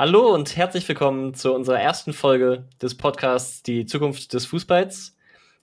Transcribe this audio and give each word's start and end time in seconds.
Hallo 0.00 0.32
und 0.32 0.56
herzlich 0.56 0.88
willkommen 0.88 1.34
zu 1.34 1.52
unserer 1.52 1.78
ersten 1.78 2.14
Folge 2.14 2.64
des 2.80 2.96
Podcasts 2.96 3.62
Die 3.62 3.84
Zukunft 3.84 4.32
des 4.32 4.46
Fußballs. 4.46 5.14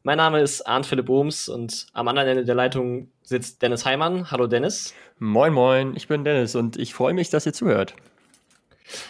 Mein 0.04 0.18
Name 0.18 0.42
ist 0.42 0.62
Arndt 0.62 0.86
Philipp 0.86 1.10
Ohms 1.10 1.50
und 1.50 1.88
am 1.94 2.08
anderen 2.08 2.30
Ende 2.30 2.46
der 2.46 2.54
Leitung 2.54 3.10
sitzt 3.24 3.64
Dennis 3.64 3.84
Heimann. 3.84 4.30
Hallo 4.30 4.46
Dennis. 4.46 4.94
Moin, 5.18 5.52
moin, 5.52 5.96
ich 5.96 6.08
bin 6.08 6.24
Dennis 6.24 6.54
und 6.56 6.78
ich 6.78 6.94
freue 6.94 7.16
mich, 7.16 7.32
dass 7.32 7.48
ihr 7.48 7.54
zuhört. 7.54 7.96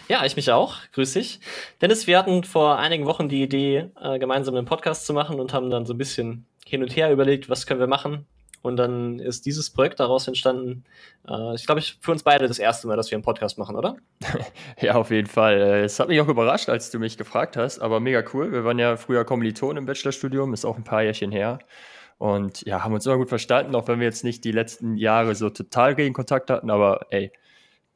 Ja, 0.08 0.24
ich 0.24 0.34
mich 0.34 0.50
auch. 0.50 0.76
Grüß 0.94 1.12
dich. 1.12 1.40
Dennis, 1.82 2.06
wir 2.06 2.18
hatten 2.18 2.42
vor 2.42 2.78
einigen 2.78 3.04
Wochen 3.04 3.28
die 3.28 3.42
Idee, 3.42 3.90
äh, 4.00 4.18
gemeinsam 4.18 4.54
einen 4.54 4.64
Podcast 4.64 5.04
zu 5.04 5.12
machen 5.12 5.40
und 5.40 5.52
haben 5.52 5.68
dann 5.68 5.84
so 5.84 5.92
ein 5.92 5.98
bisschen 5.98 6.46
hin 6.64 6.82
und 6.82 6.96
her 6.96 7.12
überlegt, 7.12 7.50
was 7.50 7.66
können 7.66 7.80
wir 7.80 7.86
machen. 7.86 8.24
Und 8.62 8.76
dann 8.76 9.18
ist 9.18 9.46
dieses 9.46 9.70
Projekt 9.70 10.00
daraus 10.00 10.26
entstanden. 10.26 10.84
Äh, 11.28 11.54
ich 11.54 11.64
glaube, 11.64 11.80
für 11.80 12.10
uns 12.10 12.22
beide 12.22 12.48
das 12.48 12.58
erste 12.58 12.86
Mal, 12.86 12.96
dass 12.96 13.10
wir 13.10 13.16
einen 13.16 13.22
Podcast 13.22 13.58
machen, 13.58 13.76
oder? 13.76 13.96
ja, 14.80 14.94
auf 14.94 15.10
jeden 15.10 15.28
Fall. 15.28 15.60
Äh, 15.60 15.84
es 15.84 15.98
hat 16.00 16.08
mich 16.08 16.20
auch 16.20 16.28
überrascht, 16.28 16.68
als 16.68 16.90
du 16.90 16.98
mich 16.98 17.16
gefragt 17.16 17.56
hast, 17.56 17.78
aber 17.78 18.00
mega 18.00 18.22
cool. 18.32 18.52
Wir 18.52 18.64
waren 18.64 18.78
ja 18.78 18.96
früher 18.96 19.24
Kommilitonen 19.24 19.78
im 19.78 19.86
Bachelorstudium, 19.86 20.52
ist 20.54 20.64
auch 20.64 20.76
ein 20.76 20.84
paar 20.84 21.02
Jährchen 21.02 21.30
her. 21.30 21.60
Und 22.18 22.62
ja, 22.62 22.82
haben 22.82 22.92
uns 22.92 23.06
immer 23.06 23.16
gut 23.16 23.28
verstanden, 23.28 23.76
auch 23.76 23.86
wenn 23.86 24.00
wir 24.00 24.06
jetzt 24.06 24.24
nicht 24.24 24.44
die 24.44 24.50
letzten 24.52 24.96
Jahre 24.96 25.36
so 25.36 25.50
total 25.50 25.94
gegen 25.94 26.14
Kontakt 26.14 26.50
hatten. 26.50 26.68
Aber 26.68 27.06
ey, 27.10 27.30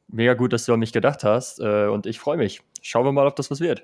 mega 0.07 0.33
gut, 0.33 0.53
dass 0.53 0.65
du 0.65 0.73
an 0.73 0.79
mich 0.79 0.93
gedacht 0.93 1.25
hast. 1.25 1.59
Äh, 1.59 1.87
und 1.87 2.05
ich 2.05 2.19
freue 2.19 2.37
mich. 2.37 2.61
Schauen 2.81 3.05
wir 3.05 3.11
mal, 3.11 3.27
ob 3.27 3.35
das 3.35 3.51
was 3.51 3.59
wird. 3.59 3.83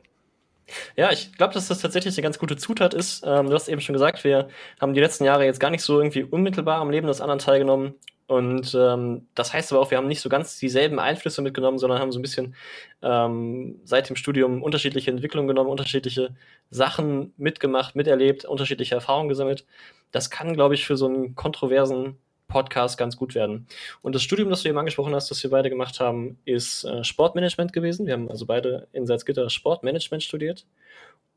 Ja, 0.96 1.12
ich 1.12 1.34
glaube, 1.34 1.54
dass 1.54 1.68
das 1.68 1.80
tatsächlich 1.80 2.16
eine 2.18 2.23
ganz 2.23 2.40
gute 2.40 2.58
Zutat 2.58 2.94
ist. 2.94 3.23
Ähm, 3.26 3.48
du 3.48 3.54
hast 3.54 3.68
eben 3.68 3.82
schon 3.82 3.94
gesagt, 3.94 4.23
wir 4.23 4.50
haben 4.80 4.94
die 4.94 5.00
letzten 5.00 5.23
Jahre 5.23 5.45
jetzt 5.45 5.59
gar 5.59 5.70
nicht 5.70 5.84
so 5.84 6.00
irgendwie 6.00 6.23
unmittelbar 6.23 6.80
am 6.82 6.90
Leben 6.90 7.08
des 7.08 7.22
anderen 7.22 7.40
teilgenommen. 7.40 7.95
Und 8.28 8.76
ähm, 8.80 9.28
das 9.34 9.53
heißt 9.53 9.72
aber 9.72 9.81
auch, 9.81 9.90
wir 9.90 9.97
haben 9.97 10.08
nicht 10.08 10.22
so 10.22 10.30
ganz 10.30 10.59
dieselben 10.59 11.00
Einflüsse 11.00 11.42
mitgenommen, 11.42 11.80
sondern 11.80 12.00
haben 12.00 12.12
so 12.12 12.20
ein 12.20 12.22
bisschen 12.22 12.53
ähm, 13.02 13.80
seit 13.86 14.08
dem 14.08 14.16
Studium 14.16 14.62
unterschiedliche 14.62 15.09
Entwicklungen 15.09 15.47
genommen, 15.47 15.70
unterschiedliche 15.70 16.36
Sachen 16.70 17.34
mitgemacht, 17.38 17.95
miterlebt, 17.95 18.45
unterschiedliche 18.45 18.94
Erfahrungen 18.94 19.30
gesammelt. 19.30 19.66
Das 20.12 20.30
kann, 20.30 20.53
glaube 20.53 20.75
ich, 20.75 20.86
für 20.86 20.95
so 20.95 21.08
einen 21.08 21.34
kontroversen 21.34 22.20
Podcast 22.50 22.97
ganz 22.97 23.16
gut 23.16 23.33
werden. 23.33 23.67
Und 24.02 24.14
das 24.14 24.23
Studium, 24.23 24.50
das 24.50 24.64
du 24.64 24.69
eben 24.69 24.78
angesprochen 24.78 25.16
hast, 25.16 25.31
das 25.31 25.42
wir 25.42 25.50
beide 25.50 25.69
gemacht 25.69 26.02
haben, 26.02 26.38
ist 26.44 26.83
äh, 26.83 27.06
Sportmanagement 27.06 27.72
gewesen. 27.72 28.06
Wir 28.06 28.14
haben 28.14 28.30
also 28.30 28.45
beide 28.45 28.89
in 28.91 29.08
Salzgitter 29.08 29.50
Sportmanagement 29.50 30.22
studiert 30.22 30.66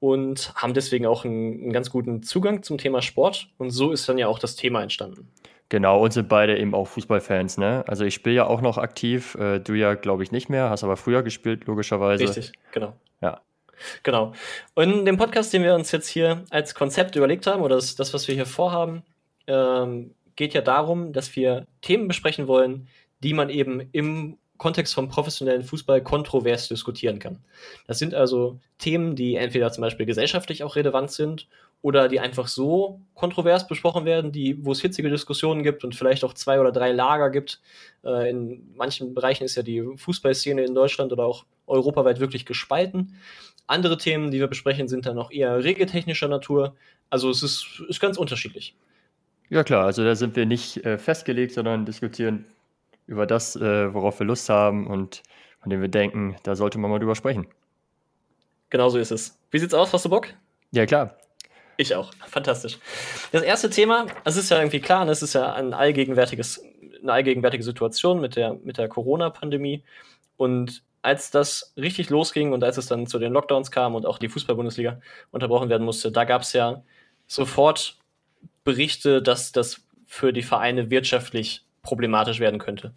und 0.00 0.52
haben 0.56 0.74
deswegen 0.74 1.06
auch 1.06 1.24
einen, 1.24 1.62
einen 1.62 1.72
ganz 1.72 1.90
guten 1.90 2.24
Zugang 2.24 2.64
zum 2.64 2.78
Thema 2.78 3.02
Sport. 3.02 3.46
Und 3.58 3.70
so 3.70 3.92
ist 3.92 4.08
dann 4.08 4.18
ja 4.18 4.26
auch 4.26 4.40
das 4.40 4.56
Thema 4.56 4.82
entstanden. 4.82 5.28
Genau, 5.68 6.02
und 6.02 6.12
sind 6.12 6.28
beide 6.28 6.58
eben 6.58 6.74
auch 6.74 6.86
Fußballfans, 6.86 7.56
ne? 7.56 7.84
Also 7.86 8.04
ich 8.04 8.12
spiele 8.12 8.34
ja 8.34 8.46
auch 8.46 8.60
noch 8.60 8.76
aktiv, 8.76 9.36
äh, 9.36 9.58
du 9.58 9.74
ja, 9.74 9.94
glaube 9.94 10.22
ich, 10.22 10.32
nicht 10.32 10.50
mehr, 10.50 10.68
hast 10.68 10.84
aber 10.84 10.96
früher 10.96 11.22
gespielt, 11.22 11.66
logischerweise. 11.66 12.24
Richtig, 12.24 12.52
genau. 12.72 12.94
Ja. 13.22 13.40
Genau. 14.02 14.32
Und 14.74 14.90
in 14.90 15.04
dem 15.06 15.16
Podcast, 15.16 15.52
den 15.52 15.62
wir 15.62 15.74
uns 15.74 15.90
jetzt 15.92 16.08
hier 16.08 16.44
als 16.50 16.74
Konzept 16.74 17.16
überlegt 17.16 17.46
haben, 17.46 17.62
oder 17.62 17.76
das, 17.76 17.94
das 17.94 18.12
was 18.12 18.28
wir 18.28 18.34
hier 18.34 18.44
vorhaben, 18.44 19.02
ähm, 19.46 20.14
geht 20.36 20.54
ja 20.54 20.60
darum, 20.60 21.12
dass 21.12 21.34
wir 21.36 21.66
Themen 21.80 22.08
besprechen 22.08 22.46
wollen, 22.46 22.88
die 23.22 23.34
man 23.34 23.50
eben 23.50 23.88
im 23.92 24.38
Kontext 24.62 24.94
vom 24.94 25.08
professionellen 25.08 25.64
Fußball 25.64 26.02
kontrovers 26.02 26.68
diskutieren 26.68 27.18
kann. 27.18 27.40
Das 27.88 27.98
sind 27.98 28.14
also 28.14 28.60
Themen, 28.78 29.16
die 29.16 29.34
entweder 29.34 29.72
zum 29.72 29.82
Beispiel 29.82 30.06
gesellschaftlich 30.06 30.62
auch 30.62 30.76
relevant 30.76 31.10
sind 31.10 31.48
oder 31.80 32.08
die 32.08 32.20
einfach 32.20 32.46
so 32.46 33.00
kontrovers 33.14 33.66
besprochen 33.66 34.04
werden, 34.04 34.30
die, 34.30 34.64
wo 34.64 34.70
es 34.70 34.80
hitzige 34.80 35.10
Diskussionen 35.10 35.64
gibt 35.64 35.82
und 35.82 35.96
vielleicht 35.96 36.22
auch 36.22 36.32
zwei 36.32 36.60
oder 36.60 36.70
drei 36.70 36.92
Lager 36.92 37.30
gibt. 37.30 37.60
Äh, 38.04 38.30
in 38.30 38.72
manchen 38.76 39.14
Bereichen 39.14 39.42
ist 39.42 39.56
ja 39.56 39.64
die 39.64 39.82
Fußballszene 39.96 40.62
in 40.62 40.76
Deutschland 40.76 41.12
oder 41.12 41.24
auch 41.24 41.44
europaweit 41.66 42.20
wirklich 42.20 42.46
gespalten. 42.46 43.16
Andere 43.66 43.98
Themen, 43.98 44.30
die 44.30 44.38
wir 44.38 44.46
besprechen, 44.46 44.86
sind 44.86 45.06
dann 45.06 45.18
auch 45.18 45.32
eher 45.32 45.64
regeltechnischer 45.64 46.28
Natur. 46.28 46.76
Also 47.10 47.30
es 47.30 47.42
ist, 47.42 47.82
ist 47.88 48.00
ganz 48.00 48.16
unterschiedlich. 48.16 48.76
Ja 49.52 49.64
klar, 49.64 49.84
also 49.84 50.02
da 50.02 50.14
sind 50.14 50.34
wir 50.34 50.46
nicht 50.46 50.78
äh, 50.86 50.96
festgelegt, 50.96 51.52
sondern 51.52 51.84
diskutieren 51.84 52.46
über 53.06 53.26
das, 53.26 53.54
äh, 53.54 53.92
worauf 53.92 54.18
wir 54.18 54.26
Lust 54.26 54.48
haben 54.48 54.86
und 54.86 55.22
von 55.60 55.68
dem 55.68 55.82
wir 55.82 55.88
denken, 55.88 56.36
da 56.42 56.56
sollte 56.56 56.78
man 56.78 56.90
mal 56.90 56.98
drüber 56.98 57.14
sprechen. 57.14 57.46
Genau 58.70 58.88
so 58.88 58.96
ist 58.96 59.10
es. 59.12 59.38
Wie 59.50 59.58
sieht's 59.58 59.74
aus? 59.74 59.92
Hast 59.92 60.06
du 60.06 60.08
Bock? 60.08 60.28
Ja, 60.70 60.86
klar. 60.86 61.18
Ich 61.76 61.94
auch. 61.94 62.14
Fantastisch. 62.28 62.78
Das 63.30 63.42
erste 63.42 63.68
Thema, 63.68 64.06
es 64.24 64.38
ist 64.38 64.50
ja 64.50 64.56
irgendwie 64.56 64.80
klar, 64.80 65.06
es 65.10 65.22
ist 65.22 65.34
ja 65.34 65.52
ein 65.52 65.74
allgegenwärtiges, 65.74 66.64
eine 67.02 67.12
allgegenwärtige 67.12 67.62
Situation 67.62 68.22
mit 68.22 68.36
der, 68.36 68.54
mit 68.54 68.78
der 68.78 68.88
Corona-Pandemie. 68.88 69.82
Und 70.38 70.82
als 71.02 71.30
das 71.30 71.74
richtig 71.76 72.08
losging 72.08 72.54
und 72.54 72.64
als 72.64 72.78
es 72.78 72.86
dann 72.86 73.06
zu 73.06 73.18
den 73.18 73.34
Lockdowns 73.34 73.70
kam 73.70 73.96
und 73.96 74.06
auch 74.06 74.16
die 74.16 74.30
Fußball-Bundesliga 74.30 74.98
unterbrochen 75.30 75.68
werden 75.68 75.84
musste, 75.84 76.10
da 76.10 76.24
gab 76.24 76.40
es 76.40 76.54
ja 76.54 76.82
sofort 77.26 77.98
Berichte, 78.64 79.22
dass 79.22 79.52
das 79.52 79.82
für 80.06 80.32
die 80.32 80.42
Vereine 80.42 80.90
wirtschaftlich 80.90 81.64
problematisch 81.82 82.40
werden 82.40 82.60
könnte. 82.60 82.94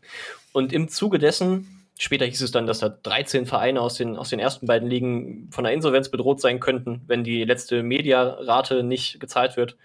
Und 0.53 0.73
im 0.73 0.87
Zuge 0.87 1.19
dessen, 1.19 1.87
später 1.97 2.25
hieß 2.25 2.41
es 2.41 2.51
dann, 2.51 2.67
dass 2.67 2.79
da 2.79 2.89
13 2.89 3.45
Vereine 3.45 3.81
aus 3.81 3.95
den, 3.95 4.17
aus 4.17 4.29
den 4.29 4.39
ersten 4.39 4.67
beiden 4.67 4.89
Ligen 4.89 5.49
von 5.51 5.63
der 5.63 5.73
Insolvenz 5.73 6.09
bedroht 6.09 6.39
sein 6.39 6.59
könnten, 6.59 7.01
wenn 7.07 7.23
die 7.23 7.43
letzte 7.43 7.83
Mediarate 7.83 8.83
nicht 8.83 9.19
gezahlt 9.19 9.57
wird. 9.57 9.77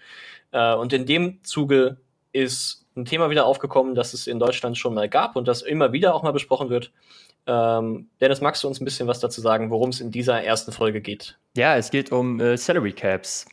Äh, 0.51 0.75
und 0.75 0.93
in 0.93 1.05
dem 1.05 1.43
Zuge 1.43 1.97
ist 2.31 2.85
ein 2.95 3.05
Thema 3.05 3.29
wieder 3.29 3.45
aufgekommen, 3.45 3.95
das 3.95 4.13
es 4.13 4.27
in 4.27 4.39
Deutschland 4.39 4.77
schon 4.77 4.93
mal 4.93 5.09
gab 5.09 5.35
und 5.35 5.47
das 5.47 5.61
immer 5.61 5.93
wieder 5.93 6.13
auch 6.13 6.23
mal 6.23 6.31
besprochen 6.31 6.69
wird. 6.69 6.91
Ähm, 7.47 8.09
Dennis, 8.19 8.41
magst 8.41 8.63
du 8.63 8.67
uns 8.67 8.79
ein 8.79 8.85
bisschen 8.85 9.07
was 9.07 9.19
dazu 9.19 9.41
sagen, 9.41 9.71
worum 9.71 9.89
es 9.89 10.01
in 10.01 10.11
dieser 10.11 10.43
ersten 10.43 10.71
Folge 10.71 11.01
geht? 11.01 11.37
Ja, 11.55 11.75
es 11.75 11.89
geht 11.89 12.11
um 12.11 12.39
äh, 12.39 12.57
Salary 12.57 12.93
Caps. 12.93 13.45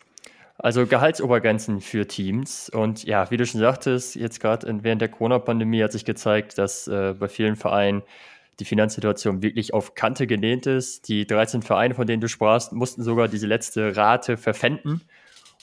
Also 0.59 0.87
Gehaltsobergrenzen 0.87 1.81
für 1.81 2.07
Teams. 2.07 2.69
Und 2.69 3.05
ja, 3.05 3.31
wie 3.31 3.37
du 3.37 3.47
schon 3.47 3.61
sagtest, 3.61 4.17
jetzt 4.17 4.41
gerade 4.41 4.67
während 4.83 5.01
der 5.01 5.09
Corona-Pandemie 5.09 5.83
hat 5.83 5.93
sich 5.93 6.05
gezeigt, 6.05 6.59
dass 6.59 6.89
äh, 6.89 7.15
bei 7.17 7.29
vielen 7.29 7.55
Vereinen 7.55 8.03
die 8.59 8.65
Finanzsituation 8.65 9.41
wirklich 9.41 9.73
auf 9.73 9.95
Kante 9.95 10.27
genäht 10.27 10.67
ist. 10.67 11.09
Die 11.09 11.29
13 11.29 11.63
Vereine, 11.63 11.95
von 11.95 12.09
denen 12.09 12.21
du 12.21 12.29
sprachst, 12.29 12.73
mussten 12.73 13.05
sogar 13.05 13.29
diese 13.29 13.47
letzte 13.47 13.97
Rate 13.97 14.37
verpfänden, 14.37 15.03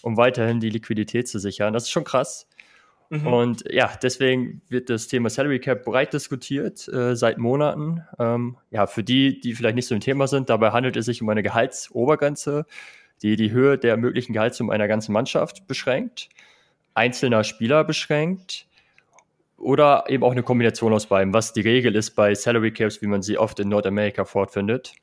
um 0.02 0.16
weiterhin 0.16 0.62
die 0.62 0.70
Liquidität 0.70 1.28
zu 1.28 1.40
sichern. 1.40 1.74
Das 1.74 1.84
ist 1.84 1.90
schon 1.90 2.06
krass. 2.06 2.48
Mhm. 3.10 3.28
Und 3.28 3.64
ja, 3.70 3.92
deswegen 4.02 4.62
wird 4.70 4.90
das 4.90 5.08
Thema 5.08 5.30
Salary 5.30 5.60
Cap 5.60 5.84
breit 5.84 6.14
diskutiert 6.14 6.88
äh, 6.88 7.18
seit 7.18 7.38
Monaten. 7.38 8.02
Ähm, 8.18 8.58
ja, 8.72 8.88
für 8.88 9.04
die, 9.04 9.42
die 9.42 9.56
vielleicht 9.56 9.76
nicht 9.76 9.88
so 9.88 9.96
ein 9.96 10.02
Thema 10.02 10.28
sind, 10.28 10.50
dabei 10.50 10.72
handelt 10.72 10.96
es 10.96 11.06
sich 11.06 11.22
um 11.22 11.28
eine 11.28 11.44
Gehaltsobergrenze 11.44 12.66
die 13.22 13.36
die 13.36 13.52
Höhe 13.52 13.78
der 13.78 13.98
möglichen 13.98 14.34
Gehaltssumme 14.34 14.74
einer 14.74 14.88
ganzen 14.88 15.14
Mannschaft 15.14 15.68
beschränkt, 15.68 16.30
einzelner 16.94 17.44
Spieler 17.44 17.84
beschränkt 17.84 18.68
oder 19.58 20.06
eben 20.08 20.24
auch 20.24 20.32
eine 20.32 20.44
Kombination 20.44 20.94
aus 20.94 21.08
beiden, 21.08 21.34
was 21.34 21.54
die 21.54 21.62
Regel 21.62 21.96
ist 21.96 22.12
bei 22.12 22.36
Salary 22.36 22.72
Caps, 22.72 23.02
wie 23.02 23.08
man 23.08 23.22
sie 23.22 23.38
oft 23.38 23.60
in 23.60 23.70
Nordamerika 23.70 24.26
fortfindet. 24.26 24.94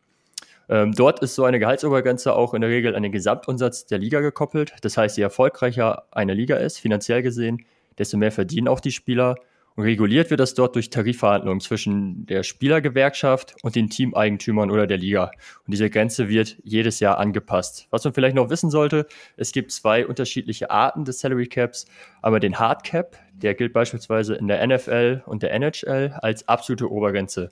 Ähm, 0.68 0.92
dort 0.92 1.20
ist 1.20 1.34
so 1.34 1.44
eine 1.44 1.58
Gehaltsobergrenze 1.58 2.34
auch 2.34 2.54
in 2.54 2.60
der 2.60 2.70
Regel 2.70 2.94
an 2.94 3.02
den 3.02 3.12
Gesamtumsatz 3.12 3.86
der 3.86 3.98
Liga 3.98 4.20
gekoppelt. 4.20 4.74
Das 4.82 4.96
heißt, 4.96 5.16
je 5.16 5.22
erfolgreicher 5.22 6.04
eine 6.12 6.34
Liga 6.34 6.56
ist, 6.56 6.78
finanziell 6.78 7.22
gesehen, 7.22 7.64
desto 7.98 8.16
mehr 8.16 8.32
verdienen 8.32 8.68
auch 8.68 8.80
die 8.80 8.92
Spieler 8.92 9.36
und 9.74 9.84
reguliert 9.84 10.30
wird 10.30 10.40
das 10.40 10.54
dort 10.54 10.74
durch 10.74 10.90
Tarifverhandlungen 10.90 11.60
zwischen 11.60 12.26
der 12.26 12.42
Spielergewerkschaft 12.42 13.54
und 13.62 13.74
den 13.74 13.88
Teameigentümern 13.88 14.70
oder 14.70 14.86
der 14.86 14.98
Liga. 14.98 15.30
Und 15.66 15.72
diese 15.72 15.88
Grenze 15.88 16.28
wird 16.28 16.58
jedes 16.62 17.00
Jahr 17.00 17.18
angepasst. 17.18 17.86
Was 17.90 18.04
man 18.04 18.12
vielleicht 18.12 18.36
noch 18.36 18.50
wissen 18.50 18.70
sollte, 18.70 19.06
es 19.36 19.52
gibt 19.52 19.72
zwei 19.72 20.06
unterschiedliche 20.06 20.70
Arten 20.70 21.04
des 21.04 21.20
Salary 21.20 21.46
Caps. 21.46 21.86
Einmal 22.20 22.40
den 22.40 22.58
Hard 22.58 22.84
Cap, 22.84 23.18
der 23.32 23.54
gilt 23.54 23.72
beispielsweise 23.72 24.34
in 24.34 24.48
der 24.48 24.66
NFL 24.66 25.22
und 25.26 25.42
der 25.42 25.52
NHL 25.54 26.14
als 26.20 26.46
absolute 26.48 26.90
Obergrenze, 26.90 27.48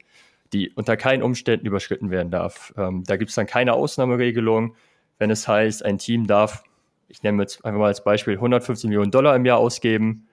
die 0.53 0.71
unter 0.71 0.97
keinen 0.97 1.23
Umständen 1.23 1.67
überschritten 1.67 2.11
werden 2.11 2.31
darf. 2.31 2.75
Ähm, 2.77 3.05
da 3.06 3.17
gibt 3.17 3.31
es 3.31 3.35
dann 3.35 3.47
keine 3.47 3.73
Ausnahmeregelung, 3.73 4.75
wenn 5.19 5.31
es 5.31 5.49
heißt, 5.49 5.85
ein 5.85 5.99
Team 5.99 6.27
darf, 6.27 6.65
ich 7.09 7.23
nehme 7.23 7.43
jetzt 7.43 7.65
einfach 7.65 7.79
mal 7.79 7.87
als 7.87 8.05
Beispiel, 8.05 8.35
115 8.35 8.89
Millionen 8.89 9.11
Dollar 9.11 9.35
im 9.37 9.44
Jahr 9.44 9.59
ausgeben, 9.59 10.29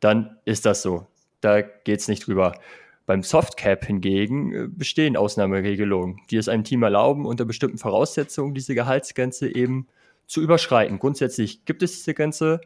dann 0.00 0.36
ist 0.44 0.66
das 0.66 0.82
so 0.82 1.06
da 1.46 1.62
geht 1.62 2.00
es 2.00 2.08
nicht 2.08 2.26
drüber. 2.26 2.58
Beim 3.06 3.22
Softcap 3.22 3.86
hingegen 3.86 4.52
äh, 4.52 4.66
bestehen 4.68 5.16
Ausnahmeregelungen, 5.16 6.20
die 6.30 6.36
es 6.36 6.48
einem 6.48 6.64
Team 6.64 6.82
erlauben, 6.82 7.24
unter 7.24 7.44
bestimmten 7.44 7.78
Voraussetzungen 7.78 8.52
diese 8.52 8.74
Gehaltsgrenze 8.74 9.54
eben 9.54 9.86
zu 10.26 10.42
überschreiten. 10.42 10.98
Grundsätzlich 10.98 11.64
gibt 11.64 11.84
es 11.84 11.92
diese 11.92 12.14
Grenze, 12.14 12.60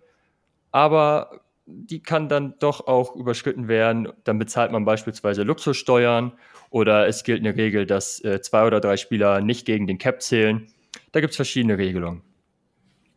aber 0.72 1.42
die 1.66 2.02
kann 2.02 2.28
dann 2.28 2.54
doch 2.58 2.86
auch 2.86 3.14
überschritten 3.14 3.68
werden. 3.68 4.08
Dann 4.24 4.38
bezahlt 4.38 4.72
man 4.72 4.86
beispielsweise 4.86 5.42
Luxussteuern 5.42 6.32
oder 6.70 7.06
es 7.06 7.22
gilt 7.22 7.40
eine 7.40 7.54
Regel, 7.54 7.84
dass 7.84 8.24
äh, 8.24 8.40
zwei 8.40 8.66
oder 8.66 8.80
drei 8.80 8.96
Spieler 8.96 9.42
nicht 9.42 9.66
gegen 9.66 9.86
den 9.86 9.98
Cap 9.98 10.22
zählen. 10.22 10.68
Da 11.12 11.20
gibt 11.20 11.32
es 11.32 11.36
verschiedene 11.36 11.76
Regelungen. 11.76 12.22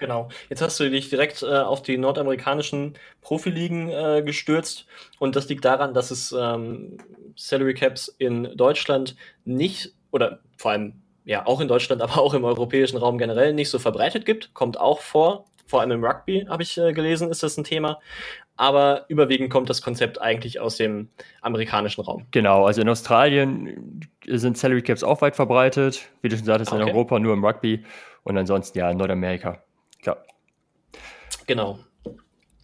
Genau. 0.04 0.28
Jetzt 0.50 0.62
hast 0.62 0.78
du 0.82 0.90
dich 0.90 1.10
direkt 1.10 1.44
äh, 1.44 1.46
auf 1.46 1.82
die 1.82 1.98
nordamerikanischen 1.98 2.96
Profiligen 3.22 3.88
äh, 3.90 4.22
gestürzt 4.22 4.86
und 5.18 5.38
das 5.38 5.48
liegt 5.48 5.64
daran, 5.64 5.94
dass 5.94 6.12
es 6.12 6.36
ähm, 6.38 6.98
Salary 7.38 7.74
Caps 7.74 8.14
in 8.18 8.52
Deutschland 8.58 9.16
nicht 9.46 9.94
oder 10.12 10.40
vor 10.58 10.72
allem 10.72 11.02
ja 11.24 11.46
auch 11.46 11.62
in 11.62 11.70
Deutschland, 11.70 12.02
aber 12.02 12.18
auch 12.18 12.34
im 12.34 12.44
europäischen 12.44 12.98
Raum 12.98 13.18
generell 13.18 13.54
nicht 13.54 13.70
so 13.70 13.80
verbreitet 13.80 14.26
gibt. 14.26 14.54
Kommt 14.54 14.78
auch 14.78 15.00
vor. 15.00 15.46
Vor 15.68 15.80
allem 15.80 15.92
im 15.92 16.04
Rugby 16.04 16.46
habe 16.50 16.64
ich 16.64 16.78
äh, 16.78 16.92
gelesen, 16.92 17.32
ist 17.32 17.42
das 17.42 17.58
ein 17.58 17.64
Thema. 17.64 18.02
Aber 18.58 19.06
überwiegend 19.08 19.50
kommt 19.50 19.70
das 19.70 19.82
Konzept 19.82 20.20
eigentlich 20.20 20.60
aus 20.60 20.76
dem 20.76 21.08
amerikanischen 21.42 22.02
Raum. 22.02 22.26
Genau, 22.32 22.66
also 22.66 22.82
in 22.82 22.90
Australien 22.90 24.02
sind 24.28 24.58
Salary 24.58 24.82
Caps 24.82 25.02
auch 25.02 25.22
weit 25.22 25.38
verbreitet. 25.38 26.10
Wie 26.22 26.28
du 26.28 26.36
schon 26.36 26.46
sagtest, 26.46 26.74
okay. 26.74 26.82
in 26.82 26.90
Europa 26.90 27.18
nur 27.20 27.34
im 27.34 27.46
Rugby 27.46 27.86
und 28.24 28.38
ansonsten 28.38 28.78
ja 28.78 28.92
in 28.92 28.98
Nordamerika. 28.98 29.64
Klar. 30.04 30.24
Genau. 31.48 31.80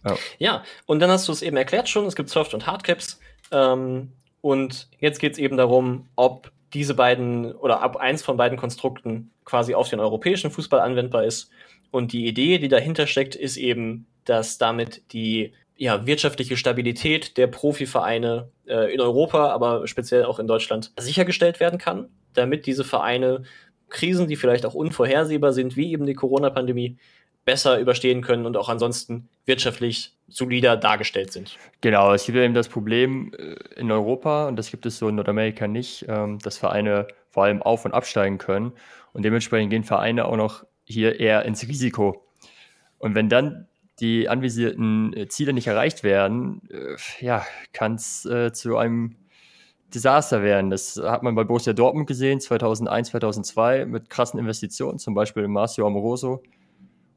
Oh. 0.04 0.14
Ja, 0.38 0.62
und 0.86 1.00
dann 1.00 1.10
hast 1.10 1.28
du 1.28 1.32
es 1.32 1.42
eben 1.42 1.56
erklärt 1.56 1.88
schon, 1.88 2.06
es 2.06 2.16
gibt 2.16 2.30
Soft- 2.30 2.54
und 2.54 2.66
Hardcaps. 2.66 3.18
Ähm, 3.50 4.12
und 4.40 4.88
jetzt 4.98 5.18
geht 5.18 5.32
es 5.32 5.38
eben 5.38 5.56
darum, 5.56 6.08
ob 6.16 6.52
diese 6.72 6.94
beiden 6.94 7.52
oder 7.52 7.82
ab 7.82 7.96
eins 7.96 8.22
von 8.22 8.36
beiden 8.36 8.56
Konstrukten 8.56 9.32
quasi 9.44 9.74
auf 9.74 9.88
den 9.88 10.00
europäischen 10.00 10.50
Fußball 10.50 10.80
anwendbar 10.80 11.24
ist. 11.24 11.50
Und 11.90 12.12
die 12.12 12.26
Idee, 12.26 12.58
die 12.58 12.68
dahinter 12.68 13.06
steckt, 13.06 13.34
ist 13.34 13.56
eben, 13.56 14.06
dass 14.24 14.58
damit 14.58 15.12
die 15.12 15.52
ja, 15.76 16.06
wirtschaftliche 16.06 16.56
Stabilität 16.56 17.36
der 17.36 17.48
Profivereine 17.48 18.50
äh, 18.66 18.94
in 18.94 19.00
Europa, 19.00 19.50
aber 19.50 19.86
speziell 19.88 20.24
auch 20.24 20.38
in 20.38 20.46
Deutschland 20.46 20.92
sichergestellt 20.98 21.58
werden 21.58 21.78
kann, 21.78 22.08
damit 22.34 22.66
diese 22.66 22.84
Vereine 22.84 23.42
Krisen, 23.88 24.28
die 24.28 24.36
vielleicht 24.36 24.64
auch 24.64 24.74
unvorhersehbar 24.74 25.52
sind, 25.52 25.76
wie 25.76 25.92
eben 25.92 26.06
die 26.06 26.14
Corona-Pandemie, 26.14 26.96
besser 27.44 27.78
überstehen 27.78 28.22
können 28.22 28.46
und 28.46 28.56
auch 28.56 28.68
ansonsten 28.68 29.28
wirtschaftlich 29.46 30.12
solider 30.28 30.76
dargestellt 30.76 31.32
sind. 31.32 31.56
Genau, 31.80 32.12
es 32.12 32.24
gibt 32.24 32.38
eben 32.38 32.54
das 32.54 32.68
Problem 32.68 33.32
äh, 33.36 33.56
in 33.80 33.90
Europa, 33.90 34.48
und 34.48 34.56
das 34.56 34.70
gibt 34.70 34.86
es 34.86 34.98
so 34.98 35.08
in 35.08 35.16
Nordamerika 35.16 35.66
nicht, 35.66 36.06
ähm, 36.08 36.38
dass 36.38 36.58
Vereine 36.58 37.08
vor 37.30 37.44
allem 37.44 37.62
auf- 37.62 37.84
und 37.84 37.92
absteigen 37.92 38.38
können. 38.38 38.72
Und 39.12 39.24
dementsprechend 39.24 39.70
gehen 39.70 39.84
Vereine 39.84 40.26
auch 40.26 40.36
noch 40.36 40.64
hier 40.84 41.18
eher 41.18 41.44
ins 41.44 41.66
Risiko. 41.66 42.24
Und 42.98 43.14
wenn 43.14 43.28
dann 43.28 43.66
die 43.98 44.28
anvisierten 44.28 45.16
äh, 45.16 45.28
Ziele 45.28 45.52
nicht 45.52 45.66
erreicht 45.66 46.04
werden, 46.04 46.62
äh, 46.70 46.96
ja, 47.24 47.44
kann 47.72 47.94
es 47.94 48.28
zu 48.52 48.76
einem 48.76 49.16
Desaster 49.92 50.42
werden. 50.42 50.70
Das 50.70 51.00
hat 51.02 51.24
man 51.24 51.34
bei 51.34 51.42
Borussia 51.42 51.72
Dortmund 51.72 52.06
gesehen, 52.06 52.40
2001, 52.40 53.10
2002, 53.10 53.86
mit 53.86 54.08
krassen 54.08 54.38
Investitionen, 54.38 55.00
zum 55.00 55.14
Beispiel 55.14 55.48
Marcio 55.48 55.84
Amoroso, 55.86 56.42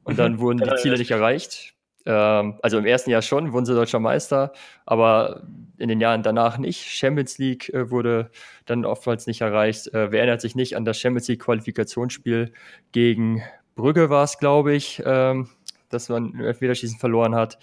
und 0.03 0.19
dann 0.19 0.39
wurden 0.39 0.57
die 0.57 0.75
Ziele 0.81 0.97
nicht 0.97 1.11
erreicht. 1.11 1.73
Ähm, 2.05 2.55
also 2.61 2.77
im 2.77 2.85
ersten 2.85 3.09
Jahr 3.09 3.21
schon, 3.21 3.53
wurden 3.53 3.65
sie 3.65 3.73
deutscher 3.73 3.99
Meister, 3.99 4.51
aber 4.85 5.43
in 5.77 5.87
den 5.87 6.01
Jahren 6.01 6.23
danach 6.23 6.57
nicht. 6.57 6.81
Champions 6.81 7.37
League 7.37 7.69
äh, 7.69 7.89
wurde 7.89 8.29
dann 8.65 8.85
oftmals 8.85 9.27
nicht 9.27 9.41
erreicht. 9.41 9.87
Äh, 9.93 10.11
wer 10.11 10.19
erinnert 10.19 10.41
sich 10.41 10.55
nicht 10.55 10.75
an 10.75 10.85
das 10.85 10.99
Champions 10.99 11.27
League 11.27 11.41
Qualifikationsspiel 11.41 12.51
gegen 12.91 13.41
Brügge 13.75 14.09
war 14.09 14.23
es, 14.23 14.37
glaube 14.37 14.73
ich, 14.73 15.01
ähm, 15.05 15.49
dass 15.89 16.09
man 16.09 16.39
Elfmeterschießen 16.39 16.99
verloren 16.99 17.35
hat. 17.35 17.57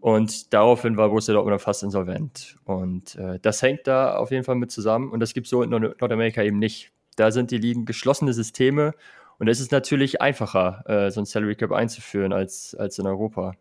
Und 0.00 0.54
daraufhin 0.54 0.96
war 0.96 1.08
Borussia 1.08 1.34
Dortmund 1.34 1.60
fast 1.60 1.82
insolvent. 1.82 2.56
Und 2.64 3.16
äh, 3.16 3.38
das 3.40 3.60
hängt 3.62 3.86
da 3.86 4.16
auf 4.16 4.30
jeden 4.30 4.44
Fall 4.44 4.54
mit 4.54 4.70
zusammen. 4.70 5.10
Und 5.10 5.20
das 5.20 5.34
gibt 5.34 5.46
es 5.46 5.50
so 5.50 5.62
in 5.62 5.70
Nord 5.70 6.00
Nordamerika 6.00 6.42
eben 6.42 6.58
nicht. 6.58 6.92
Da 7.16 7.32
sind 7.32 7.50
die 7.50 7.58
Ligen 7.58 7.84
geschlossene 7.84 8.32
Systeme 8.32 8.94
und 9.38 9.48
es 9.48 9.60
ist 9.60 9.72
natürlich 9.72 10.20
einfacher, 10.20 10.84
äh, 10.86 11.10
so 11.10 11.20
ein 11.20 11.24
Salary 11.24 11.54
Cap 11.54 11.72
einzuführen 11.72 12.32
als, 12.32 12.74
als 12.74 12.98
in 12.98 13.06
Europa. 13.06 13.54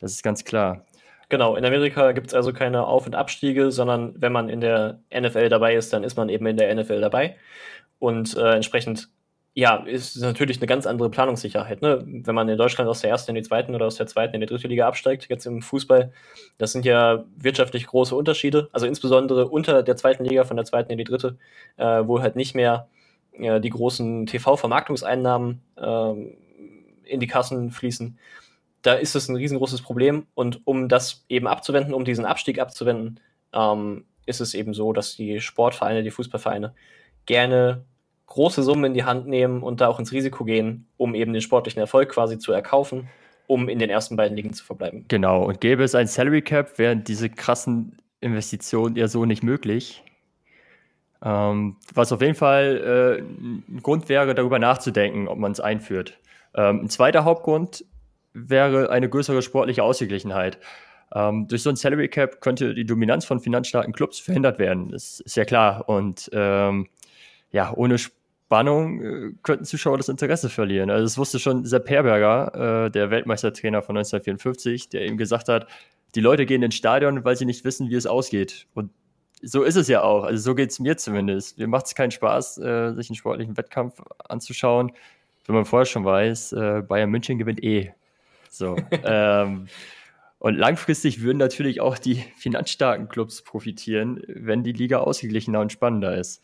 Das 0.00 0.12
ist 0.12 0.22
ganz 0.22 0.44
klar. 0.44 0.84
Genau, 1.30 1.56
in 1.56 1.64
Amerika 1.64 2.12
gibt 2.12 2.28
es 2.28 2.34
also 2.34 2.52
keine 2.52 2.86
Auf- 2.86 3.06
und 3.06 3.14
Abstiege, 3.14 3.70
sondern 3.70 4.14
wenn 4.16 4.32
man 4.32 4.48
in 4.48 4.60
der 4.60 5.00
NFL 5.12 5.48
dabei 5.48 5.74
ist, 5.74 5.92
dann 5.92 6.04
ist 6.04 6.16
man 6.16 6.28
eben 6.28 6.46
in 6.46 6.56
der 6.56 6.74
NFL 6.74 7.00
dabei. 7.00 7.36
Und 7.98 8.36
äh, 8.36 8.54
entsprechend, 8.54 9.10
ja, 9.54 9.76
ist 9.84 10.16
natürlich 10.16 10.58
eine 10.58 10.66
ganz 10.66 10.86
andere 10.86 11.10
Planungssicherheit. 11.10 11.82
Ne? 11.82 12.02
Wenn 12.06 12.34
man 12.34 12.48
in 12.48 12.56
Deutschland 12.56 12.88
aus 12.88 13.00
der 13.00 13.10
ersten 13.10 13.32
in 13.32 13.34
die 13.34 13.42
zweiten 13.42 13.74
oder 13.74 13.86
aus 13.86 13.96
der 13.96 14.06
zweiten 14.06 14.34
in 14.34 14.40
die 14.40 14.46
dritte 14.46 14.68
Liga 14.68 14.86
absteigt, 14.86 15.26
jetzt 15.28 15.46
im 15.46 15.60
Fußball, 15.60 16.12
das 16.58 16.72
sind 16.72 16.84
ja 16.86 17.24
wirtschaftlich 17.36 17.86
große 17.86 18.14
Unterschiede. 18.14 18.68
Also 18.72 18.86
insbesondere 18.86 19.48
unter 19.48 19.82
der 19.82 19.96
zweiten 19.96 20.24
Liga 20.24 20.44
von 20.44 20.56
der 20.56 20.64
zweiten 20.64 20.92
in 20.92 20.98
die 20.98 21.04
dritte, 21.04 21.36
äh, 21.76 22.02
wo 22.06 22.22
halt 22.22 22.36
nicht 22.36 22.54
mehr 22.54 22.88
äh, 23.38 23.60
die 23.60 23.70
großen 23.70 24.26
TV-Vermarktungseinnahmen 24.26 25.62
ähm, 25.76 26.36
in 27.04 27.20
die 27.20 27.26
Kassen 27.26 27.70
fließen. 27.70 28.18
Da 28.82 28.94
ist 28.94 29.16
es 29.16 29.28
ein 29.28 29.36
riesengroßes 29.36 29.82
Problem. 29.82 30.26
Und 30.34 30.60
um 30.64 30.88
das 30.88 31.24
eben 31.28 31.46
abzuwenden, 31.46 31.94
um 31.94 32.04
diesen 32.04 32.24
Abstieg 32.24 32.60
abzuwenden, 32.60 33.20
ähm, 33.52 34.04
ist 34.26 34.40
es 34.40 34.54
eben 34.54 34.74
so, 34.74 34.92
dass 34.92 35.16
die 35.16 35.40
Sportvereine, 35.40 36.02
die 36.02 36.10
Fußballvereine 36.10 36.74
gerne 37.26 37.84
große 38.26 38.62
Summen 38.62 38.84
in 38.84 38.94
die 38.94 39.04
Hand 39.04 39.26
nehmen 39.26 39.62
und 39.62 39.80
da 39.80 39.88
auch 39.88 39.98
ins 39.98 40.12
Risiko 40.12 40.44
gehen, 40.44 40.86
um 40.96 41.14
eben 41.14 41.32
den 41.32 41.42
sportlichen 41.42 41.80
Erfolg 41.80 42.10
quasi 42.10 42.38
zu 42.38 42.52
erkaufen, 42.52 43.08
um 43.46 43.68
in 43.68 43.78
den 43.78 43.90
ersten 43.90 44.16
beiden 44.16 44.36
Ligen 44.36 44.52
zu 44.52 44.64
verbleiben. 44.64 45.06
Genau, 45.08 45.44
und 45.44 45.60
gäbe 45.60 45.82
es 45.82 45.94
ein 45.94 46.06
Salary 46.06 46.42
Cap, 46.42 46.78
wären 46.78 47.04
diese 47.04 47.30
krassen 47.30 47.96
Investitionen 48.20 48.96
ja 48.96 49.08
so 49.08 49.24
nicht 49.24 49.42
möglich. 49.42 50.02
Ähm, 51.24 51.76
was 51.94 52.12
auf 52.12 52.20
jeden 52.20 52.34
Fall 52.34 53.18
äh, 53.18 53.22
ein 53.22 53.80
Grund 53.82 54.08
wäre, 54.08 54.34
darüber 54.34 54.58
nachzudenken, 54.58 55.26
ob 55.28 55.38
man 55.38 55.52
es 55.52 55.60
einführt. 55.60 56.18
Ähm, 56.54 56.84
ein 56.84 56.90
zweiter 56.90 57.24
Hauptgrund 57.24 57.84
wäre 58.32 58.90
eine 58.90 59.08
größere 59.08 59.42
sportliche 59.42 59.82
Ausgeglichenheit. 59.82 60.58
Ähm, 61.14 61.48
durch 61.48 61.62
so 61.62 61.70
ein 61.70 61.76
Salary 61.76 62.08
Cap 62.08 62.40
könnte 62.40 62.74
die 62.74 62.84
Dominanz 62.84 63.24
von 63.24 63.40
finanzstarken 63.40 63.92
Clubs 63.92 64.20
verhindert 64.20 64.58
werden. 64.58 64.90
Das 64.90 65.20
ist 65.20 65.36
ja 65.36 65.44
klar. 65.44 65.88
Und 65.88 66.30
ähm, 66.32 66.88
ja, 67.50 67.72
ohne 67.74 67.98
Spannung 67.98 69.00
äh, 69.02 69.32
könnten 69.42 69.64
Zuschauer 69.64 69.96
das 69.96 70.08
Interesse 70.08 70.50
verlieren. 70.50 70.90
Also 70.90 71.04
das 71.04 71.18
wusste 71.18 71.38
schon 71.38 71.64
Sepp 71.64 71.88
Herberger, 71.88 72.86
äh, 72.86 72.90
der 72.90 73.10
Weltmeistertrainer 73.10 73.82
von 73.82 73.96
1954, 73.96 74.90
der 74.90 75.02
eben 75.02 75.16
gesagt 75.16 75.48
hat, 75.48 75.66
die 76.14 76.20
Leute 76.20 76.46
gehen 76.46 76.62
ins 76.62 76.74
Stadion, 76.74 77.24
weil 77.24 77.36
sie 77.36 77.44
nicht 77.44 77.64
wissen, 77.64 77.90
wie 77.90 77.94
es 77.94 78.06
ausgeht. 78.06 78.66
Und 78.74 78.90
so 79.42 79.62
ist 79.62 79.76
es 79.76 79.88
ja 79.88 80.02
auch. 80.02 80.24
Also 80.24 80.42
so 80.42 80.54
geht 80.54 80.70
es 80.70 80.78
mir 80.78 80.96
zumindest. 80.96 81.58
Mir 81.58 81.68
macht 81.68 81.86
es 81.86 81.94
keinen 81.94 82.10
Spaß, 82.10 82.58
äh, 82.58 82.94
sich 82.94 83.10
einen 83.10 83.16
sportlichen 83.16 83.56
Wettkampf 83.56 84.00
anzuschauen, 84.28 84.92
wenn 85.46 85.54
man 85.54 85.64
vorher 85.64 85.86
schon 85.86 86.04
weiß, 86.04 86.52
äh, 86.52 86.82
Bayern 86.86 87.10
München 87.10 87.38
gewinnt 87.38 87.62
eh. 87.62 87.92
So. 88.50 88.76
ähm, 89.04 89.68
und 90.38 90.54
langfristig 90.54 91.22
würden 91.22 91.38
natürlich 91.38 91.80
auch 91.80 91.98
die 91.98 92.24
finanzstarken 92.36 93.08
Clubs 93.08 93.42
profitieren, 93.42 94.22
wenn 94.28 94.62
die 94.62 94.72
Liga 94.72 94.98
ausgeglichener 94.98 95.60
und 95.60 95.72
spannender 95.72 96.16
ist. 96.16 96.42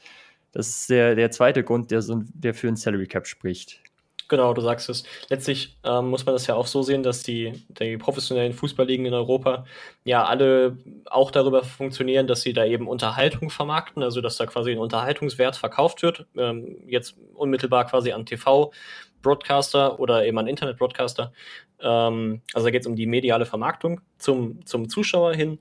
Das 0.52 0.68
ist 0.68 0.90
der, 0.90 1.14
der 1.14 1.30
zweite 1.30 1.64
Grund, 1.64 1.90
der, 1.90 2.02
so, 2.02 2.22
der 2.32 2.54
für 2.54 2.68
ein 2.68 2.76
Salary 2.76 3.06
Cap 3.06 3.26
spricht. 3.26 3.80
Genau, 4.28 4.54
du 4.54 4.62
sagst 4.62 4.88
es. 4.88 5.04
Letztlich 5.28 5.76
ähm, 5.84 6.08
muss 6.08 6.24
man 6.24 6.34
das 6.34 6.46
ja 6.46 6.54
auch 6.54 6.66
so 6.66 6.82
sehen, 6.82 7.02
dass 7.02 7.22
die, 7.22 7.52
die 7.68 7.98
professionellen 7.98 8.54
Fußballligen 8.54 9.04
in 9.04 9.12
Europa 9.12 9.66
ja 10.04 10.24
alle 10.24 10.78
auch 11.06 11.30
darüber 11.30 11.62
funktionieren, 11.62 12.26
dass 12.26 12.40
sie 12.40 12.54
da 12.54 12.64
eben 12.64 12.88
Unterhaltung 12.88 13.50
vermarkten, 13.50 14.02
also 14.02 14.22
dass 14.22 14.38
da 14.38 14.46
quasi 14.46 14.72
ein 14.72 14.78
Unterhaltungswert 14.78 15.56
verkauft 15.56 16.02
wird, 16.02 16.26
ähm, 16.36 16.78
jetzt 16.86 17.16
unmittelbar 17.34 17.86
quasi 17.86 18.12
an 18.12 18.24
TV-Broadcaster 18.24 20.00
oder 20.00 20.24
eben 20.24 20.38
an 20.38 20.46
Internet-Broadcaster. 20.46 21.32
Ähm, 21.80 22.40
also 22.54 22.66
da 22.66 22.70
geht 22.70 22.82
es 22.82 22.86
um 22.86 22.96
die 22.96 23.06
mediale 23.06 23.44
Vermarktung 23.44 24.00
zum, 24.16 24.64
zum 24.64 24.88
Zuschauer 24.88 25.34
hin 25.34 25.58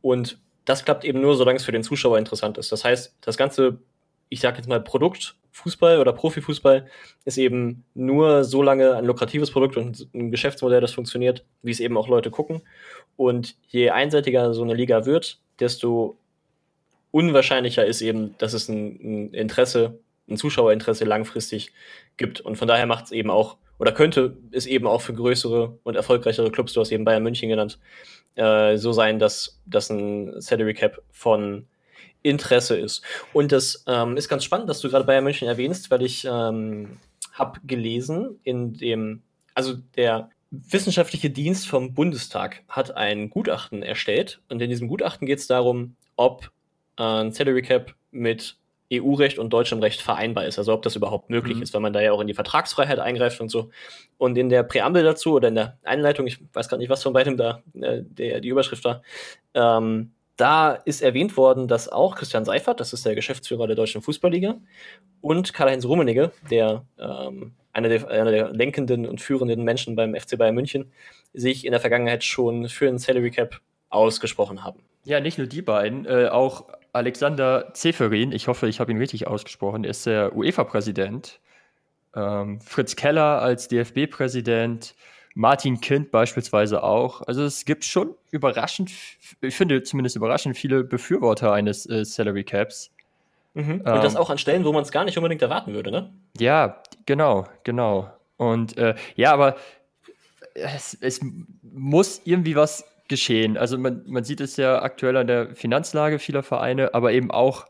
und 0.00 0.38
das 0.64 0.84
klappt 0.84 1.04
eben 1.04 1.20
nur, 1.20 1.36
solange 1.36 1.58
es 1.58 1.64
für 1.64 1.72
den 1.72 1.82
Zuschauer 1.82 2.18
interessant 2.18 2.58
ist. 2.58 2.72
Das 2.72 2.84
heißt, 2.84 3.16
das 3.20 3.36
ganze 3.36 3.78
ich 4.28 4.40
sage 4.40 4.58
jetzt 4.58 4.68
mal, 4.68 4.80
Produkt 4.80 5.36
Fußball 5.56 5.98
oder 6.00 6.12
Profifußball 6.12 6.86
ist 7.24 7.38
eben 7.38 7.84
nur 7.94 8.44
so 8.44 8.62
lange 8.62 8.94
ein 8.94 9.06
lukratives 9.06 9.50
Produkt 9.50 9.78
und 9.78 10.06
ein 10.14 10.30
Geschäftsmodell, 10.30 10.82
das 10.82 10.92
funktioniert, 10.92 11.44
wie 11.62 11.70
es 11.70 11.80
eben 11.80 11.96
auch 11.96 12.08
Leute 12.08 12.30
gucken. 12.30 12.60
Und 13.16 13.56
je 13.68 13.90
einseitiger 13.90 14.52
so 14.52 14.62
eine 14.62 14.74
Liga 14.74 15.06
wird, 15.06 15.40
desto 15.58 16.18
unwahrscheinlicher 17.10 17.86
ist 17.86 18.02
eben, 18.02 18.34
dass 18.36 18.52
es 18.52 18.68
ein, 18.68 19.30
ein 19.30 19.34
Interesse, 19.34 19.98
ein 20.28 20.36
Zuschauerinteresse 20.36 21.06
langfristig 21.06 21.72
gibt. 22.18 22.42
Und 22.42 22.56
von 22.56 22.68
daher 22.68 22.84
macht 22.84 23.06
es 23.06 23.12
eben 23.12 23.30
auch, 23.30 23.56
oder 23.78 23.92
könnte 23.92 24.36
es 24.52 24.66
eben 24.66 24.86
auch 24.86 25.00
für 25.00 25.14
größere 25.14 25.78
und 25.82 25.94
erfolgreichere 25.94 26.50
Clubs, 26.50 26.74
du 26.74 26.80
hast 26.82 26.92
eben 26.92 27.06
Bayern 27.06 27.22
München 27.22 27.48
genannt, 27.48 27.78
äh, 28.34 28.76
so 28.76 28.92
sein, 28.92 29.18
dass, 29.18 29.62
dass 29.64 29.88
ein 29.88 30.38
Salary 30.40 30.74
Cap 30.74 31.02
von 31.10 31.66
Interesse 32.26 32.76
ist. 32.76 33.02
Und 33.32 33.52
das 33.52 33.84
ähm, 33.86 34.16
ist 34.16 34.28
ganz 34.28 34.44
spannend, 34.44 34.68
dass 34.68 34.80
du 34.80 34.88
gerade 34.88 35.04
Bayern 35.04 35.24
München 35.24 35.48
erwähnst, 35.48 35.90
weil 35.90 36.02
ich 36.02 36.24
ähm, 36.24 36.98
habe 37.32 37.60
gelesen, 37.64 38.40
in 38.42 38.74
dem, 38.74 39.22
also 39.54 39.74
der 39.96 40.30
wissenschaftliche 40.50 41.30
Dienst 41.30 41.68
vom 41.68 41.94
Bundestag 41.94 42.62
hat 42.68 42.96
ein 42.96 43.30
Gutachten 43.30 43.82
erstellt 43.82 44.40
und 44.48 44.62
in 44.62 44.70
diesem 44.70 44.88
Gutachten 44.88 45.26
geht 45.26 45.38
es 45.38 45.46
darum, 45.46 45.96
ob 46.16 46.50
äh, 46.98 47.02
ein 47.02 47.32
Salary 47.32 47.62
Cap 47.62 47.94
mit 48.10 48.56
EU-Recht 48.92 49.38
und 49.38 49.52
deutschem 49.52 49.80
Recht 49.80 50.00
vereinbar 50.00 50.46
ist, 50.46 50.58
also 50.58 50.72
ob 50.72 50.82
das 50.82 50.94
überhaupt 50.94 51.28
möglich 51.28 51.56
mhm. 51.56 51.62
ist, 51.62 51.74
weil 51.74 51.80
man 51.80 51.92
da 51.92 52.00
ja 52.00 52.12
auch 52.12 52.20
in 52.20 52.28
die 52.28 52.34
Vertragsfreiheit 52.34 53.00
eingreift 53.00 53.40
und 53.40 53.48
so. 53.48 53.70
Und 54.16 54.38
in 54.38 54.48
der 54.48 54.62
Präambel 54.62 55.02
dazu 55.02 55.34
oder 55.34 55.48
in 55.48 55.56
der 55.56 55.78
Einleitung, 55.82 56.26
ich 56.26 56.38
weiß 56.52 56.68
gar 56.68 56.76
nicht, 56.76 56.88
was 56.88 57.02
von 57.02 57.12
beidem 57.12 57.36
da 57.36 57.62
äh, 57.74 58.02
der, 58.02 58.40
die 58.40 58.48
Überschrift 58.48 58.84
war, 58.84 59.02
ähm, 59.54 60.12
da 60.36 60.72
ist 60.72 61.02
erwähnt 61.02 61.36
worden, 61.36 61.68
dass 61.68 61.88
auch 61.88 62.16
Christian 62.16 62.44
Seifert, 62.44 62.80
das 62.80 62.92
ist 62.92 63.06
der 63.06 63.14
Geschäftsführer 63.14 63.66
der 63.66 63.76
Deutschen 63.76 64.02
Fußballliga, 64.02 64.56
und 65.20 65.54
Karl-Heinz 65.54 65.84
Rummenigge, 65.84 66.32
der 66.50 66.84
ähm, 66.98 67.52
einer 67.72 67.88
der, 67.88 68.08
einer 68.08 68.30
der 68.30 68.50
lenkenden 68.50 69.06
und 69.06 69.20
führenden 69.20 69.64
Menschen 69.64 69.96
beim 69.96 70.14
FC 70.14 70.38
Bayern 70.38 70.54
München, 70.54 70.92
sich 71.32 71.64
in 71.64 71.72
der 71.72 71.80
Vergangenheit 71.80 72.24
schon 72.24 72.68
für 72.68 72.88
ein 72.88 72.98
Salary 72.98 73.30
Cap 73.30 73.60
ausgesprochen 73.88 74.64
haben. 74.64 74.80
Ja, 75.04 75.20
nicht 75.20 75.38
nur 75.38 75.46
die 75.46 75.62
beiden, 75.62 76.06
äh, 76.06 76.28
auch 76.28 76.66
Alexander 76.92 77.72
Zeferin, 77.74 78.32
ich 78.32 78.48
hoffe, 78.48 78.68
ich 78.68 78.80
habe 78.80 78.90
ihn 78.90 78.98
richtig 78.98 79.26
ausgesprochen, 79.26 79.84
ist 79.84 80.06
der 80.06 80.34
UEFA-Präsident. 80.34 81.40
Ähm, 82.14 82.60
Fritz 82.60 82.96
Keller 82.96 83.42
als 83.42 83.68
DFB-Präsident, 83.68 84.94
Martin 85.36 85.82
Kind 85.82 86.10
beispielsweise 86.10 86.82
auch. 86.82 87.20
Also 87.26 87.44
es 87.44 87.66
gibt 87.66 87.84
schon 87.84 88.14
überraschend, 88.30 88.90
ich 89.42 89.54
finde 89.54 89.82
zumindest 89.82 90.16
überraschend 90.16 90.56
viele 90.56 90.82
Befürworter 90.82 91.52
eines 91.52 91.84
äh, 91.88 92.06
Salary 92.06 92.42
Caps. 92.42 92.90
Mhm. 93.52 93.82
Und 93.82 93.86
ähm, 93.86 94.00
das 94.00 94.16
auch 94.16 94.30
an 94.30 94.38
Stellen, 94.38 94.64
wo 94.64 94.72
man 94.72 94.82
es 94.82 94.90
gar 94.90 95.04
nicht 95.04 95.18
unbedingt 95.18 95.42
erwarten 95.42 95.74
würde, 95.74 95.90
ne? 95.90 96.10
Ja, 96.38 96.82
genau, 97.04 97.46
genau. 97.64 98.10
Und 98.38 98.78
äh, 98.78 98.94
ja, 99.14 99.34
aber 99.34 99.56
es, 100.54 100.96
es, 101.02 101.20
muss 101.62 102.22
irgendwie 102.24 102.56
was 102.56 102.86
geschehen. 103.08 103.58
Also 103.58 103.76
man, 103.76 104.04
man 104.06 104.24
sieht 104.24 104.40
es 104.40 104.56
ja 104.56 104.80
aktuell 104.80 105.18
an 105.18 105.26
der 105.26 105.54
Finanzlage 105.54 106.18
vieler 106.18 106.42
Vereine, 106.42 106.94
aber 106.94 107.12
eben 107.12 107.30
auch 107.30 107.66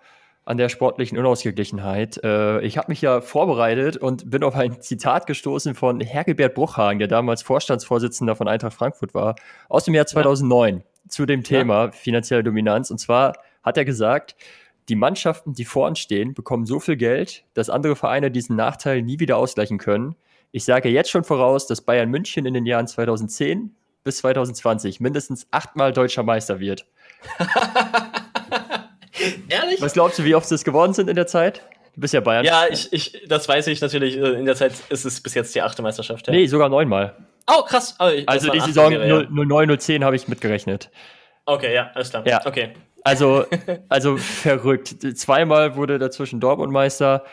an 0.46 0.56
der 0.56 0.68
sportlichen 0.68 1.18
Unausgeglichenheit. 1.18 2.22
Äh, 2.22 2.60
ich 2.60 2.78
habe 2.78 2.88
mich 2.88 3.02
ja 3.02 3.20
vorbereitet 3.20 3.96
und 3.96 4.30
bin 4.30 4.44
auf 4.44 4.54
ein 4.54 4.80
Zitat 4.80 5.26
gestoßen 5.26 5.74
von 5.74 6.00
Hergebert 6.00 6.54
Bruchhagen, 6.54 7.00
der 7.00 7.08
damals 7.08 7.42
Vorstandsvorsitzender 7.42 8.36
von 8.36 8.46
Eintracht 8.46 8.74
Frankfurt 8.74 9.12
war, 9.12 9.34
aus 9.68 9.84
dem 9.84 9.94
Jahr 9.94 10.06
2009 10.06 10.76
ja. 10.76 10.82
zu 11.08 11.26
dem 11.26 11.42
Thema 11.42 11.86
ja. 11.86 11.90
finanzielle 11.90 12.44
Dominanz. 12.44 12.92
Und 12.92 12.98
zwar 12.98 13.34
hat 13.64 13.76
er 13.76 13.84
gesagt, 13.84 14.36
die 14.88 14.94
Mannschaften, 14.94 15.52
die 15.52 15.64
vor 15.64 15.88
uns 15.88 15.98
stehen, 15.98 16.32
bekommen 16.32 16.64
so 16.64 16.78
viel 16.78 16.96
Geld, 16.96 17.44
dass 17.54 17.68
andere 17.68 17.96
Vereine 17.96 18.30
diesen 18.30 18.54
Nachteil 18.54 19.02
nie 19.02 19.18
wieder 19.18 19.38
ausgleichen 19.38 19.78
können. 19.78 20.14
Ich 20.52 20.64
sage 20.64 20.88
jetzt 20.88 21.10
schon 21.10 21.24
voraus, 21.24 21.66
dass 21.66 21.80
Bayern 21.80 22.08
München 22.08 22.46
in 22.46 22.54
den 22.54 22.66
Jahren 22.66 22.86
2010 22.86 23.74
bis 24.04 24.18
2020 24.18 25.00
mindestens 25.00 25.48
achtmal 25.50 25.92
deutscher 25.92 26.22
Meister 26.22 26.60
wird. 26.60 26.86
Ehrlich? 29.48 29.80
Was 29.80 29.92
glaubst 29.92 30.18
du, 30.18 30.24
wie 30.24 30.34
oft 30.34 30.48
sie 30.48 30.54
es 30.54 30.64
geworden 30.64 30.92
sind 30.92 31.08
in 31.08 31.16
der 31.16 31.26
Zeit? 31.26 31.62
Du 31.94 32.00
bist 32.00 32.12
ja 32.12 32.20
Bayern. 32.20 32.44
Ja, 32.44 32.64
ich, 32.68 32.92
ich, 32.92 33.22
das 33.26 33.48
weiß 33.48 33.66
ich 33.68 33.80
natürlich. 33.80 34.16
In 34.16 34.44
der 34.44 34.54
Zeit 34.54 34.74
ist 34.90 35.04
es 35.06 35.20
bis 35.22 35.34
jetzt 35.34 35.54
die 35.54 35.62
achte 35.62 35.80
Meisterschaft. 35.82 36.26
Ja. 36.26 36.32
Nee, 36.32 36.46
sogar 36.46 36.68
neunmal. 36.68 37.14
Oh, 37.46 37.62
krass. 37.62 37.94
Oh, 37.98 38.10
also 38.26 38.50
die 38.50 38.60
Saison 38.60 38.90
wäre, 38.90 39.26
09, 39.30 39.78
010 39.78 40.04
habe 40.04 40.14
ich 40.16 40.28
mitgerechnet. 40.28 40.90
Okay, 41.46 41.74
ja, 41.74 41.90
alles 41.94 42.10
klar. 42.10 42.26
Ja. 42.26 42.44
Okay. 42.44 42.74
Also, 43.04 43.46
also 43.88 44.16
verrückt. 44.16 44.96
Zweimal 45.16 45.76
wurde 45.76 45.98
dazwischen 45.98 46.40
Dortmund 46.40 46.72
Meister, 46.72 47.24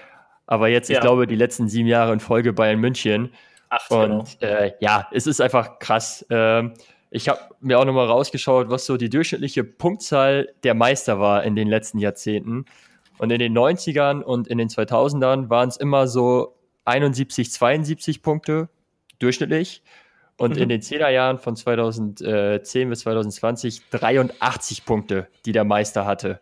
aber 0.45 0.67
jetzt, 0.67 0.89
ja. 0.89 0.95
ich 0.95 1.01
glaube, 1.01 1.25
die 1.27 1.35
letzten 1.35 1.67
sieben 1.67 1.87
Jahre 1.87 2.13
in 2.13 2.19
Folge 2.19 2.53
Bayern 2.53 2.79
München. 2.79 3.33
Ach, 3.69 3.89
Und 3.89 4.39
genau. 4.39 4.53
äh, 4.53 4.73
ja, 4.79 5.07
es 5.11 5.25
ist 5.25 5.41
einfach 5.41 5.79
krass. 5.79 6.25
Ähm, 6.29 6.73
ich 7.13 7.29
habe 7.29 7.39
mir 7.59 7.79
auch 7.79 7.85
nochmal 7.85 8.07
rausgeschaut, 8.07 8.71
was 8.71 8.87
so 8.87 8.97
die 8.97 9.09
durchschnittliche 9.09 9.63
Punktzahl 9.63 10.49
der 10.63 10.73
Meister 10.73 11.19
war 11.19 11.43
in 11.43 11.55
den 11.55 11.67
letzten 11.67 11.99
Jahrzehnten. 11.99 12.65
Und 13.19 13.31
in 13.31 13.37
den 13.37 13.55
90ern 13.55 14.21
und 14.23 14.47
in 14.47 14.57
den 14.57 14.67
2000ern 14.67 15.47
waren 15.47 15.69
es 15.69 15.77
immer 15.77 16.07
so 16.07 16.55
71, 16.85 17.51
72 17.51 18.23
Punkte 18.23 18.67
durchschnittlich. 19.19 19.83
Und 20.37 20.55
mhm. 20.55 20.63
in 20.63 20.69
den 20.69 20.81
10er 20.81 21.09
Jahren 21.09 21.37
von 21.37 21.55
2010 21.55 22.89
bis 22.89 23.01
2020 23.01 23.89
83 23.91 24.83
Punkte, 24.83 25.27
die 25.45 25.51
der 25.51 25.65
Meister 25.65 26.07
hatte. 26.07 26.39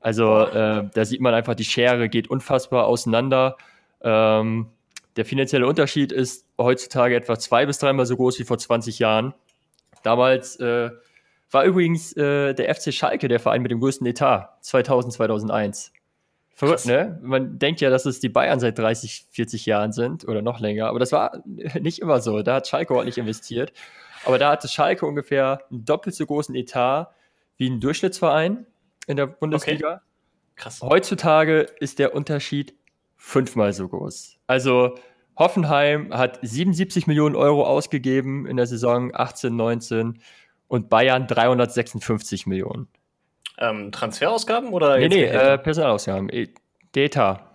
Also 0.00 0.40
äh, 0.40 0.90
da 0.92 1.04
sieht 1.06 1.22
man 1.22 1.32
einfach, 1.32 1.54
die 1.54 1.64
Schere 1.64 2.10
geht 2.10 2.28
unfassbar 2.28 2.86
auseinander. 2.86 3.56
Ähm, 4.02 4.66
der 5.16 5.24
finanzielle 5.24 5.66
Unterschied 5.66 6.12
ist 6.12 6.46
heutzutage 6.58 7.16
etwa 7.16 7.38
zwei 7.38 7.64
bis 7.64 7.78
dreimal 7.78 8.04
so 8.04 8.16
groß 8.16 8.38
wie 8.40 8.44
vor 8.44 8.58
20 8.58 8.98
Jahren. 8.98 9.32
Damals 10.02 10.56
äh, 10.60 10.90
war 11.50 11.64
übrigens 11.64 12.16
äh, 12.16 12.54
der 12.54 12.74
FC 12.74 12.92
Schalke 12.92 13.28
der 13.28 13.40
Verein 13.40 13.62
mit 13.62 13.70
dem 13.70 13.80
größten 13.80 14.06
Etat 14.06 14.56
2000, 14.62 15.14
2001. 15.14 15.92
Verrückt, 16.54 16.86
ne? 16.86 17.18
Man 17.22 17.58
denkt 17.58 17.80
ja, 17.80 17.90
dass 17.90 18.06
es 18.06 18.20
die 18.20 18.28
Bayern 18.28 18.60
seit 18.60 18.78
30, 18.78 19.26
40 19.30 19.66
Jahren 19.66 19.92
sind 19.92 20.26
oder 20.28 20.42
noch 20.42 20.60
länger, 20.60 20.86
aber 20.86 20.98
das 20.98 21.12
war 21.12 21.42
nicht 21.80 21.98
immer 22.00 22.20
so. 22.20 22.42
Da 22.42 22.56
hat 22.56 22.68
Schalke 22.68 22.94
ordentlich 22.94 23.18
investiert. 23.18 23.72
Aber 24.24 24.38
da 24.38 24.52
hatte 24.52 24.68
Schalke 24.68 25.06
ungefähr 25.06 25.62
einen 25.70 25.84
doppelt 25.84 26.14
so 26.14 26.26
großen 26.26 26.54
Etat 26.54 27.08
wie 27.56 27.68
ein 27.68 27.80
Durchschnittsverein 27.80 28.66
in 29.06 29.16
der 29.16 29.26
Bundesliga. 29.26 29.94
Okay. 29.94 30.00
Krass. 30.54 30.80
Heutzutage 30.82 31.66
ist 31.80 31.98
der 31.98 32.14
Unterschied 32.14 32.74
fünfmal 33.16 33.72
so 33.72 33.88
groß. 33.88 34.38
Also 34.46 34.96
Hoffenheim 35.36 36.12
hat 36.12 36.38
77 36.42 37.06
Millionen 37.06 37.36
Euro 37.36 37.64
ausgegeben 37.64 38.46
in 38.46 38.56
der 38.56 38.66
Saison 38.66 39.10
18, 39.14 39.54
19 39.54 40.20
und 40.68 40.88
Bayern 40.88 41.26
356 41.26 42.46
Millionen. 42.46 42.88
Ähm, 43.58 43.92
Transferausgaben 43.92 44.70
oder? 44.70 44.98
Nee, 44.98 45.08
nee, 45.08 45.24
äh, 45.24 45.58
Personalausgaben. 45.58 46.28
E, 46.30 46.48
Data. 46.92 47.48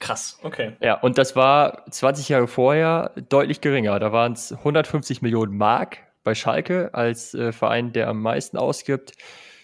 Krass, 0.00 0.38
okay. 0.42 0.72
Ja, 0.80 0.94
und 0.94 1.18
das 1.18 1.36
war 1.36 1.84
20 1.90 2.28
Jahre 2.28 2.48
vorher 2.48 3.12
deutlich 3.28 3.60
geringer. 3.60 4.00
Da 4.00 4.12
waren 4.12 4.32
es 4.32 4.52
150 4.52 5.22
Millionen 5.22 5.56
Mark 5.56 5.98
bei 6.24 6.34
Schalke 6.34 6.90
als 6.92 7.34
äh, 7.34 7.52
Verein, 7.52 7.92
der 7.92 8.08
am 8.08 8.20
meisten 8.20 8.56
ausgibt 8.56 9.12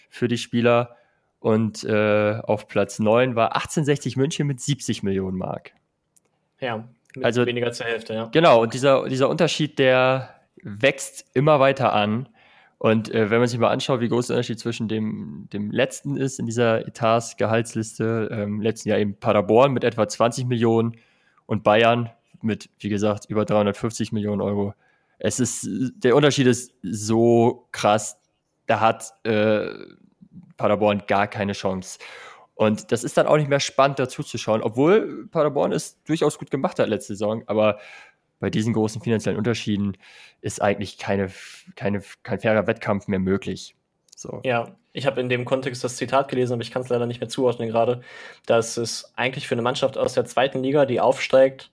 für 0.09 0.27
die 0.27 0.37
Spieler. 0.37 0.95
Und 1.39 1.83
äh, 1.83 2.39
auf 2.43 2.67
Platz 2.67 2.99
9 2.99 3.35
war 3.35 3.55
1860 3.55 4.17
München 4.17 4.47
mit 4.47 4.59
70 4.59 5.03
Millionen 5.03 5.37
Mark. 5.37 5.71
Ja, 6.59 6.87
also 7.21 7.45
weniger 7.45 7.71
zur 7.71 7.85
Hälfte, 7.85 8.13
ja. 8.13 8.25
Genau, 8.31 8.61
und 8.61 8.73
dieser, 8.73 9.07
dieser 9.07 9.29
Unterschied, 9.29 9.79
der 9.79 10.35
wächst 10.61 11.25
immer 11.33 11.59
weiter 11.59 11.93
an. 11.93 12.29
Und 12.77 13.13
äh, 13.13 13.29
wenn 13.29 13.39
man 13.39 13.47
sich 13.47 13.59
mal 13.59 13.69
anschaut, 13.69 13.99
wie 13.99 14.07
groß 14.07 14.27
der 14.27 14.37
Unterschied 14.37 14.59
zwischen 14.59 14.87
dem, 14.87 15.47
dem 15.51 15.69
letzten 15.71 16.15
ist 16.15 16.39
in 16.39 16.45
dieser 16.45 16.87
Etats-Gehaltsliste, 16.87 18.29
ähm, 18.31 18.61
letzten 18.61 18.89
Jahr 18.89 18.99
eben 18.99 19.15
Paderborn 19.19 19.73
mit 19.73 19.83
etwa 19.83 20.07
20 20.07 20.45
Millionen 20.45 20.95
und 21.45 21.63
Bayern 21.63 22.09
mit, 22.41 22.69
wie 22.79 22.89
gesagt, 22.89 23.25
über 23.25 23.43
350 23.43 24.13
Millionen 24.13 24.41
Euro. 24.41 24.73
Es 25.17 25.41
ist, 25.41 25.67
der 26.03 26.15
Unterschied 26.15 26.47
ist 26.47 26.73
so 26.81 27.67
krass, 27.73 28.17
da 28.65 28.79
hat 28.79 29.11
äh, 29.23 29.67
Paderborn 30.55 31.03
gar 31.07 31.27
keine 31.27 31.53
Chance. 31.53 31.99
Und 32.59 32.91
das 32.91 33.05
ist 33.05 33.15
dann 33.15 33.25
auch 33.25 33.37
nicht 33.37 33.47
mehr 33.47 33.61
spannend 33.61 33.99
dazu 33.99 34.21
zu 34.21 34.37
schauen, 34.37 34.61
obwohl 34.61 35.29
Paderborn 35.31 35.71
es 35.71 36.03
durchaus 36.03 36.37
gut 36.37 36.51
gemacht 36.51 36.77
hat 36.77 36.89
letzte 36.89 37.13
Saison. 37.13 37.41
Aber 37.45 37.79
bei 38.41 38.49
diesen 38.49 38.73
großen 38.73 39.01
finanziellen 39.01 39.37
Unterschieden 39.37 39.95
ist 40.41 40.61
eigentlich 40.61 40.97
keine, 40.97 41.31
keine, 41.77 42.01
kein 42.21 42.41
fairer 42.41 42.67
Wettkampf 42.67 43.07
mehr 43.07 43.19
möglich. 43.19 43.77
So. 44.13 44.41
Ja, 44.43 44.75
ich 44.91 45.05
habe 45.05 45.21
in 45.21 45.29
dem 45.29 45.45
Kontext 45.45 45.85
das 45.85 45.95
Zitat 45.95 46.27
gelesen, 46.27 46.51
aber 46.51 46.61
ich 46.61 46.71
kann 46.71 46.81
es 46.81 46.89
leider 46.89 47.05
nicht 47.05 47.21
mehr 47.21 47.29
zuordnen 47.29 47.69
gerade, 47.69 48.01
dass 48.45 48.75
es 48.75 49.13
eigentlich 49.15 49.47
für 49.47 49.55
eine 49.55 49.61
Mannschaft 49.61 49.97
aus 49.97 50.11
der 50.11 50.25
zweiten 50.25 50.61
Liga, 50.61 50.85
die 50.85 50.99
aufsteigt, 50.99 51.71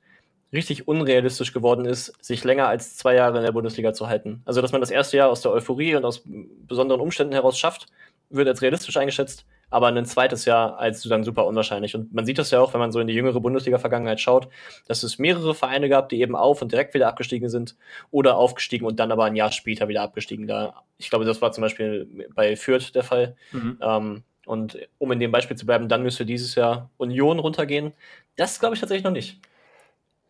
richtig 0.52 0.86
unrealistisch 0.86 1.52
geworden 1.52 1.84
ist, 1.84 2.12
sich 2.24 2.44
länger 2.44 2.68
als 2.68 2.96
zwei 2.96 3.16
Jahre 3.16 3.38
in 3.38 3.42
der 3.42 3.50
Bundesliga 3.50 3.92
zu 3.92 4.06
halten. 4.06 4.42
Also, 4.44 4.62
dass 4.62 4.70
man 4.70 4.82
das 4.82 4.92
erste 4.92 5.16
Jahr 5.16 5.30
aus 5.30 5.40
der 5.40 5.50
Euphorie 5.50 5.96
und 5.96 6.04
aus 6.04 6.22
besonderen 6.24 7.00
Umständen 7.00 7.32
heraus 7.32 7.58
schafft, 7.58 7.88
wird 8.30 8.46
als 8.46 8.62
realistisch 8.62 8.96
eingeschätzt 8.96 9.44
aber 9.70 9.88
ein 9.88 10.06
zweites 10.06 10.44
Jahr 10.44 10.78
als 10.78 11.02
dann 11.02 11.24
super 11.24 11.46
unwahrscheinlich. 11.46 11.94
Und 11.94 12.14
man 12.14 12.24
sieht 12.24 12.38
das 12.38 12.50
ja 12.50 12.60
auch, 12.60 12.72
wenn 12.72 12.80
man 12.80 12.92
so 12.92 13.00
in 13.00 13.06
die 13.06 13.14
jüngere 13.14 13.40
Bundesliga-Vergangenheit 13.40 14.20
schaut, 14.20 14.48
dass 14.86 15.02
es 15.02 15.18
mehrere 15.18 15.54
Vereine 15.54 15.88
gab, 15.88 16.08
die 16.08 16.20
eben 16.20 16.36
auf 16.36 16.62
und 16.62 16.72
direkt 16.72 16.94
wieder 16.94 17.08
abgestiegen 17.08 17.48
sind 17.48 17.76
oder 18.10 18.36
aufgestiegen 18.36 18.86
und 18.86 19.00
dann 19.00 19.12
aber 19.12 19.24
ein 19.24 19.36
Jahr 19.36 19.52
später 19.52 19.88
wieder 19.88 20.02
abgestiegen. 20.02 20.46
Da, 20.46 20.82
ich 20.98 21.10
glaube, 21.10 21.24
das 21.24 21.42
war 21.42 21.52
zum 21.52 21.62
Beispiel 21.62 22.28
bei 22.34 22.56
Fürth 22.56 22.94
der 22.94 23.02
Fall. 23.02 23.36
Mhm. 23.52 23.78
Ähm, 23.82 24.22
und 24.46 24.78
um 24.98 25.10
in 25.10 25.18
dem 25.18 25.32
Beispiel 25.32 25.56
zu 25.56 25.66
bleiben, 25.66 25.88
dann 25.88 26.04
müsste 26.04 26.24
dieses 26.24 26.54
Jahr 26.54 26.90
Union 26.96 27.40
runtergehen. 27.40 27.92
Das 28.36 28.60
glaube 28.60 28.76
ich 28.76 28.80
tatsächlich 28.80 29.04
noch 29.04 29.10
nicht. 29.10 29.40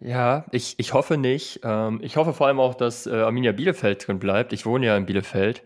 Ja, 0.01 0.45
ich, 0.51 0.75
ich 0.79 0.93
hoffe 0.93 1.17
nicht. 1.17 1.61
Ähm, 1.63 2.01
ich 2.03 2.17
hoffe 2.17 2.33
vor 2.33 2.47
allem 2.47 2.61
auch, 2.61 2.75
dass 2.75 3.07
äh, 3.07 3.15
Arminia 3.15 3.53
Bielefeld 3.53 4.07
drin 4.07 4.19
bleibt. 4.19 4.53
Ich 4.53 4.67
wohne 4.67 4.87
ja 4.87 4.97
in 4.97 5.07
Bielefeld. 5.07 5.63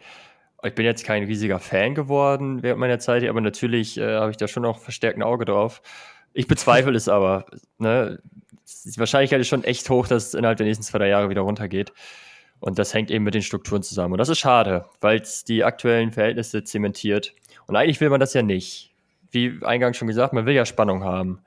Ich 0.62 0.74
bin 0.74 0.84
jetzt 0.84 1.04
kein 1.04 1.24
riesiger 1.24 1.58
Fan 1.58 1.94
geworden 1.94 2.62
während 2.62 2.80
meiner 2.80 2.98
Zeit, 2.98 3.26
aber 3.26 3.40
natürlich 3.40 3.96
äh, 3.98 4.16
habe 4.16 4.30
ich 4.30 4.36
da 4.36 4.46
schon 4.46 4.62
noch 4.62 4.78
verstärkt 4.78 5.18
ein 5.18 5.22
Auge 5.22 5.44
drauf. 5.44 5.80
Ich 6.32 6.46
bezweifle 6.46 6.96
es 6.96 7.08
aber. 7.08 7.46
Ne? 7.78 8.20
Die 8.84 8.98
Wahrscheinlichkeit 8.98 9.40
ist 9.40 9.48
schon 9.48 9.64
echt 9.64 9.88
hoch, 9.90 10.06
dass 10.06 10.28
es 10.28 10.34
innerhalb 10.34 10.58
der 10.58 10.66
nächsten 10.66 10.84
zwei, 10.84 10.98
drei 10.98 11.08
Jahre 11.08 11.30
wieder 11.30 11.40
runtergeht. 11.40 11.92
Und 12.60 12.78
das 12.78 12.92
hängt 12.92 13.10
eben 13.10 13.24
mit 13.24 13.34
den 13.34 13.42
Strukturen 13.42 13.82
zusammen. 13.82 14.12
Und 14.12 14.18
das 14.18 14.28
ist 14.28 14.38
schade, 14.38 14.84
weil 15.00 15.18
es 15.20 15.44
die 15.44 15.64
aktuellen 15.64 16.12
Verhältnisse 16.12 16.62
zementiert. 16.62 17.34
Und 17.66 17.74
eigentlich 17.74 18.00
will 18.00 18.10
man 18.10 18.20
das 18.20 18.34
ja 18.34 18.42
nicht. 18.42 18.92
Wie 19.30 19.60
eingangs 19.62 19.96
schon 19.96 20.08
gesagt, 20.08 20.34
man 20.34 20.44
will 20.44 20.54
ja 20.54 20.66
Spannung 20.66 21.04
haben. 21.04 21.40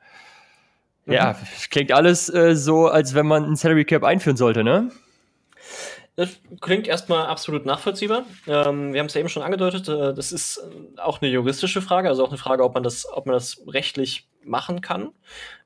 Mhm. 1.06 1.14
Ja, 1.14 1.38
klingt 1.70 1.92
alles 1.92 2.34
äh, 2.34 2.56
so, 2.56 2.88
als 2.88 3.14
wenn 3.14 3.28
man 3.28 3.44
ein 3.44 3.56
Salary 3.56 3.86
Cap 3.86 4.04
einführen 4.04 4.38
sollte, 4.38 4.64
ne? 4.64 4.90
Das 6.16 6.40
klingt 6.62 6.88
erstmal 6.88 7.26
absolut 7.26 7.66
nachvollziehbar. 7.66 8.26
Ähm, 8.46 8.94
wir 8.94 9.00
haben 9.00 9.08
es 9.08 9.16
ja 9.16 9.20
eben 9.20 9.30
schon 9.30 9.42
angedeutet, 9.42 9.90
äh, 9.90 10.14
das 10.14 10.32
ist 10.32 10.58
äh, 10.58 11.00
auch 11.00 11.22
eine 11.22 11.32
juristische 11.32 11.82
Frage, 11.82 12.08
also 12.08 12.24
auch 12.24 12.30
eine 12.30 12.38
Frage, 12.38 12.64
ob 12.64 12.76
man 12.76 12.84
das, 12.84 13.08
ob 13.12 13.26
man 13.26 13.34
das 13.34 13.62
rechtlich 13.68 14.28
machen 14.44 14.82
kann. 14.82 15.12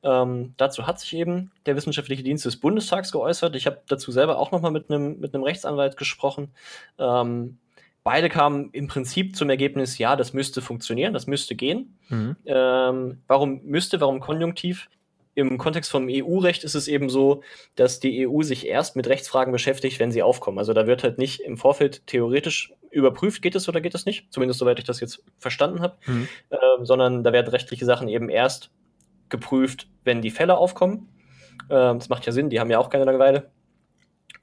Ähm, 0.03 0.53
dazu 0.55 0.87
hat 0.87 0.99
sich 0.99 1.13
eben 1.15 1.51
der 1.65 1.75
Wissenschaftliche 1.75 2.23
Dienst 2.23 2.45
des 2.45 2.59
Bundestags 2.59 3.11
geäußert. 3.11 3.55
Ich 3.55 3.65
habe 3.65 3.81
dazu 3.87 4.11
selber 4.11 4.37
auch 4.37 4.51
nochmal 4.51 4.71
mit 4.71 4.89
einem 4.89 5.19
mit 5.19 5.33
einem 5.33 5.43
Rechtsanwalt 5.43 5.97
gesprochen. 5.97 6.53
Ähm, 6.97 7.57
beide 8.03 8.29
kamen 8.29 8.69
im 8.71 8.87
Prinzip 8.87 9.35
zum 9.35 9.49
Ergebnis, 9.49 9.97
ja, 9.97 10.15
das 10.15 10.31
müsste 10.31 10.61
funktionieren, 10.61 11.13
das 11.13 11.27
müsste 11.27 11.55
gehen. 11.55 11.97
Mhm. 12.07 12.37
Ähm, 12.45 13.21
warum 13.27 13.61
müsste, 13.65 13.99
warum 13.99 14.21
konjunktiv? 14.21 14.87
Im 15.37 15.59
Kontext 15.59 15.91
vom 15.91 16.07
EU-Recht 16.09 16.63
ist 16.63 16.73
es 16.73 16.87
eben 16.87 17.09
so, 17.09 17.43
dass 17.75 17.99
die 17.99 18.27
EU 18.27 18.41
sich 18.41 18.65
erst 18.65 18.95
mit 18.95 19.05
Rechtsfragen 19.05 19.51
beschäftigt, 19.51 19.99
wenn 19.99 20.11
sie 20.11 20.23
aufkommen. 20.23 20.57
Also 20.57 20.73
da 20.73 20.87
wird 20.87 21.03
halt 21.03 21.19
nicht 21.19 21.41
im 21.41 21.57
Vorfeld 21.57 22.07
theoretisch 22.07 22.73
überprüft, 22.89 23.43
geht 23.43 23.53
es 23.53 23.69
oder 23.69 23.79
geht 23.79 23.93
es 23.93 24.07
nicht, 24.07 24.33
zumindest 24.33 24.59
soweit 24.59 24.79
ich 24.79 24.85
das 24.85 24.99
jetzt 24.99 25.23
verstanden 25.37 25.81
habe, 25.81 25.95
mhm. 26.07 26.27
äh, 26.49 26.57
sondern 26.81 27.23
da 27.23 27.33
werden 27.33 27.49
rechtliche 27.49 27.85
Sachen 27.85 28.07
eben 28.07 28.29
erst 28.29 28.71
geprüft, 29.29 29.87
wenn 30.03 30.23
die 30.23 30.31
Fälle 30.31 30.57
aufkommen. 30.57 31.07
Äh, 31.69 31.93
das 31.93 32.09
macht 32.09 32.25
ja 32.25 32.31
Sinn, 32.31 32.49
die 32.49 32.59
haben 32.59 32.71
ja 32.71 32.79
auch 32.79 32.89
keine 32.89 33.05
Langeweile. 33.05 33.51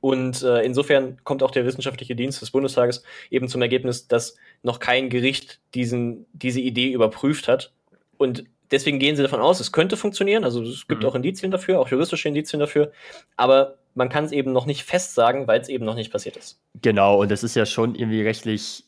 Und 0.01 0.45
äh, 0.45 0.63
insofern 0.63 1.17
kommt 1.25 1.43
auch 1.43 1.51
der 1.51 1.67
wissenschaftliche 1.67 2.15
Dienst 2.15 2.41
des 2.41 2.53
Bundestages 2.53 3.03
eben 3.31 3.49
zum 3.49 3.63
Ergebnis, 3.63 4.07
dass 4.07 4.37
noch 4.63 4.79
kein 4.79 5.11
Gericht 5.11 5.61
diesen, 5.75 6.27
diese 6.33 6.61
Idee 6.61 6.93
überprüft 6.93 7.49
hat. 7.49 7.73
Und 8.17 8.45
deswegen 8.71 8.99
gehen 8.99 9.17
sie 9.17 9.23
davon 9.23 9.41
aus, 9.41 9.61
es 9.61 9.73
könnte 9.73 9.97
funktionieren. 9.97 10.45
Also 10.45 10.63
es 10.63 10.87
gibt 10.87 11.03
mhm. 11.03 11.09
auch 11.09 11.15
Indizien 11.15 11.51
dafür, 11.51 11.81
auch 11.81 11.89
juristische 11.89 12.29
Indizien 12.29 12.61
dafür. 12.61 12.93
Aber 13.37 13.77
man 13.95 14.09
kann 14.09 14.25
es 14.25 14.33
eben 14.33 14.53
noch 14.53 14.67
nicht 14.67 14.85
fest 14.85 15.15
sagen, 15.15 15.47
weil 15.47 15.61
es 15.61 15.69
eben 15.69 15.85
noch 15.85 15.95
nicht 15.95 16.13
passiert 16.13 16.37
ist. 16.37 16.61
Genau, 16.83 17.21
und 17.21 17.31
das 17.31 17.45
ist 17.45 17.55
ja 17.55 17.67
schon 17.67 17.95
irgendwie 17.95 18.23
rechtlich 18.23 18.85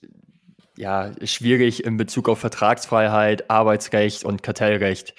ja, 0.77 1.13
schwierig 1.25 1.85
in 1.85 1.97
Bezug 1.97 2.29
auf 2.29 2.39
Vertragsfreiheit, 2.39 3.51
Arbeitsrecht 3.51 4.25
und 4.25 4.43
Kartellrecht. 4.43 5.15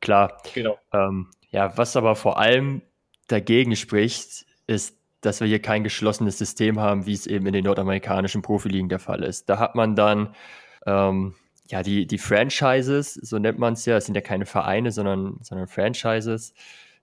Klar. 0.00 0.42
Genau. 0.54 0.78
Ähm, 0.92 1.28
ja, 1.50 1.76
was 1.76 1.96
aber 1.96 2.14
vor 2.14 2.38
allem 2.38 2.82
dagegen 3.26 3.74
spricht, 3.74 4.44
ist, 4.66 4.96
dass 5.20 5.40
wir 5.40 5.48
hier 5.48 5.60
kein 5.60 5.82
geschlossenes 5.82 6.38
System 6.38 6.78
haben, 6.78 7.06
wie 7.06 7.14
es 7.14 7.26
eben 7.26 7.46
in 7.46 7.52
den 7.52 7.64
nordamerikanischen 7.64 8.42
Profiligen 8.42 8.88
der 8.88 8.98
Fall 8.98 9.22
ist. 9.22 9.48
Da 9.48 9.58
hat 9.58 9.74
man 9.74 9.96
dann 9.96 10.34
ähm, 10.86 11.34
ja, 11.68 11.82
die, 11.82 12.06
die 12.06 12.18
Franchises, 12.18 13.14
so 13.14 13.38
nennt 13.38 13.58
man 13.58 13.74
es 13.74 13.84
ja, 13.84 13.96
es 13.96 14.06
sind 14.06 14.14
ja 14.14 14.20
keine 14.22 14.46
Vereine, 14.46 14.90
sondern, 14.90 15.36
sondern 15.42 15.68
Franchises, 15.68 16.54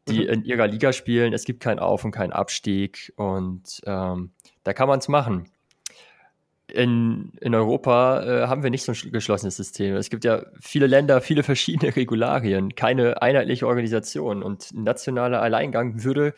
die 0.07 0.21
mhm. 0.21 0.29
in 0.29 0.45
ihrer 0.45 0.67
Liga 0.67 0.91
spielen. 0.91 1.33
Es 1.33 1.45
gibt 1.45 1.61
keinen 1.61 1.79
Auf- 1.79 2.03
und 2.03 2.11
keinen 2.11 2.33
Abstieg 2.33 3.13
und 3.15 3.81
ähm, 3.85 4.31
da 4.63 4.73
kann 4.73 4.87
man 4.87 4.99
es 4.99 5.07
machen. 5.07 5.49
In, 6.67 7.33
in 7.41 7.53
Europa 7.53 8.23
äh, 8.23 8.47
haben 8.47 8.63
wir 8.63 8.71
nicht 8.71 8.83
so 8.83 8.91
ein 8.91 9.11
geschlossenes 9.11 9.55
System. 9.55 9.95
Es 9.95 10.09
gibt 10.09 10.25
ja 10.25 10.47
viele 10.59 10.87
Länder, 10.87 11.21
viele 11.21 11.43
verschiedene 11.43 11.95
Regularien, 11.95 12.73
keine 12.73 13.21
einheitliche 13.21 13.67
Organisation 13.67 14.41
und 14.41 14.71
ein 14.73 14.83
nationaler 14.83 15.43
Alleingang 15.43 16.03
würde 16.03 16.33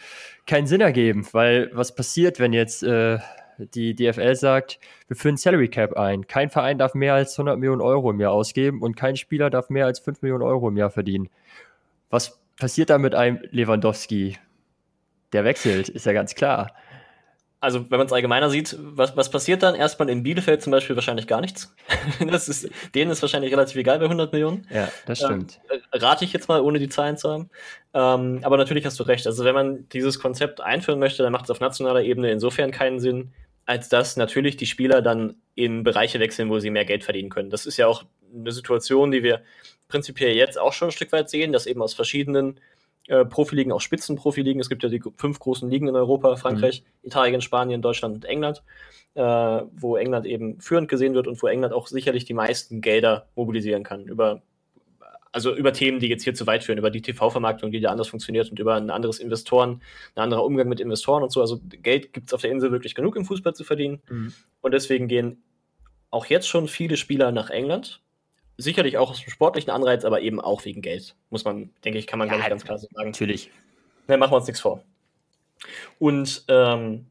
keinen 0.46 0.68
Sinn 0.68 0.82
ergeben, 0.82 1.26
weil 1.32 1.72
was 1.74 1.96
passiert, 1.96 2.40
wenn 2.40 2.52
jetzt 2.52 2.84
äh, 2.84 3.20
die 3.60 3.96
DFL 3.96 4.36
sagt, 4.36 4.80
wir 5.08 5.16
führen 5.16 5.38
Salary 5.38 5.70
Cap 5.70 5.94
ein. 5.98 6.28
Kein 6.28 6.50
Verein 6.50 6.78
darf 6.78 6.94
mehr 6.94 7.14
als 7.14 7.34
100 7.38 7.58
Millionen 7.58 7.82
Euro 7.82 8.12
im 8.12 8.20
Jahr 8.20 8.32
ausgeben 8.32 8.82
und 8.82 8.96
kein 8.96 9.16
Spieler 9.16 9.50
darf 9.50 9.70
mehr 9.70 9.86
als 9.86 10.00
5 10.00 10.22
Millionen 10.22 10.44
Euro 10.44 10.68
im 10.70 10.78
Jahr 10.78 10.90
verdienen. 10.90 11.30
Was 12.10 12.40
passiert 12.58 12.90
da 12.90 12.98
mit 12.98 13.16
einem 13.16 13.40
Lewandowski? 13.52 14.38
Der 15.34 15.44
wechselt, 15.44 15.90
ist 15.90 16.06
ja 16.06 16.14
ganz 16.14 16.36
klar. 16.36 16.72
Also, 17.60 17.90
wenn 17.90 17.98
man 17.98 18.06
es 18.06 18.14
allgemeiner 18.14 18.52
sieht, 18.52 18.76
was, 18.80 19.18
was 19.18 19.32
passiert 19.32 19.64
dann? 19.64 19.74
Erstmal 19.74 20.10
in 20.10 20.22
Bielefeld 20.22 20.62
zum 20.62 20.70
Beispiel 20.70 20.96
wahrscheinlich 20.96 21.26
gar 21.26 21.42
nichts. 21.42 21.74
das 22.30 22.48
ist, 22.48 22.70
denen 22.94 23.10
ist 23.10 23.24
wahrscheinlich 23.24 23.52
relativ 23.52 23.76
egal 23.78 23.98
bei 23.98 24.06
100 24.06 24.32
Millionen. 24.32 24.68
Ja, 24.72 24.90
das 25.08 25.20
stimmt. 25.20 25.60
Ähm, 25.72 25.82
rate 25.94 26.24
ich 26.24 26.34
jetzt 26.34 26.48
mal, 26.50 26.62
ohne 26.62 26.78
die 26.78 26.88
Zahlen 26.88 27.18
zu 27.18 27.32
haben. 27.32 27.50
Ähm, 27.96 28.42
aber 28.44 28.58
natürlich 28.58 28.86
hast 28.86 29.00
du 29.00 29.04
recht. 29.04 29.26
Also, 29.26 29.44
wenn 29.44 29.56
man 29.56 29.90
dieses 29.90 30.20
Konzept 30.20 30.62
einführen 30.62 31.00
möchte, 31.00 31.24
dann 31.24 31.32
macht 31.32 31.46
es 31.46 31.50
auf 31.50 31.60
nationaler 31.60 32.04
Ebene 32.04 32.32
insofern 32.32 32.70
keinen 32.70 33.00
Sinn, 33.00 33.34
als 33.68 33.90
dass 33.90 34.16
natürlich 34.16 34.56
die 34.58 34.66
Spieler 34.66 35.02
dann 35.02 35.36
in 35.54 35.84
Bereiche 35.84 36.20
wechseln, 36.20 36.50
wo 36.50 36.58
sie 36.58 36.72
mehr 36.72 36.86
Geld 36.86 37.04
verdienen 37.04 37.30
können. 37.30 37.50
Das 37.50 37.66
ist 37.66 37.78
ja 37.78 37.86
auch 37.86 38.06
eine 38.34 38.52
Situation, 38.52 39.12
die 39.12 39.24
wir 39.24 39.42
prinzipiell 39.90 40.36
jetzt 40.36 40.58
auch 40.58 40.74
schon 40.74 40.88
ein 40.88 40.94
Stück 40.94 41.12
weit 41.12 41.30
sehen, 41.30 41.52
dass 41.52 41.68
eben 41.68 41.82
aus 41.82 41.94
verschiedenen 41.94 42.60
äh, 43.08 43.26
Profiligen, 43.26 43.74
auch 43.74 43.82
Spitzenprofiligen, 43.82 44.62
es 44.62 44.70
gibt 44.70 44.84
ja 44.84 44.90
die 44.90 45.04
fünf 45.18 45.40
großen 45.40 45.70
Ligen 45.70 45.90
in 45.90 45.96
Europa, 45.96 46.38
Frankreich, 46.38 46.82
mhm. 46.82 47.08
Italien, 47.08 47.42
Spanien, 47.42 47.82
Deutschland 47.82 48.16
und 48.16 48.26
England, 48.26 48.64
äh, 49.16 49.22
wo 49.22 49.98
England 49.98 50.26
eben 50.26 50.62
führend 50.62 50.88
gesehen 50.88 51.14
wird 51.14 51.28
und 51.28 51.42
wo 51.42 51.48
England 51.48 51.74
auch 51.74 51.88
sicherlich 51.88 52.24
die 52.24 52.34
meisten 52.34 52.80
Gelder 52.80 53.28
mobilisieren 53.36 53.84
kann 53.84 54.06
über 54.06 54.42
also 55.32 55.56
über 55.56 55.74
Themen, 55.74 56.00
die 56.00 56.08
jetzt 56.08 56.24
hier 56.24 56.34
zu 56.34 56.48
weit 56.48 56.64
führen, 56.64 56.78
über 56.78 56.90
die 56.90 57.02
TV-Vermarktung, 57.02 57.72
die 57.72 57.80
da 57.80 57.92
anders 57.92 58.08
funktioniert 58.08 58.50
und 58.50 58.60
über 58.60 58.76
ein 58.76 58.90
anderes 58.90 59.20
Investoren, 59.20 59.82
ein 60.16 60.22
anderer 60.24 60.44
Umgang 60.44 60.68
mit 60.68 60.80
Investoren 60.80 61.24
und 61.24 61.32
so. 61.32 61.42
Also 61.42 61.60
Geld 61.64 62.14
gibt 62.14 62.28
es 62.28 62.34
auf 62.34 62.42
der 62.42 62.52
Insel 62.52 62.72
wirklich 62.72 62.96
genug 62.96 63.16
im 63.16 63.26
Fußball 63.26 63.54
zu 63.54 63.64
verdienen. 63.64 64.02
Mhm. 64.10 64.34
Und 64.62 64.74
deswegen 64.74 65.08
gehen 65.08 65.44
auch 66.10 66.26
jetzt 66.26 66.48
schon 66.48 66.68
viele 66.68 66.98
Spieler 66.98 67.32
nach 67.32 67.50
England. 67.50 68.02
Sicherlich 68.58 68.98
auch 68.98 69.12
aus 69.12 69.22
dem 69.22 69.30
sportlichen 69.30 69.72
Anreiz, 69.72 70.04
aber 70.04 70.22
eben 70.22 70.42
auch 70.42 70.66
wegen 70.66 70.82
Geld. 70.82 71.16
Muss 71.30 71.46
man, 71.46 71.70
denke 71.84 72.00
ich, 72.00 72.08
kann 72.08 72.18
man 72.18 72.30
ja, 72.30 72.50
ganz 72.50 72.64
klar 72.64 72.80
so 72.80 72.88
sagen. 72.92 73.12
Natürlich. 73.12 73.52
Ne, 74.08 74.18
machen 74.18 74.32
wir 74.32 74.38
uns 74.38 74.48
nichts 74.48 74.62
vor. 74.62 74.84
Und 76.00 76.46
ähm, 76.48 77.08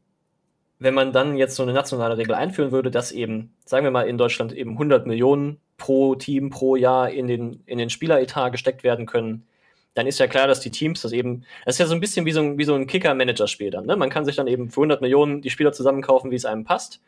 wenn 0.79 0.93
man 0.93 1.13
dann 1.13 1.37
jetzt 1.37 1.55
so 1.55 1.63
eine 1.63 1.73
nationale 1.73 2.17
Regel 2.17 2.35
einführen 2.35 2.71
würde, 2.71 2.91
dass 2.91 3.11
eben, 3.11 3.53
sagen 3.65 3.83
wir 3.83 3.91
mal, 3.91 4.07
in 4.07 4.17
Deutschland 4.17 4.51
eben 4.51 4.71
100 4.71 5.07
Millionen 5.07 5.59
pro 5.77 6.15
Team 6.15 6.49
pro 6.49 6.75
Jahr 6.75 7.09
in 7.09 7.27
den, 7.27 7.63
in 7.65 7.77
den 7.77 7.89
Spieleretat 7.89 8.51
gesteckt 8.51 8.83
werden 8.83 9.05
können, 9.05 9.47
dann 9.93 10.05
ist 10.05 10.19
ja 10.19 10.27
klar, 10.27 10.47
dass 10.47 10.59
die 10.59 10.69
Teams 10.69 11.01
das 11.01 11.11
eben, 11.11 11.43
das 11.65 11.75
ist 11.75 11.79
ja 11.79 11.85
so 11.87 11.95
ein 11.95 11.99
bisschen 11.99 12.25
wie 12.25 12.31
so 12.31 12.41
ein, 12.41 12.63
so 12.63 12.75
ein 12.75 12.85
Kicker-Manager-Spiel 12.85 13.71
dann. 13.71 13.87
Ne? 13.87 13.95
Man 13.95 14.11
kann 14.11 14.25
sich 14.25 14.35
dann 14.35 14.45
eben 14.47 14.69
für 14.69 14.81
100 14.81 15.01
Millionen 15.01 15.41
die 15.41 15.49
Spieler 15.49 15.71
zusammenkaufen, 15.71 16.29
wie 16.29 16.35
es 16.35 16.45
einem 16.45 16.65
passt. 16.65 17.01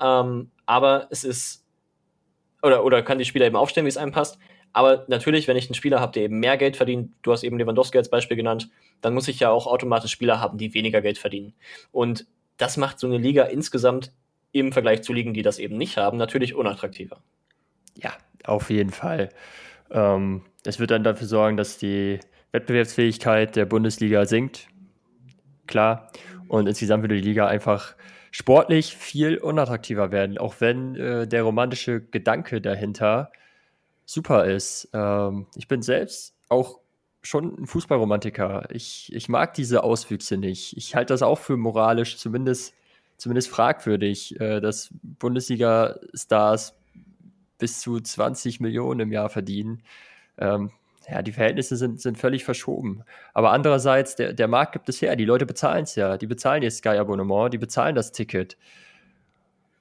Ähm, 0.00 0.50
aber 0.66 1.06
es 1.10 1.22
ist, 1.22 1.64
oder, 2.62 2.84
oder 2.84 3.02
kann 3.02 3.18
die 3.18 3.24
Spieler 3.24 3.46
eben 3.46 3.54
aufstellen, 3.54 3.84
wie 3.84 3.90
es 3.90 3.96
einem 3.96 4.10
passt. 4.10 4.38
Aber 4.72 5.04
natürlich, 5.06 5.46
wenn 5.46 5.56
ich 5.56 5.66
einen 5.66 5.74
Spieler 5.74 6.00
habe, 6.00 6.12
der 6.12 6.24
eben 6.24 6.40
mehr 6.40 6.56
Geld 6.56 6.76
verdient, 6.76 7.12
du 7.22 7.30
hast 7.30 7.44
eben 7.44 7.58
Lewandowski 7.58 7.98
als 7.98 8.08
Beispiel 8.10 8.36
genannt, 8.36 8.70
dann 9.02 9.14
muss 9.14 9.28
ich 9.28 9.38
ja 9.38 9.50
auch 9.50 9.66
automatisch 9.66 10.10
Spieler 10.10 10.40
haben, 10.40 10.58
die 10.58 10.74
weniger 10.74 11.00
Geld 11.00 11.18
verdienen. 11.18 11.54
Und 11.92 12.26
das 12.56 12.76
macht 12.76 12.98
so 12.98 13.06
eine 13.06 13.18
Liga 13.18 13.44
insgesamt 13.44 14.12
im 14.52 14.72
Vergleich 14.72 15.02
zu 15.02 15.12
Ligen, 15.12 15.34
die 15.34 15.42
das 15.42 15.58
eben 15.58 15.76
nicht 15.76 15.96
haben, 15.96 16.18
natürlich 16.18 16.54
unattraktiver. 16.54 17.22
Ja, 17.96 18.12
auf 18.44 18.70
jeden 18.70 18.90
Fall. 18.90 19.30
Ähm, 19.90 20.42
es 20.64 20.78
wird 20.78 20.90
dann 20.90 21.04
dafür 21.04 21.26
sorgen, 21.26 21.56
dass 21.56 21.78
die 21.78 22.20
Wettbewerbsfähigkeit 22.52 23.56
der 23.56 23.66
Bundesliga 23.66 24.26
sinkt. 24.26 24.68
Klar. 25.66 26.10
Und 26.48 26.66
insgesamt 26.66 27.02
würde 27.02 27.16
die 27.16 27.28
Liga 27.28 27.46
einfach 27.46 27.94
sportlich 28.30 28.96
viel 28.96 29.38
unattraktiver 29.38 30.10
werden, 30.10 30.38
auch 30.38 30.56
wenn 30.58 30.96
äh, 30.96 31.26
der 31.26 31.42
romantische 31.42 32.00
Gedanke 32.00 32.60
dahinter 32.60 33.30
super 34.04 34.46
ist. 34.46 34.88
Ähm, 34.92 35.46
ich 35.54 35.68
bin 35.68 35.82
selbst 35.82 36.34
auch 36.48 36.80
schon 37.22 37.56
ein 37.58 37.66
Fußballromantiker. 37.66 38.68
Ich, 38.70 39.12
ich 39.14 39.28
mag 39.28 39.54
diese 39.54 39.84
Auswüchse 39.84 40.36
nicht. 40.36 40.76
Ich 40.76 40.94
halte 40.94 41.14
das 41.14 41.22
auch 41.22 41.38
für 41.38 41.56
moralisch 41.56 42.16
zumindest, 42.18 42.74
zumindest 43.16 43.48
fragwürdig, 43.48 44.38
äh, 44.40 44.60
dass 44.60 44.90
Bundesliga-Stars 45.02 46.74
bis 47.62 47.80
zu 47.80 48.00
20 48.00 48.58
Millionen 48.58 48.98
im 48.98 49.12
Jahr 49.12 49.28
verdienen. 49.28 49.84
Ähm, 50.36 50.72
ja, 51.08 51.22
die 51.22 51.30
Verhältnisse 51.30 51.76
sind, 51.76 52.00
sind 52.00 52.18
völlig 52.18 52.44
verschoben. 52.44 53.04
Aber 53.34 53.52
andererseits, 53.52 54.16
der, 54.16 54.32
der 54.32 54.48
Markt 54.48 54.72
gibt 54.72 54.88
es 54.88 55.00
her. 55.00 55.14
Die 55.14 55.24
Leute 55.24 55.46
bezahlen 55.46 55.84
es 55.84 55.94
ja. 55.94 56.18
Die 56.18 56.26
bezahlen 56.26 56.64
ihr 56.64 56.72
Sky-Abonnement, 56.72 57.54
die 57.54 57.58
bezahlen 57.58 57.94
das 57.94 58.10
Ticket. 58.10 58.56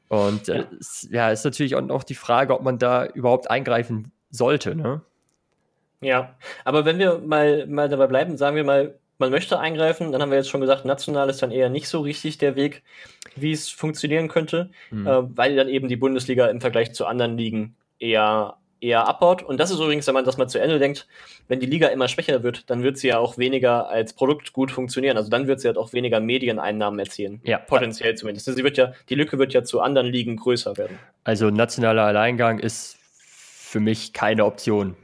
Und 0.10 0.48
äh, 0.48 0.65
es, 0.80 1.08
ja, 1.10 1.32
ist 1.32 1.44
natürlich 1.44 1.76
auch 1.76 1.82
noch 1.82 2.04
die 2.04 2.13
Frage, 2.13 2.54
ob 2.54 2.62
man 2.62 2.78
da 2.78 3.08
überhaupt 3.08 3.50
eingreifen 3.50 4.12
sollte. 4.30 4.76
Ne? 4.76 5.02
Ja, 6.02 6.36
aber 6.63 6.86
wenn 6.86 7.00
wir 7.00 7.17
mal, 7.17 7.65
mal 7.65 7.89
dabei 7.89 8.06
bleiben, 8.06 8.38
sagen 8.38 8.56
wir 8.56 8.63
mal, 8.63 9.00
man 9.22 9.32
möchte 9.32 9.60
eingreifen, 9.60 10.12
dann 10.12 10.22
haben 10.22 10.32
wir 10.32 10.38
jetzt 10.38 10.50
schon 10.50 10.60
gesagt, 10.60 10.84
national 10.84 11.30
ist 11.30 11.42
dann 11.42 11.52
eher 11.52 11.70
nicht 11.70 11.88
so 11.88 12.02
richtig 12.02 12.40
der 12.40 12.58
Weg, 12.58 12.84
wie 13.36 13.54
es 13.54 13.70
funktionieren 13.70 14.28
könnte, 14.28 14.70
mhm. 14.90 15.08
äh, 15.08 15.38
weil 15.38 15.56
dann 15.56 15.70
eben 15.70 15.88
die 15.88 15.96
Bundesliga 15.96 16.48
im 16.48 16.60
Vergleich 16.60 16.94
zu 16.94 17.06
anderen 17.06 17.38
Ligen 17.38 17.76
eher 18.00 18.58
eher 18.82 19.08
abbaut. 19.08 19.44
Und 19.44 19.60
das 19.60 19.70
ist 19.70 19.80
übrigens, 19.80 20.08
wenn 20.08 20.16
man 20.16 20.26
das 20.26 20.38
mal 20.38 20.48
zu 20.48 20.60
Ende 20.60 20.80
denkt, 20.80 21.08
wenn 21.48 21.60
die 21.60 21.68
Liga 21.68 21.88
immer 21.90 22.08
schwächer 22.08 22.42
wird, 22.42 22.68
dann 22.72 22.82
wird 22.82 22.98
sie 22.98 23.10
ja 23.10 23.20
auch 23.20 23.38
weniger 23.38 23.90
als 23.90 24.14
Produkt 24.14 24.54
gut 24.54 24.72
funktionieren. 24.72 25.18
Also 25.18 25.30
dann 25.30 25.46
wird 25.46 25.62
sie 25.62 25.68
halt 25.68 25.78
auch 25.78 25.94
weniger 25.94 26.20
Medieneinnahmen 26.20 27.00
erzielen. 27.00 27.42
Ja. 27.44 27.60
Potenziell 27.60 28.16
zumindest. 28.16 28.48
Sie 28.48 28.64
wird 28.64 28.78
ja, 28.78 28.94
die 29.08 29.14
Lücke 29.16 29.38
wird 29.38 29.54
ja 29.54 29.64
zu 29.64 29.82
anderen 29.82 30.08
Ligen 30.08 30.36
größer 30.36 30.78
werden. 30.78 30.98
Also 31.24 31.52
nationaler 31.52 32.06
Alleingang 32.06 32.58
ist 32.58 32.98
für 33.20 33.80
mich 33.80 34.14
keine 34.14 34.46
Option. 34.46 34.96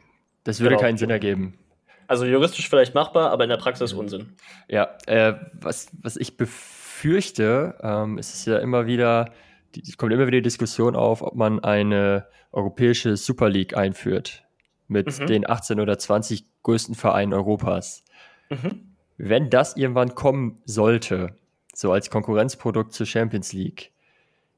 Das 0.43 0.60
würde 0.60 0.75
genau. 0.75 0.82
keinen 0.82 0.97
Sinn 0.97 1.12
ergeben. 1.12 1.60
Also 2.07 2.25
juristisch 2.25 2.69
vielleicht 2.69 2.95
machbar, 2.95 3.31
aber 3.31 3.43
in 3.43 3.49
der 3.49 3.57
Praxis 3.57 3.93
Unsinn. 3.93 4.33
Ja, 4.67 4.97
äh, 5.07 5.33
was, 5.53 5.89
was 6.01 6.15
ich 6.17 6.37
befürchte, 6.37 6.77
fürchte, 6.97 7.75
ähm, 7.81 8.17
es 8.17 8.33
ist 8.33 8.47
ja 8.47 8.57
immer 8.57 8.87
wieder, 8.87 9.31
es 9.75 9.97
kommt 9.97 10.11
immer 10.11 10.25
wieder 10.25 10.37
die 10.37 10.43
Diskussion 10.43 10.95
auf, 10.95 11.21
ob 11.21 11.35
man 11.35 11.63
eine 11.63 12.25
europäische 12.51 13.17
Super 13.17 13.49
League 13.49 13.77
einführt 13.77 14.43
mit 14.87 15.19
mhm. 15.19 15.27
den 15.27 15.49
18 15.49 15.79
oder 15.79 15.99
20 15.99 16.45
größten 16.63 16.95
Vereinen 16.95 17.33
Europas. 17.33 18.03
Mhm. 18.49 18.95
Wenn 19.17 19.49
das 19.49 19.77
irgendwann 19.77 20.15
kommen 20.15 20.61
sollte, 20.65 21.35
so 21.73 21.91
als 21.91 22.09
Konkurrenzprodukt 22.09 22.93
zur 22.93 23.05
Champions 23.05 23.53
League, 23.53 23.91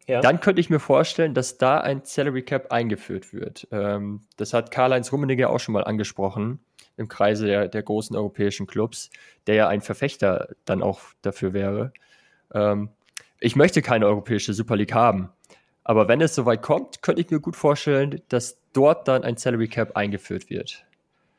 ja. 0.08 0.22
dann 0.22 0.40
könnte 0.40 0.62
ich 0.62 0.70
mir 0.70 0.80
vorstellen, 0.80 1.34
dass 1.34 1.58
da 1.58 1.80
ein 1.80 2.02
Salary 2.06 2.44
Cap 2.44 2.72
eingeführt 2.72 3.34
wird. 3.34 3.68
Ähm, 3.72 4.22
das 4.38 4.54
hat 4.54 4.72
Karl-Heinz 4.72 5.12
Rummenigge 5.12 5.50
auch 5.50 5.60
schon 5.60 5.74
mal 5.74 5.84
angesprochen 5.84 6.60
im 7.00 7.08
Kreise 7.08 7.48
der, 7.48 7.68
der 7.68 7.82
großen 7.82 8.16
europäischen 8.16 8.68
Clubs, 8.68 9.10
der 9.48 9.56
ja 9.56 9.68
ein 9.68 9.82
Verfechter 9.82 10.50
dann 10.66 10.84
auch 10.84 11.02
dafür 11.22 11.54
wäre. 11.54 11.94
Ähm, 12.54 12.90
ich 13.40 13.56
möchte 13.56 13.82
keine 13.82 14.06
europäische 14.06 14.54
Super 14.54 14.76
League 14.76 14.94
haben. 14.94 15.30
Aber 15.84 16.08
wenn 16.08 16.22
es 16.22 16.36
soweit 16.36 16.62
kommt, 16.62 17.02
könnte 17.02 17.22
ich 17.22 17.32
mir 17.32 17.40
gut 17.40 17.56
vorstellen, 17.56 18.22
dass 18.30 18.60
dort 18.74 19.08
dann 19.08 19.24
ein 19.24 19.38
Salary 19.38 19.68
Cap 19.68 19.96
eingeführt 19.96 20.50
wird. 20.50 20.86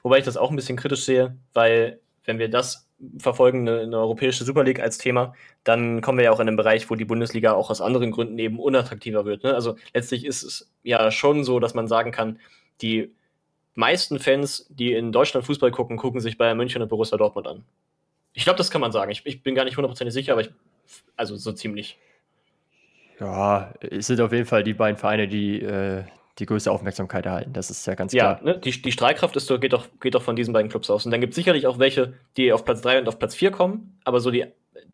Wobei 0.03 0.19
ich 0.19 0.25
das 0.25 0.37
auch 0.37 0.51
ein 0.51 0.57
bisschen 0.57 0.77
kritisch 0.77 1.05
sehe, 1.05 1.37
weil 1.53 2.01
wenn 2.25 2.39
wir 2.39 2.49
das 2.49 2.89
verfolgen, 3.19 3.69
eine, 3.69 3.81
eine, 3.81 3.99
europäische 3.99 4.45
Super 4.45 4.65
League 4.65 4.81
als 4.81 4.99
Thema, 4.99 5.35
dann 5.65 6.01
kommen 6.01 6.19
wir 6.19 6.25
ja 6.25 6.33
auch 6.33 6.41
in 6.41 6.49
einen 6.49 6.57
Bereich, 6.57 6.91
wo 6.91 6.95
die 6.95 7.05
Bundesliga 7.05 7.53
auch 7.53 7.71
aus 7.71 7.81
anderen 7.81 8.11
Gründen 8.11 8.39
eben 8.39 8.59
unattraktiver 8.59 9.25
wird. 9.25 9.45
Ne? 9.45 9.55
Also 9.55 9.77
letztlich 9.95 10.25
ist 10.25 10.43
es 10.43 10.71
ja 10.83 11.11
schon 11.11 11.45
so, 11.45 11.61
dass 11.61 11.75
man 11.75 11.89
sagen 11.89 12.13
kann, 12.13 12.39
die 12.83 13.15
meisten 13.75 14.19
Fans, 14.19 14.67
die 14.71 14.93
in 14.93 15.13
Deutschland 15.13 15.47
Fußball 15.47 15.71
gucken, 15.71 15.97
gucken 15.97 16.21
sich 16.21 16.39
Bayern 16.39 16.57
München 16.57 16.83
und 16.83 16.89
Borussia 16.89 17.17
Dortmund 17.17 17.47
an. 17.47 17.65
Ich 18.33 18.45
glaube, 18.45 18.57
das 18.57 18.71
kann 18.71 18.81
man 18.81 18.93
sagen. 18.93 19.11
Ich, 19.11 19.25
ich 19.25 19.43
bin 19.43 19.55
gar 19.55 19.65
nicht 19.65 19.77
hundertprozentig 19.77 20.15
sicher, 20.15 20.33
aber 20.33 20.43
ich, 20.43 20.51
also 21.17 21.37
so 21.37 21.53
ziemlich. 21.53 21.99
Ja, 23.19 23.75
es 23.81 24.07
sind 24.07 24.21
auf 24.21 24.33
jeden 24.33 24.47
Fall 24.47 24.63
die 24.65 24.75
beiden 24.75 24.97
Vereine, 24.97 25.29
die 25.29 25.61
äh, 25.61 26.05
die 26.41 26.47
größte 26.47 26.71
Aufmerksamkeit 26.71 27.27
erhalten. 27.27 27.53
Das 27.53 27.71
ist 27.71 27.87
ja 27.87 27.95
ganz 27.95 28.13
klar. 28.13 28.39
Ja, 28.39 28.53
ne? 28.53 28.59
die, 28.59 28.71
die 28.71 28.93
Strahlkraft 28.93 29.37
ist, 29.37 29.49
geht, 29.61 29.73
doch, 29.73 29.87
geht 30.01 30.15
doch 30.15 30.23
von 30.23 30.37
diesen 30.37 30.53
beiden 30.53 30.71
Clubs 30.71 30.89
aus. 30.89 31.05
Und 31.05 31.11
dann 31.11 31.21
gibt 31.21 31.33
es 31.33 31.37
sicherlich 31.37 31.67
auch 31.67 31.79
welche, 31.79 32.15
die 32.37 32.53
auf 32.53 32.65
Platz 32.65 32.81
3 32.81 33.01
und 33.01 33.09
auf 33.09 33.19
Platz 33.19 33.35
4 33.35 33.51
kommen, 33.51 33.99
aber 34.05 34.21
so 34.21 34.31
die, 34.31 34.47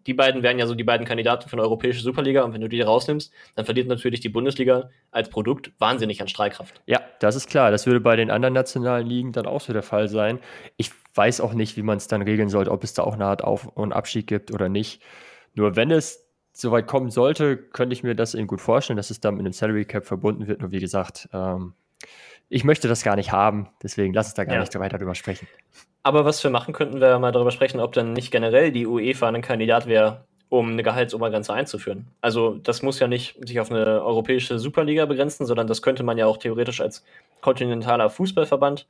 die 0.07 0.14
beiden 0.14 0.42
wären 0.42 0.59
ja 0.59 0.66
so 0.66 0.75
die 0.75 0.85
beiden 0.85 1.07
Kandidaten 1.07 1.49
für 1.49 1.55
eine 1.55 1.62
europäische 1.62 2.01
Superliga. 2.01 2.42
Und 2.42 2.53
wenn 2.53 2.61
du 2.61 2.68
die 2.68 2.81
rausnimmst, 2.81 3.33
dann 3.55 3.64
verliert 3.64 3.88
natürlich 3.88 4.20
die 4.20 4.29
Bundesliga 4.29 4.90
als 5.11 5.29
Produkt 5.29 5.72
wahnsinnig 5.79 6.20
an 6.20 6.29
Strahlkraft. 6.29 6.81
Ja, 6.87 7.01
das 7.20 7.37
ist 7.37 7.49
klar. 7.49 7.70
Das 7.70 7.87
würde 7.87 8.01
bei 8.01 8.16
den 8.16 8.31
anderen 8.31 8.55
nationalen 8.55 9.07
Ligen 9.07 9.33
dann 9.33 9.46
auch 9.46 9.61
so 9.61 9.72
der 9.72 9.83
Fall 9.83 10.09
sein. 10.09 10.38
Ich 10.77 10.90
weiß 11.14 11.40
auch 11.40 11.55
nicht, 11.55 11.77
wie 11.77 11.83
man 11.83 11.96
es 11.96 12.09
dann 12.09 12.22
regeln 12.22 12.49
sollte, 12.49 12.70
ob 12.70 12.85
es 12.85 12.94
da 12.94 13.03
auch 13.03 13.14
eine 13.14 13.27
Art 13.27 13.42
Auf- 13.42 13.66
und 13.66 13.92
Abstieg 13.92 14.27
gibt 14.27 14.53
oder 14.53 14.68
nicht. 14.68 15.03
Nur 15.55 15.77
wenn 15.77 15.90
es 15.90 16.27
soweit 16.53 16.87
kommen 16.87 17.11
sollte, 17.11 17.57
könnte 17.57 17.92
ich 17.92 18.03
mir 18.03 18.14
das 18.14 18.35
eben 18.35 18.46
gut 18.46 18.61
vorstellen, 18.61 18.96
dass 18.96 19.11
es 19.11 19.20
dann 19.20 19.35
mit 19.35 19.44
einem 19.44 19.53
Salary 19.53 19.85
Cap 19.85 20.07
verbunden 20.07 20.46
wird. 20.46 20.61
Nur 20.61 20.70
wie 20.70 20.81
gesagt, 20.81 21.29
ähm, 21.33 21.75
ich 22.49 22.64
möchte 22.64 22.88
das 22.88 23.03
gar 23.03 23.16
nicht 23.16 23.33
haben, 23.33 23.68
deswegen 23.83 24.14
lass 24.14 24.29
uns 24.29 24.35
da 24.35 24.44
gar 24.44 24.55
ja. 24.55 24.61
nicht 24.61 24.79
weiter 24.79 24.99
drüber 24.99 25.14
sprechen. 25.14 25.49
Aber 26.07 26.25
was 26.25 26.45
wir 26.45 26.53
machen 26.53 26.73
könnten, 26.73 27.01
wäre 27.01 27.19
mal 27.19 27.33
darüber 27.33 27.51
sprechen, 27.51 27.81
ob 27.81 27.92
dann 27.92 28.12
nicht 28.12 28.31
generell 28.31 28.71
die 28.71 28.87
UEFA 28.87 29.27
ein 29.27 29.42
Kandidat 29.42 29.88
wäre, 29.88 30.25
um 30.49 30.71
eine 30.71 30.85
Gehaltsobergrenze 30.85 31.53
einzuführen. 31.53 32.07
Also 32.21 32.59
das 32.62 32.81
muss 32.83 33.01
ja 33.01 33.09
nicht 33.09 33.37
sich 33.45 33.59
auf 33.59 33.73
eine 33.73 34.05
europäische 34.05 34.61
Superliga 34.61 35.07
begrenzen, 35.07 35.47
sondern 35.47 35.66
das 35.66 35.83
könnte 35.83 36.05
man 36.05 36.16
ja 36.16 36.27
auch 36.27 36.37
theoretisch 36.37 36.81
als 36.81 37.05
kontinentaler 37.40 38.09
Fußballverband 38.09 38.87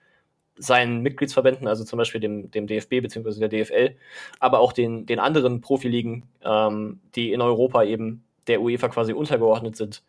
seinen 0.59 1.01
Mitgliedsverbänden, 1.01 1.67
also 1.67 1.85
zum 1.85 1.97
Beispiel 1.97 2.21
dem, 2.21 2.51
dem 2.51 2.67
DFB 2.67 3.01
bzw. 3.01 3.49
der 3.49 3.49
DFL, 3.49 3.97
aber 4.39 4.61
auch 4.61 4.75
den, 4.75 5.07
den 5.07 5.19
anderen 5.19 5.63
Profiligen, 5.63 6.25
ähm, 6.45 7.01
die 7.15 7.33
in 7.33 7.41
Europa 7.41 7.83
eben 7.85 8.25
der 8.47 8.61
UEFA 8.61 8.89
quasi 8.89 9.15
untergeordnet 9.15 9.75
sind, 9.75 10.03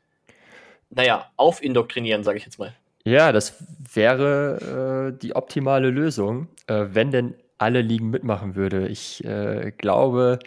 naja, 0.89 1.32
aufindoktrinieren, 1.38 2.26
sage 2.26 2.38
ich 2.39 2.43
jetzt 2.43 2.60
mal. 2.60 2.76
Ja, 3.08 3.32
das 3.32 3.63
wäre 3.93 5.13
äh, 5.15 5.17
die 5.17 5.34
optimale 5.34 5.91
Lösung, 5.91 6.50
äh, 6.67 6.88
wenn 6.89 7.10
denn 7.10 7.36
alle 7.58 7.82
Ligen 7.82 8.10
mitmachen 8.10 8.56
würde. 8.56 8.89
Ich 8.89 9.24
äh, 9.24 9.72
glaube, 9.78 10.39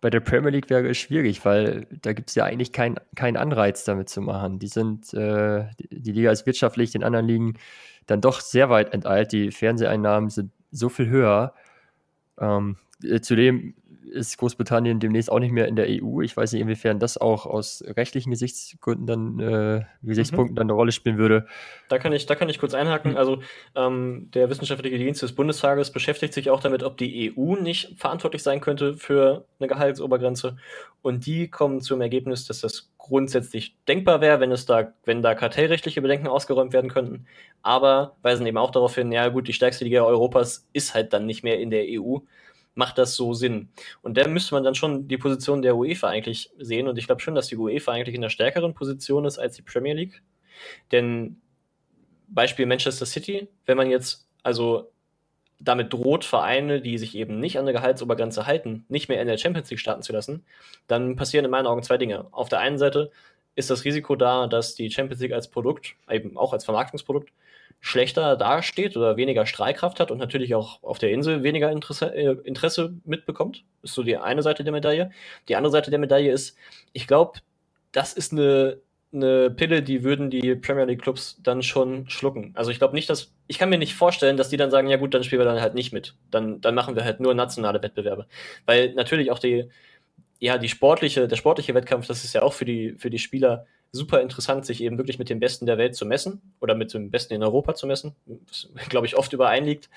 bei 0.00 0.08
der 0.08 0.20
Premier 0.20 0.48
League 0.48 0.70
wäre 0.70 0.88
es 0.88 0.96
schwierig, 0.96 1.44
weil 1.44 1.86
da 1.90 2.14
gibt 2.14 2.30
es 2.30 2.34
ja 2.34 2.44
eigentlich 2.44 2.72
keinen 2.72 2.96
kein 3.16 3.36
Anreiz 3.36 3.84
damit 3.84 4.08
zu 4.08 4.22
machen. 4.22 4.58
Die 4.58 4.68
sind, 4.68 5.12
äh, 5.12 5.66
die 5.90 6.12
Liga 6.12 6.30
ist 6.30 6.46
wirtschaftlich 6.46 6.90
den 6.90 7.04
anderen 7.04 7.26
Ligen 7.26 7.54
dann 8.06 8.22
doch 8.22 8.40
sehr 8.40 8.70
weit 8.70 8.94
enteilt. 8.94 9.32
Die 9.32 9.50
Fernseheinnahmen 9.50 10.30
sind 10.30 10.52
so 10.70 10.88
viel 10.88 11.08
höher. 11.10 11.52
Ähm, 12.40 12.78
äh, 13.04 13.20
zudem 13.20 13.74
ist 14.10 14.38
Großbritannien 14.38 15.00
demnächst 15.00 15.30
auch 15.30 15.38
nicht 15.38 15.52
mehr 15.52 15.68
in 15.68 15.76
der 15.76 15.86
EU. 15.88 16.20
Ich 16.20 16.36
weiß 16.36 16.52
nicht, 16.52 16.62
inwiefern 16.62 16.98
das 16.98 17.18
auch 17.18 17.46
aus 17.46 17.82
rechtlichen 17.86 18.30
Gesichtsgründen 18.30 19.06
dann, 19.06 19.40
äh, 19.40 19.84
Gesichtspunkten 20.02 20.54
mhm. 20.54 20.56
dann 20.56 20.66
eine 20.66 20.72
Rolle 20.74 20.92
spielen 20.92 21.18
würde. 21.18 21.46
Da 21.88 21.98
kann 21.98 22.12
ich, 22.12 22.26
da 22.26 22.34
kann 22.34 22.48
ich 22.48 22.58
kurz 22.58 22.74
einhaken. 22.74 23.12
Mhm. 23.12 23.16
Also 23.16 23.42
ähm, 23.74 24.30
der 24.34 24.48
wissenschaftliche 24.50 24.98
Dienst 24.98 25.22
des 25.22 25.34
Bundestages 25.34 25.90
beschäftigt 25.90 26.34
sich 26.34 26.50
auch 26.50 26.60
damit, 26.60 26.82
ob 26.82 26.96
die 26.96 27.34
EU 27.36 27.56
nicht 27.56 27.94
verantwortlich 27.98 28.42
sein 28.42 28.60
könnte 28.60 28.94
für 28.94 29.46
eine 29.58 29.68
Gehaltsobergrenze. 29.68 30.56
Und 31.02 31.26
die 31.26 31.48
kommen 31.48 31.80
zum 31.80 32.00
Ergebnis, 32.00 32.46
dass 32.46 32.60
das 32.60 32.90
grundsätzlich 32.98 33.76
denkbar 33.86 34.20
wäre, 34.20 34.40
wenn 34.40 34.50
es 34.50 34.66
da, 34.66 34.92
wenn 35.04 35.22
da 35.22 35.34
kartellrechtliche 35.34 36.02
Bedenken 36.02 36.26
ausgeräumt 36.26 36.72
werden 36.72 36.90
könnten. 36.90 37.26
Aber 37.62 38.16
weisen 38.22 38.46
eben 38.46 38.58
auch 38.58 38.72
darauf 38.72 38.94
hin, 38.96 39.12
ja 39.12 39.28
gut, 39.28 39.46
die 39.46 39.52
stärkste 39.52 39.84
Liga 39.84 40.02
Europas 40.02 40.66
ist 40.72 40.94
halt 40.94 41.12
dann 41.12 41.26
nicht 41.26 41.44
mehr 41.44 41.60
in 41.60 41.70
der 41.70 41.84
EU 41.88 42.18
macht 42.76 42.98
das 42.98 43.16
so 43.16 43.34
Sinn? 43.34 43.70
Und 44.02 44.16
da 44.16 44.28
müsste 44.28 44.54
man 44.54 44.62
dann 44.62 44.76
schon 44.76 45.08
die 45.08 45.18
Position 45.18 45.62
der 45.62 45.76
UEFA 45.76 46.08
eigentlich 46.08 46.50
sehen. 46.58 46.86
Und 46.86 46.96
ich 46.98 47.06
glaube 47.06 47.20
schon, 47.20 47.34
dass 47.34 47.48
die 47.48 47.56
UEFA 47.56 47.92
eigentlich 47.92 48.14
in 48.14 48.22
einer 48.22 48.30
stärkeren 48.30 48.74
Position 48.74 49.24
ist 49.24 49.38
als 49.38 49.56
die 49.56 49.62
Premier 49.62 49.94
League. 49.94 50.22
Denn 50.92 51.40
Beispiel 52.28 52.66
Manchester 52.66 53.06
City, 53.06 53.48
wenn 53.66 53.76
man 53.76 53.90
jetzt 53.90 54.28
also 54.42 54.92
damit 55.58 55.92
droht, 55.92 56.24
Vereine, 56.24 56.82
die 56.82 56.98
sich 56.98 57.14
eben 57.16 57.40
nicht 57.40 57.58
an 57.58 57.64
der 57.64 57.74
Gehaltsobergrenze 57.74 58.46
halten, 58.46 58.84
nicht 58.88 59.08
mehr 59.08 59.20
in 59.20 59.26
der 59.26 59.38
Champions 59.38 59.70
League 59.70 59.80
starten 59.80 60.02
zu 60.02 60.12
lassen, 60.12 60.44
dann 60.86 61.16
passieren 61.16 61.44
in 61.44 61.50
meinen 61.50 61.66
Augen 61.66 61.82
zwei 61.82 61.96
Dinge. 61.96 62.26
Auf 62.30 62.48
der 62.48 62.60
einen 62.60 62.78
Seite 62.78 63.10
ist 63.56 63.70
das 63.70 63.84
Risiko 63.84 64.14
da, 64.14 64.46
dass 64.46 64.74
die 64.74 64.90
Champions 64.90 65.20
League 65.20 65.32
als 65.32 65.48
Produkt, 65.48 65.96
eben 66.08 66.36
auch 66.36 66.52
als 66.52 66.64
Vermarktungsprodukt, 66.64 67.32
schlechter 67.80 68.36
dasteht 68.36 68.96
oder 68.96 69.16
weniger 69.16 69.46
Strahlkraft 69.46 70.00
hat 70.00 70.10
und 70.10 70.18
natürlich 70.18 70.54
auch 70.54 70.82
auf 70.82 70.98
der 70.98 71.10
Insel 71.10 71.42
weniger 71.42 71.70
Interesse, 71.70 72.14
äh, 72.14 72.36
Interesse 72.44 72.94
mitbekommt. 73.04 73.64
Ist 73.82 73.94
so 73.94 74.02
die 74.02 74.16
eine 74.16 74.42
Seite 74.42 74.64
der 74.64 74.72
Medaille. 74.72 75.10
Die 75.48 75.56
andere 75.56 75.72
Seite 75.72 75.90
der 75.90 75.98
Medaille 75.98 76.32
ist, 76.32 76.56
ich 76.92 77.06
glaube, 77.06 77.40
das 77.92 78.12
ist 78.12 78.32
eine, 78.32 78.78
eine 79.12 79.50
Pille, 79.50 79.82
die 79.82 80.02
würden 80.02 80.30
die 80.30 80.54
Premier 80.56 80.84
League 80.84 81.02
Clubs 81.02 81.38
dann 81.42 81.62
schon 81.62 82.08
schlucken. 82.08 82.52
Also 82.54 82.70
ich 82.70 82.78
glaube 82.78 82.94
nicht, 82.94 83.08
dass, 83.08 83.32
ich 83.46 83.58
kann 83.58 83.68
mir 83.70 83.78
nicht 83.78 83.94
vorstellen, 83.94 84.36
dass 84.36 84.48
die 84.48 84.56
dann 84.56 84.70
sagen, 84.70 84.88
ja 84.88 84.96
gut, 84.96 85.14
dann 85.14 85.24
spielen 85.24 85.40
wir 85.40 85.46
dann 85.46 85.60
halt 85.60 85.74
nicht 85.74 85.92
mit. 85.92 86.14
Dann, 86.30 86.60
dann 86.60 86.74
machen 86.74 86.96
wir 86.96 87.04
halt 87.04 87.20
nur 87.20 87.34
nationale 87.34 87.82
Wettbewerbe. 87.82 88.26
Weil 88.66 88.94
natürlich 88.94 89.30
auch 89.30 89.38
die, 89.38 89.70
ja, 90.38 90.58
die 90.58 90.68
sportliche, 90.68 91.28
der 91.28 91.36
sportliche 91.36 91.74
Wettkampf, 91.74 92.06
das 92.06 92.24
ist 92.24 92.34
ja 92.34 92.42
auch 92.42 92.52
für 92.52 92.64
die, 92.64 92.94
für 92.98 93.10
die 93.10 93.18
Spieler 93.18 93.66
super 93.92 94.20
interessant, 94.20 94.66
sich 94.66 94.82
eben 94.82 94.98
wirklich 94.98 95.18
mit 95.18 95.30
dem 95.30 95.40
Besten 95.40 95.66
der 95.66 95.78
Welt 95.78 95.94
zu 95.94 96.04
messen 96.04 96.40
oder 96.60 96.74
mit 96.74 96.92
dem 96.92 97.10
Besten 97.10 97.34
in 97.34 97.42
Europa 97.42 97.74
zu 97.74 97.86
messen, 97.86 98.14
was, 98.46 98.68
glaube 98.88 99.06
ich, 99.06 99.16
oft 99.16 99.32
übereinliegt. 99.32 99.88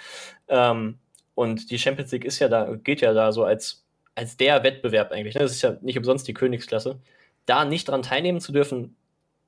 Ähm, 0.48 1.00
und 1.36 1.72
die 1.72 1.80
Champions 1.80 2.12
League 2.12 2.26
ist 2.26 2.40
ja 2.40 2.48
da, 2.48 2.76
geht 2.76 3.02
ja 3.02 3.14
da 3.14 3.32
so 3.32 3.44
als, 3.44 3.84
als 4.16 4.38
der 4.38 4.64
Wettbewerb 4.64 5.12
eigentlich. 5.12 5.36
Ne? 5.36 5.42
Das 5.42 5.52
ist 5.52 5.62
ja 5.62 5.78
nicht 5.82 5.98
umsonst 5.98 6.28
die 6.28 6.34
Königsklasse. 6.34 7.00
Da 7.46 7.66
nicht 7.66 7.88
dran 7.88 8.04
teilnehmen 8.04 8.42
zu 8.42 8.52
dürfen, 8.52 8.96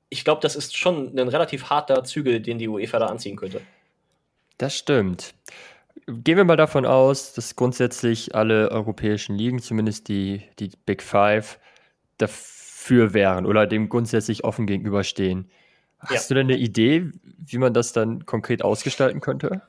ich 0.08 0.24
glaube, 0.24 0.42
das 0.42 0.56
ist 0.56 0.76
schon 0.76 1.18
ein 1.18 1.28
relativ 1.28 1.70
harter 1.70 2.04
Zügel, 2.04 2.40
den 2.40 2.58
die 2.58 2.68
UEFA 2.68 2.98
da 2.98 3.06
anziehen 3.06 3.36
könnte. 3.36 3.62
Das 4.58 4.76
stimmt. 4.76 5.34
Gehen 6.06 6.36
wir 6.36 6.44
mal 6.44 6.56
davon 6.56 6.84
aus, 6.84 7.32
dass 7.32 7.54
grundsätzlich 7.54 8.34
alle 8.34 8.70
europäischen 8.70 9.36
Ligen, 9.36 9.60
zumindest 9.60 10.08
die, 10.08 10.42
die 10.58 10.70
Big 10.84 11.02
Five, 11.02 11.60
dafür 12.18 13.14
wären 13.14 13.46
oder 13.46 13.66
dem 13.66 13.88
grundsätzlich 13.88 14.44
offen 14.44 14.66
gegenüberstehen. 14.66 15.50
Hast 16.00 16.28
ja. 16.30 16.34
du 16.34 16.40
denn 16.40 16.50
eine 16.50 16.58
Idee, 16.58 17.10
wie 17.46 17.58
man 17.58 17.72
das 17.72 17.92
dann 17.92 18.26
konkret 18.26 18.64
ausgestalten 18.64 19.20
könnte? 19.20 19.62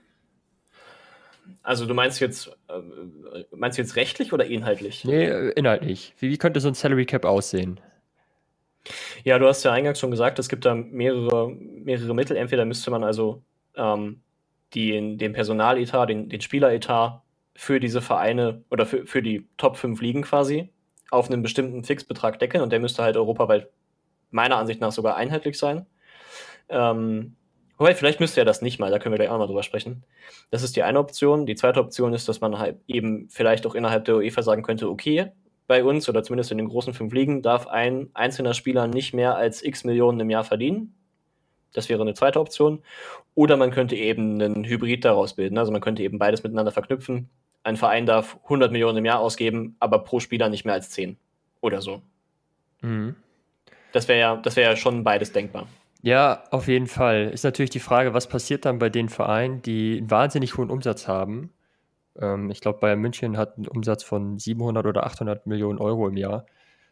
Also 1.62 1.86
du 1.86 1.94
meinst 1.94 2.20
jetzt, 2.20 2.48
äh, 2.68 3.44
meinst 3.52 3.78
du 3.78 3.82
jetzt 3.82 3.96
rechtlich 3.96 4.34
oder 4.34 4.46
inhaltlich? 4.46 5.06
Nee, 5.06 5.26
äh, 5.26 5.50
inhaltlich. 5.52 6.14
Wie, 6.20 6.30
wie 6.30 6.38
könnte 6.38 6.60
so 6.60 6.68
ein 6.68 6.74
Salary 6.74 7.06
Cap 7.06 7.26
aussehen? 7.26 7.80
Ja, 9.24 9.40
du 9.40 9.48
hast 9.48 9.64
ja 9.64 9.72
eingangs 9.72 10.00
schon 10.00 10.12
gesagt, 10.12 10.40
es 10.40 10.50
gibt 10.50 10.66
da 10.66 10.74
mehrere, 10.76 11.52
mehrere 11.52 12.14
Mittel. 12.16 12.36
Entweder 12.36 12.66
müsste 12.66 12.92
man 12.92 13.04
also 13.04 13.42
ähm, 13.76 14.23
die, 14.74 15.18
den 15.18 15.34
Personaletat, 15.34 16.10
den, 16.10 16.30
den 16.30 16.42
Spieleretat 16.42 17.22
für 17.56 17.80
diese 17.80 18.02
Vereine 18.02 18.64
oder 18.72 18.86
für, 18.86 19.06
für 19.06 19.22
die 19.22 19.48
Top 19.58 19.78
5 19.78 20.02
Ligen 20.02 20.24
quasi 20.24 20.70
auf 21.12 21.30
einen 21.30 21.44
bestimmten 21.44 21.84
Fixbetrag 21.84 22.40
deckeln 22.40 22.64
und 22.64 22.72
der 22.72 22.80
müsste 22.80 23.04
halt 23.04 23.18
europaweit 23.18 23.70
meiner 24.32 24.58
Ansicht 24.58 24.82
nach 24.82 24.92
sogar 24.92 25.16
einheitlich 25.16 25.60
sein. 25.60 25.86
Ähm, 26.70 27.36
wobei, 27.78 27.94
vielleicht 27.94 28.20
müsste 28.20 28.42
er 28.42 28.46
das 28.46 28.64
nicht 28.64 28.80
mal, 28.80 28.90
da 28.90 28.98
können 28.98 29.14
wir 29.14 29.18
gleich 29.18 29.30
auch 29.30 29.38
mal 29.38 29.46
drüber 29.46 29.62
sprechen. 29.64 30.04
Das 30.50 30.64
ist 30.64 30.76
die 30.76 30.84
eine 30.84 31.00
Option. 31.00 31.46
Die 31.46 31.56
zweite 31.56 31.80
Option 31.80 32.14
ist, 32.14 32.28
dass 32.28 32.42
man 32.42 32.58
halt 32.58 32.78
eben 32.88 33.30
vielleicht 33.30 33.68
auch 33.68 33.76
innerhalb 33.76 34.06
der 34.06 34.16
UEFA 34.16 34.42
sagen 34.42 34.64
könnte, 34.64 34.90
okay, 34.90 35.32
bei 35.68 35.84
uns 35.84 36.10
oder 36.10 36.24
zumindest 36.24 36.52
in 36.52 36.58
den 36.58 36.68
großen 36.68 36.94
fünf 36.94 37.14
Ligen 37.14 37.42
darf 37.42 37.68
ein 37.68 38.10
einzelner 38.14 38.54
Spieler 38.54 38.88
nicht 38.88 39.14
mehr 39.14 39.36
als 39.36 39.64
x 39.64 39.84
Millionen 39.84 40.20
im 40.20 40.30
Jahr 40.30 40.44
verdienen. 40.44 40.96
Das 41.74 41.90
wäre 41.90 42.02
eine 42.02 42.14
zweite 42.14 42.40
Option. 42.40 42.82
Oder 43.36 43.58
man 43.58 43.72
könnte 43.72 43.96
eben 43.96 44.42
einen 44.42 44.64
Hybrid 44.64 45.04
daraus 45.06 45.34
bilden. 45.36 45.58
Also 45.58 45.72
man 45.72 45.82
könnte 45.82 46.04
eben 46.04 46.20
beides 46.20 46.44
miteinander 46.44 46.72
verknüpfen. 46.72 47.30
Ein 47.64 47.78
Verein 47.78 48.06
darf 48.06 48.38
100 48.44 48.72
Millionen 48.72 48.98
im 48.98 49.06
Jahr 49.06 49.20
ausgeben, 49.20 49.76
aber 49.80 50.00
pro 50.00 50.20
Spieler 50.20 50.50
nicht 50.50 50.66
mehr 50.66 50.74
als 50.74 50.90
10 50.92 51.18
oder 51.62 51.82
so. 51.82 52.02
Mhm. 52.82 53.16
Das 53.94 54.08
wäre 54.08 54.20
ja, 54.20 54.42
wär 54.44 54.64
ja 54.64 54.76
schon 54.76 55.04
beides 55.04 55.32
denkbar. 55.32 55.68
Ja, 56.02 56.44
auf 56.52 56.68
jeden 56.68 56.88
Fall. 56.88 57.30
Ist 57.30 57.46
natürlich 57.46 57.70
die 57.70 57.80
Frage, 57.80 58.14
was 58.14 58.28
passiert 58.28 58.66
dann 58.66 58.78
bei 58.80 58.90
den 58.90 59.08
Vereinen, 59.08 59.62
die 59.62 59.98
einen 60.00 60.12
wahnsinnig 60.12 60.58
hohen 60.58 60.70
Umsatz 60.70 61.08
haben. 61.08 61.52
Ähm, 62.20 62.52
ich 62.52 62.60
glaube, 62.60 62.80
Bayern 62.80 63.00
München 63.00 63.38
hat 63.38 63.56
einen 63.56 63.68
Umsatz 63.68 64.04
von 64.04 64.38
700 64.38 64.86
oder 64.86 65.06
800 65.06 65.48
Millionen 65.48 65.80
Euro 65.80 66.08
im 66.10 66.18
Jahr. 66.18 66.46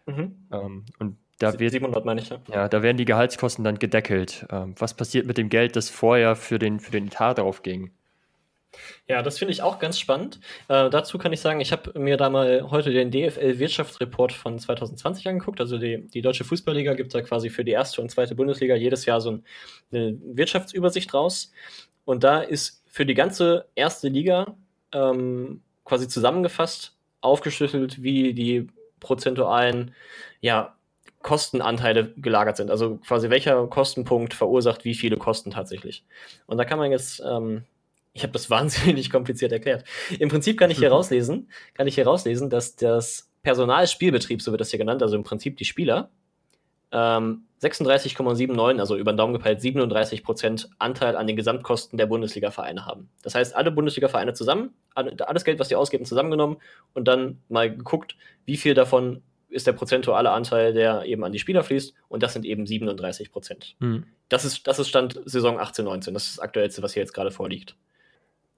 Mhm. 0.06 0.48
Ähm, 0.52 0.86
und 1.00 1.18
da 1.42 1.60
wird, 1.60 1.72
700 1.72 2.06
meine 2.06 2.22
ich, 2.22 2.30
ja. 2.30 2.40
ja. 2.52 2.68
da 2.68 2.84
werden 2.84 2.98
die 2.98 3.06
Gehaltskosten 3.06 3.64
dann 3.64 3.80
gedeckelt. 3.80 4.46
Ähm, 4.52 4.76
was 4.78 4.94
passiert 4.94 5.26
mit 5.26 5.38
dem 5.38 5.50
Geld, 5.50 5.76
das 5.76 5.90
vorher 5.90 6.36
für 6.36 6.60
den, 6.60 6.80
für 6.80 6.92
den 6.92 7.08
Etat 7.08 7.36
drauf 7.36 7.64
ging? 7.64 7.92
Ja, 9.08 9.22
das 9.22 9.40
finde 9.40 9.52
ich 9.52 9.62
auch 9.62 9.80
ganz 9.80 10.00
spannend. 10.00 10.40
Äh, 10.70 10.90
dazu 10.90 11.18
kann 11.18 11.34
ich 11.34 11.42
sagen, 11.42 11.60
ich 11.60 11.72
habe 11.72 12.00
mir 12.00 12.16
da 12.16 12.30
mal 12.30 12.70
heute 12.72 12.92
den 12.92 13.12
DFL-Wirtschaftsreport 13.12 14.32
von 14.32 14.58
2020 14.58 15.28
angeguckt. 15.28 15.60
Also 15.60 15.78
die, 15.78 16.08
die 16.08 16.22
Deutsche 16.22 16.46
Fußballliga 16.46 16.94
gibt 16.94 17.14
da 17.14 17.22
quasi 17.22 17.50
für 17.50 17.66
die 17.66 17.72
erste 17.72 18.02
und 18.02 18.10
zweite 18.10 18.36
Bundesliga 18.36 18.76
jedes 18.76 19.06
Jahr 19.06 19.20
so 19.20 19.40
eine 19.92 20.18
Wirtschaftsübersicht 20.24 21.14
raus. 21.14 21.52
Und 22.06 22.24
da 22.24 22.40
ist 22.40 22.84
für 22.88 23.06
die 23.06 23.14
ganze 23.14 23.66
erste 23.76 24.08
Liga 24.08 24.56
ähm, 24.94 25.62
quasi 25.84 26.08
zusammengefasst, 26.08 26.96
aufgeschlüsselt, 27.20 28.02
wie 28.02 28.34
die 28.34 28.68
prozentualen 29.00 29.94
ja, 30.40 30.76
Kostenanteile 31.22 32.14
gelagert 32.18 32.58
sind. 32.58 32.72
Also 32.72 32.98
quasi 32.98 33.30
welcher 33.30 33.68
Kostenpunkt 33.68 34.34
verursacht 34.34 34.86
wie 34.86 34.96
viele 34.96 35.18
Kosten 35.18 35.52
tatsächlich. 35.52 36.04
Und 36.48 36.58
da 36.58 36.66
kann 36.66 36.80
man 36.80 36.92
jetzt 36.92 37.22
ähm, 37.26 37.64
ich 38.14 38.24
habe 38.24 38.34
das 38.34 38.50
wahnsinnig 38.50 39.10
kompliziert 39.10 39.52
erklärt. 39.52 39.86
Im 40.20 40.30
Prinzip 40.30 40.58
kann 40.58 40.72
ich 40.72 40.78
hier 40.78 40.90
mhm. 40.90 40.96
rauslesen, 40.96 41.50
kann 41.74 41.88
ich 41.88 41.96
hier 41.96 42.06
rauslesen, 42.06 42.50
dass 42.50 42.76
das 42.76 43.30
Personalspielbetrieb, 43.44 44.42
so 44.42 44.52
wird 44.52 44.62
das 44.62 44.70
hier 44.70 44.80
genannt, 44.80 45.02
also 45.02 45.16
im 45.16 45.24
Prinzip 45.24 45.58
die 45.58 45.66
Spieler, 45.66 46.10
ähm, 46.92 47.46
36,79, 47.62 48.80
also 48.80 48.98
über 48.98 49.14
den 49.14 49.18
Daumen 49.18 49.34
gepeilt 49.34 49.62
37 49.62 50.24
Prozent 50.24 50.70
Anteil 50.80 51.16
an 51.16 51.28
den 51.28 51.36
Gesamtkosten 51.36 51.98
der 51.98 52.08
Bundesliga-Vereine 52.08 52.86
haben. 52.86 53.10
Das 53.24 53.36
heißt, 53.36 53.56
alle 53.56 53.72
Bundesliga-Vereine 53.72 54.34
zusammen, 54.34 54.74
alles 54.94 55.46
Geld, 55.46 55.60
was 55.60 55.70
die 55.70 55.76
ausgeben, 55.76 56.06
zusammengenommen 56.06 56.58
und 56.94 57.08
dann 57.08 57.42
mal 57.50 57.74
geguckt, 57.74 58.18
wie 58.46 58.58
viel 58.58 58.74
davon 58.74 59.22
ist 59.52 59.68
der 59.68 59.74
prozentuale 59.74 60.32
Anteil, 60.32 60.74
der 60.74 61.04
eben 61.06 61.24
an 61.24 61.32
die 61.32 61.40
Spieler 61.40 61.64
fließt 61.64 61.94
und 62.08 62.24
das 62.24 62.34
sind 62.34 62.46
eben 62.46 62.66
37 62.66 63.32
Prozent. 63.32 63.76
Mhm. 63.80 64.06
Das, 64.30 64.46
ist, 64.46 64.66
das 64.66 64.80
ist 64.80 64.90
Stand 64.90 65.20
Saison 65.26 65.60
18, 65.60 65.86
19, 65.86 66.14
das 66.14 66.28
ist 66.28 66.38
das 66.38 66.44
Aktuellste, 66.44 66.82
was 66.82 66.94
hier 66.94 67.04
jetzt 67.04 67.14
gerade 67.14 67.32
vorliegt. 67.32 67.76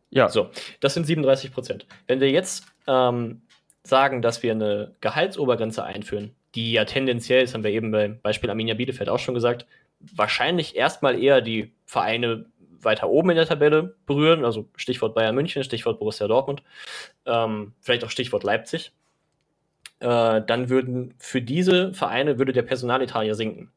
Ja. 0.10 0.30
So, 0.30 0.50
das 0.80 0.94
sind 0.94 1.06
37 1.06 1.52
Prozent. 1.52 1.88
Wenn 2.06 2.20
wir 2.20 2.30
jetzt 2.30 2.66
ähm, 2.88 3.42
sagen, 3.84 4.22
dass 4.22 4.44
wir 4.44 4.52
eine 4.52 4.94
Gehaltsobergrenze 5.02 5.84
einführen, 5.84 6.36
die 6.56 6.72
ja 6.72 6.86
tendenziell, 6.86 7.42
das 7.42 7.54
haben 7.54 7.64
wir 7.64 7.72
eben 7.72 7.92
beim 7.92 8.20
Beispiel 8.22 8.50
Arminia 8.50 8.76
Bielefeld 8.76 9.10
auch 9.10 9.20
schon 9.20 9.34
gesagt, 9.34 9.66
wahrscheinlich 10.00 10.76
erstmal 10.76 11.22
eher 11.22 11.42
die 11.42 11.72
Vereine 11.86 12.46
weiter 12.82 13.10
oben 13.10 13.32
in 13.32 13.38
der 13.38 13.48
Tabelle 13.48 13.96
berühren, 14.06 14.46
also 14.46 14.70
Stichwort 14.76 15.16
Bayern 15.16 15.36
München, 15.36 15.64
Stichwort 15.64 16.00
Borussia 16.00 16.28
Dortmund, 16.28 16.62
ähm, 17.26 17.74
vielleicht 17.80 18.04
auch 18.04 18.10
Stichwort 18.10 18.44
Leipzig, 18.44 18.92
äh, 20.04 20.42
dann 20.46 20.70
würden 20.70 21.13
für 21.18 21.42
diese 21.42 21.94
Vereine 21.94 22.38
würde 22.38 22.52
der 22.52 22.62
Personaletat 22.62 23.26
ja 23.26 23.34
sinken. 23.34 23.72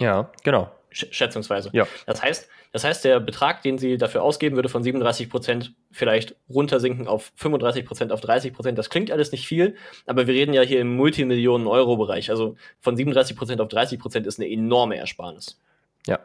Ja, 0.00 0.30
genau. 0.44 0.70
Sch 0.90 1.06
schätzungsweise. 1.10 1.70
Ja. 1.72 1.86
Das 2.06 2.22
heißt, 2.22 2.48
das 2.72 2.84
heißt, 2.84 3.04
der 3.04 3.18
Betrag, 3.20 3.62
den 3.62 3.78
sie 3.78 3.98
dafür 3.98 4.22
ausgeben, 4.22 4.56
würde 4.56 4.68
von 4.68 4.82
37 4.82 5.28
Prozent 5.28 5.74
vielleicht 5.90 6.36
runtersinken 6.48 7.08
auf 7.08 7.32
35 7.36 7.84
Prozent, 7.84 8.12
auf 8.12 8.20
30 8.20 8.52
Prozent. 8.52 8.78
Das 8.78 8.90
klingt 8.90 9.10
alles 9.10 9.32
nicht 9.32 9.46
viel, 9.46 9.76
aber 10.06 10.26
wir 10.26 10.34
reden 10.34 10.54
ja 10.54 10.62
hier 10.62 10.80
im 10.80 10.94
Multimillionen-Euro-Bereich. 10.96 12.30
Also 12.30 12.56
von 12.80 12.96
37 12.96 13.36
Prozent 13.36 13.60
auf 13.60 13.68
30 13.68 13.98
Prozent 13.98 14.26
ist 14.26 14.38
eine 14.38 14.50
enorme 14.50 14.96
Ersparnis. 14.96 15.60
Ja. 16.06 16.20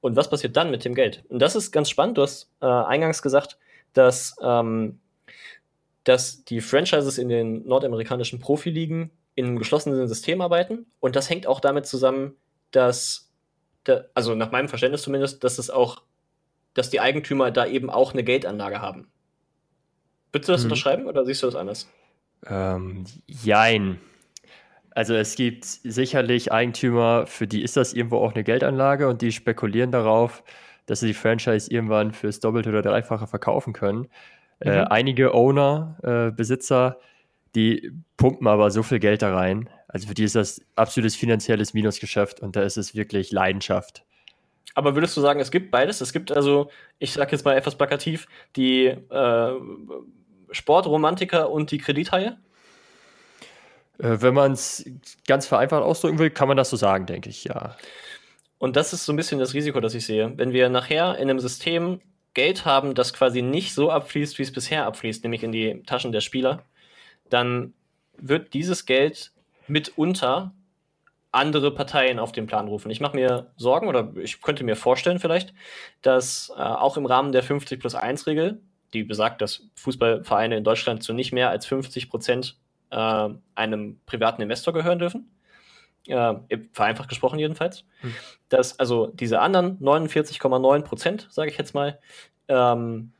Und 0.00 0.16
was 0.16 0.30
passiert 0.30 0.56
dann 0.56 0.70
mit 0.70 0.84
dem 0.84 0.94
Geld? 0.94 1.24
Und 1.28 1.40
das 1.40 1.56
ist 1.56 1.72
ganz 1.72 1.88
spannend. 1.88 2.18
Du 2.18 2.22
hast 2.22 2.50
äh, 2.60 2.66
eingangs 2.66 3.22
gesagt, 3.22 3.58
dass, 3.92 4.36
ähm, 4.42 5.00
dass 6.06 6.44
die 6.44 6.60
Franchises 6.60 7.18
in 7.18 7.28
den 7.28 7.66
nordamerikanischen 7.66 8.38
Profiligen 8.38 9.10
in 9.34 9.44
einem 9.44 9.58
geschlossenen 9.58 10.06
System 10.06 10.40
arbeiten. 10.40 10.86
Und 11.00 11.16
das 11.16 11.28
hängt 11.28 11.48
auch 11.48 11.58
damit 11.58 11.86
zusammen, 11.86 12.36
dass 12.70 13.32
da, 13.82 14.04
also 14.14 14.36
nach 14.36 14.52
meinem 14.52 14.68
Verständnis 14.68 15.02
zumindest, 15.02 15.42
dass 15.42 15.58
es 15.58 15.68
auch, 15.68 16.02
dass 16.74 16.90
die 16.90 17.00
Eigentümer 17.00 17.50
da 17.50 17.66
eben 17.66 17.90
auch 17.90 18.12
eine 18.12 18.22
Geldanlage 18.22 18.80
haben. 18.80 19.08
Würdest 20.30 20.48
du 20.48 20.52
das 20.52 20.62
hm. 20.62 20.70
unterschreiben 20.70 21.06
oder 21.06 21.24
siehst 21.24 21.42
du 21.42 21.46
das 21.46 21.56
anders? 21.56 21.88
Ähm, 22.46 23.04
jein. 23.26 23.98
Also 24.90 25.14
es 25.14 25.34
gibt 25.34 25.64
sicherlich 25.64 26.52
Eigentümer, 26.52 27.26
für 27.26 27.48
die 27.48 27.62
ist 27.62 27.76
das 27.76 27.94
irgendwo 27.94 28.18
auch 28.18 28.32
eine 28.32 28.44
Geldanlage 28.44 29.08
und 29.08 29.22
die 29.22 29.32
spekulieren 29.32 29.90
darauf, 29.90 30.44
dass 30.86 31.00
sie 31.00 31.08
die 31.08 31.14
Franchise 31.14 31.68
irgendwann 31.68 32.12
fürs 32.12 32.38
Doppelte 32.38 32.68
oder 32.68 32.82
Dreifache 32.82 33.26
verkaufen 33.26 33.72
können. 33.72 34.06
Äh, 34.60 34.70
mhm. 34.70 34.76
Äh, 34.76 34.84
einige 34.84 35.34
Owner, 35.34 35.96
äh, 36.02 36.30
Besitzer, 36.30 36.98
die 37.54 37.90
pumpen 38.16 38.46
aber 38.46 38.70
so 38.70 38.82
viel 38.82 38.98
Geld 38.98 39.22
da 39.22 39.34
rein, 39.34 39.68
also 39.88 40.08
für 40.08 40.14
die 40.14 40.24
ist 40.24 40.34
das 40.34 40.60
absolutes 40.74 41.16
finanzielles 41.16 41.72
Minusgeschäft 41.72 42.40
und 42.40 42.56
da 42.56 42.62
ist 42.62 42.76
es 42.76 42.94
wirklich 42.94 43.32
Leidenschaft. 43.32 44.04
Aber 44.74 44.94
würdest 44.94 45.16
du 45.16 45.22
sagen, 45.22 45.40
es 45.40 45.50
gibt 45.50 45.70
beides? 45.70 46.02
Es 46.02 46.12
gibt 46.12 46.30
also, 46.30 46.70
ich 46.98 47.14
sage 47.14 47.32
jetzt 47.32 47.46
mal 47.46 47.56
etwas 47.56 47.76
plakativ, 47.76 48.26
die 48.56 48.86
äh, 48.86 49.52
Sportromantiker 50.50 51.50
und 51.50 51.70
die 51.70 51.78
Kredithaie? 51.78 52.36
Äh, 53.98 54.16
wenn 54.20 54.34
man 54.34 54.52
es 54.52 54.84
ganz 55.26 55.46
vereinfacht 55.46 55.82
ausdrücken 55.82 56.18
will, 56.18 56.30
kann 56.30 56.48
man 56.48 56.58
das 56.58 56.68
so 56.68 56.76
sagen, 56.76 57.06
denke 57.06 57.30
ich, 57.30 57.44
ja. 57.44 57.74
Und 58.58 58.76
das 58.76 58.92
ist 58.92 59.06
so 59.06 59.12
ein 59.12 59.16
bisschen 59.16 59.38
das 59.38 59.54
Risiko, 59.54 59.80
das 59.80 59.94
ich 59.94 60.04
sehe. 60.04 60.32
Wenn 60.36 60.52
wir 60.52 60.68
nachher 60.68 61.16
in 61.16 61.30
einem 61.30 61.40
System 61.40 62.00
Geld 62.36 62.66
haben, 62.66 62.94
das 62.94 63.14
quasi 63.14 63.40
nicht 63.40 63.72
so 63.72 63.90
abfließt, 63.90 64.38
wie 64.38 64.42
es 64.42 64.52
bisher 64.52 64.84
abfließt, 64.84 65.24
nämlich 65.24 65.42
in 65.42 65.52
die 65.52 65.82
Taschen 65.86 66.12
der 66.12 66.20
Spieler, 66.20 66.62
dann 67.30 67.72
wird 68.18 68.52
dieses 68.52 68.84
Geld 68.84 69.32
mitunter 69.66 70.52
andere 71.32 71.70
Parteien 71.70 72.18
auf 72.18 72.32
den 72.32 72.46
Plan 72.46 72.68
rufen. 72.68 72.90
Ich 72.90 73.00
mache 73.00 73.16
mir 73.16 73.50
Sorgen 73.56 73.88
oder 73.88 74.12
ich 74.16 74.42
könnte 74.42 74.64
mir 74.64 74.76
vorstellen 74.76 75.18
vielleicht, 75.18 75.54
dass 76.02 76.52
äh, 76.54 76.60
auch 76.60 76.98
im 76.98 77.06
Rahmen 77.06 77.32
der 77.32 77.42
50 77.42 77.80
plus 77.80 77.94
1 77.94 78.26
Regel, 78.26 78.60
die 78.92 79.02
besagt, 79.02 79.40
dass 79.40 79.62
Fußballvereine 79.76 80.58
in 80.58 80.64
Deutschland 80.64 81.02
zu 81.02 81.14
nicht 81.14 81.32
mehr 81.32 81.48
als 81.48 81.64
50 81.64 82.10
Prozent 82.10 82.58
äh, 82.90 83.28
einem 83.54 83.98
privaten 84.04 84.42
Investor 84.42 84.74
gehören 84.74 84.98
dürfen, 84.98 85.30
äh, 86.08 86.34
vereinfacht 86.72 87.08
gesprochen 87.08 87.38
jedenfalls, 87.38 87.84
hm. 88.00 88.14
dass 88.48 88.78
also 88.78 89.08
diese 89.08 89.40
anderen 89.40 89.78
49,9 89.80 90.82
Prozent, 90.82 91.28
sage 91.30 91.50
ich 91.50 91.58
jetzt 91.58 91.74
mal, 91.74 91.98
ähm, 92.48 93.12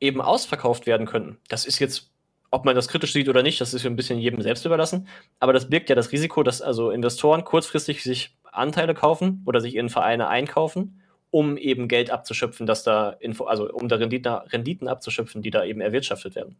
eben 0.00 0.20
ausverkauft 0.20 0.86
werden 0.86 1.06
könnten. 1.06 1.38
Das 1.48 1.64
ist 1.64 1.78
jetzt 1.78 2.10
ob 2.54 2.64
man 2.64 2.76
das 2.76 2.86
kritisch 2.86 3.12
sieht 3.12 3.28
oder 3.28 3.42
nicht, 3.42 3.60
das 3.60 3.74
ist 3.74 3.84
ein 3.84 3.96
bisschen 3.96 4.20
jedem 4.20 4.40
selbst 4.40 4.64
überlassen. 4.64 5.08
Aber 5.40 5.52
das 5.52 5.68
birgt 5.68 5.90
ja 5.90 5.96
das 5.96 6.12
Risiko, 6.12 6.44
dass 6.44 6.62
also 6.62 6.92
Investoren 6.92 7.42
kurzfristig 7.42 8.04
sich 8.04 8.36
Anteile 8.44 8.94
kaufen 8.94 9.42
oder 9.44 9.60
sich 9.60 9.74
in 9.74 9.88
Vereine 9.88 10.28
einkaufen, 10.28 11.02
um 11.32 11.56
eben 11.56 11.88
Geld 11.88 12.10
abzuschöpfen, 12.10 12.64
dass 12.64 12.84
da 12.84 13.10
Info, 13.10 13.44
also 13.44 13.68
um 13.72 13.88
da 13.88 13.96
Renditen, 13.96 14.32
Renditen 14.32 14.86
abzuschöpfen, 14.86 15.42
die 15.42 15.50
da 15.50 15.64
eben 15.64 15.80
erwirtschaftet 15.80 16.36
werden. 16.36 16.56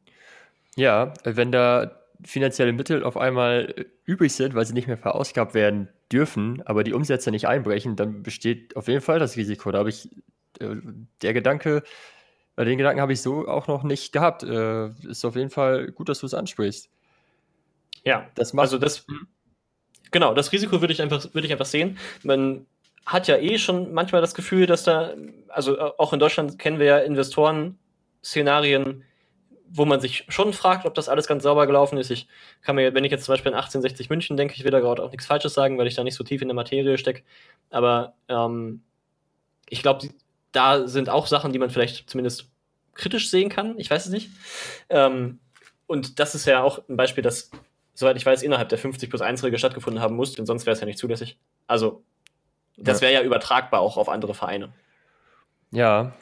Ja, 0.75 1.15
wenn 1.23 1.53
da 1.53 1.93
finanzielle 2.23 2.73
Mittel 2.73 3.03
auf 3.03 3.17
einmal 3.17 3.87
übrig 4.05 4.33
sind, 4.33 4.55
weil 4.55 4.67
sie 4.67 4.75
nicht 4.75 4.87
mehr 4.87 4.97
verausgabt 4.97 5.55
werden 5.55 5.89
dürfen, 6.13 6.63
aber 6.67 6.85
die 6.85 6.93
Umsätze 6.93 7.31
nicht 7.31 7.49
einbrechen, 7.49 7.97
dann 7.97 8.23
besteht 8.23 8.77
auf 8.77 8.89
jeden 8.89 9.01
Fall 9.01 9.19
das 9.19 9.37
Risiko. 9.37 9.73
Da 9.73 9.79
habe 9.79 9.91
ich 9.91 10.11
äh, 10.61 10.77
der 11.23 11.33
Gedanke, 11.33 11.83
den 12.57 12.79
Gedanken 12.79 13.01
habe 13.01 13.13
ich 13.13 13.21
so 13.21 13.49
auch 13.49 13.67
noch 13.67 13.83
nicht 13.83 14.13
gehabt. 14.13 14.45
Äh, 14.45 14.91
ist 15.09 15.25
auf 15.25 15.35
jeden 15.35 15.51
Fall 15.51 15.91
gut, 15.91 16.09
dass 16.09 16.21
du 16.21 16.27
es 16.27 16.35
ansprichst. 16.35 16.89
Ja, 18.05 18.29
das 18.35 18.53
macht 18.53 18.65
also 18.65 18.79
das. 18.79 19.07
Genau, 20.11 20.35
das 20.35 20.53
Risiko 20.53 20.81
würde 20.81 20.93
ich 20.93 21.03
einfach, 21.03 21.25
würde 21.35 21.47
ich 21.47 21.53
einfach 21.53 21.67
sehen. 21.67 21.99
Man 22.23 22.67
hat 23.07 23.27
ja 23.27 23.37
eh 23.37 23.59
schon 23.59 23.93
manchmal 23.93 24.21
das 24.21 24.35
Gefühl, 24.35 24.67
dass 24.67 24.85
da, 24.85 25.15
also 25.49 25.77
äh, 25.77 25.91
auch 25.99 26.13
in 26.13 26.21
Deutschland 26.21 26.59
kennen 26.59 26.79
wir 26.79 26.87
ja 26.87 26.99
Investoren-Szenarien, 26.99 29.05
wo 29.77 29.85
man 29.85 30.01
sich 30.01 30.25
schon 30.29 30.53
fragt, 30.53 30.87
ob 30.87 30.95
das 30.95 31.09
alles 31.09 31.27
ganz 31.27 31.43
sauber 31.43 31.67
gelaufen 31.67 31.99
ist. 31.99 32.11
Ich 32.11 32.29
kann 32.63 32.77
mir, 32.77 32.95
wenn 32.95 33.03
ich 33.03 33.11
jetzt 33.11 33.25
zum 33.25 33.33
Beispiel 33.33 33.51
an 33.51 33.57
1860 33.57 34.09
München 34.09 34.37
denke, 34.37 34.55
ich 34.55 34.63
will 34.63 34.71
da 34.71 34.79
gerade 34.79 35.03
auch 35.03 35.11
nichts 35.11 35.27
Falsches 35.27 35.53
sagen, 35.53 35.79
weil 35.79 35.89
ich 35.89 35.97
da 35.97 36.05
nicht 36.05 36.15
so 36.15 36.23
tief 36.23 36.43
in 36.43 36.49
der 36.49 36.55
Materie 36.55 36.97
stecke. 36.97 37.25
Aber 37.71 38.15
ähm, 38.29 38.83
ich 39.69 39.83
glaube, 39.83 40.09
da 40.53 40.87
sind 40.87 41.09
auch 41.09 41.27
Sachen, 41.27 41.53
die 41.53 41.59
man 41.59 41.71
vielleicht 41.71 42.09
zumindest 42.09 42.49
kritisch 42.95 43.31
sehen 43.31 43.49
kann. 43.49 43.77
Ich 43.77 43.91
weiß 43.91 44.07
es 44.07 44.13
nicht. 44.13 44.31
Ähm, 44.91 45.41
und 45.89 46.21
das 46.21 46.37
ist 46.37 46.47
ja 46.47 46.63
auch 46.63 46.89
ein 46.89 46.97
Beispiel, 46.97 47.25
das, 47.25 47.51
soweit 47.95 48.17
ich 48.17 48.25
weiß, 48.25 48.45
innerhalb 48.45 48.69
der 48.69 48.79
50 48.79 49.11
plus 49.11 49.23
1 49.23 49.43
Regel 49.43 49.59
stattgefunden 49.59 50.01
haben 50.01 50.15
muss, 50.15 50.35
denn 50.35 50.47
sonst 50.47 50.67
wäre 50.67 50.75
es 50.75 50.81
ja 50.81 50.87
nicht 50.87 51.01
zulässig. 51.01 51.37
Also, 51.67 52.05
das 52.77 53.01
wäre 53.01 53.13
ja 53.13 53.23
übertragbar 53.23 53.81
auch 53.81 53.97
auf 53.97 54.09
andere 54.09 54.35
Vereine. 54.35 54.73
Ja. 55.73 56.13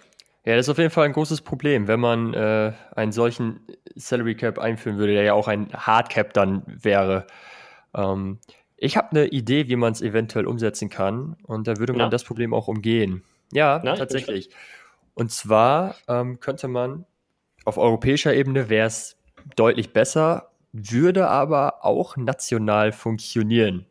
Ja, 0.44 0.56
das 0.56 0.66
ist 0.66 0.70
auf 0.70 0.78
jeden 0.78 0.90
Fall 0.90 1.04
ein 1.04 1.12
großes 1.12 1.42
Problem, 1.42 1.86
wenn 1.86 2.00
man 2.00 2.34
äh, 2.34 2.72
einen 2.96 3.12
solchen 3.12 3.60
Salary 3.94 4.34
Cap 4.34 4.58
einführen 4.58 4.98
würde, 4.98 5.12
der 5.12 5.22
ja 5.22 5.34
auch 5.34 5.46
ein 5.46 5.72
Hard 5.72 6.08
Cap 6.08 6.32
dann 6.32 6.62
wäre. 6.66 7.26
Ähm, 7.94 8.38
ich 8.76 8.96
habe 8.96 9.10
eine 9.12 9.26
Idee, 9.26 9.68
wie 9.68 9.76
man 9.76 9.92
es 9.92 10.02
eventuell 10.02 10.46
umsetzen 10.46 10.88
kann 10.88 11.36
und 11.44 11.68
da 11.68 11.76
würde 11.76 11.92
man 11.92 12.06
ja. 12.06 12.08
das 12.08 12.24
Problem 12.24 12.54
auch 12.54 12.66
umgehen. 12.66 13.22
Ja, 13.52 13.80
Na, 13.84 13.94
tatsächlich. 13.94 14.50
Und 15.14 15.30
zwar 15.30 15.94
ähm, 16.08 16.40
könnte 16.40 16.66
man 16.66 17.04
auf 17.64 17.78
europäischer 17.78 18.34
Ebene 18.34 18.68
wäre 18.68 18.88
es 18.88 19.16
deutlich 19.54 19.92
besser, 19.92 20.50
würde 20.72 21.28
aber 21.28 21.84
auch 21.84 22.16
national 22.16 22.92
funktionieren. 22.92 23.86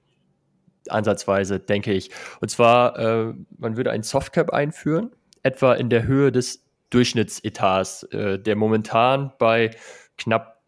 Ansatzweise, 0.89 1.59
denke 1.59 1.93
ich. 1.93 2.09
Und 2.41 2.49
zwar, 2.49 2.97
äh, 2.99 3.33
man 3.57 3.77
würde 3.77 3.91
ein 3.91 4.03
Softcap 4.03 4.49
einführen, 4.49 5.11
etwa 5.43 5.73
in 5.73 5.89
der 5.89 6.03
Höhe 6.03 6.31
des 6.31 6.63
Durchschnittsetats, 6.89 8.03
äh, 8.03 8.37
der 8.37 8.55
momentan 8.55 9.31
bei 9.37 9.71
knapp 10.17 10.61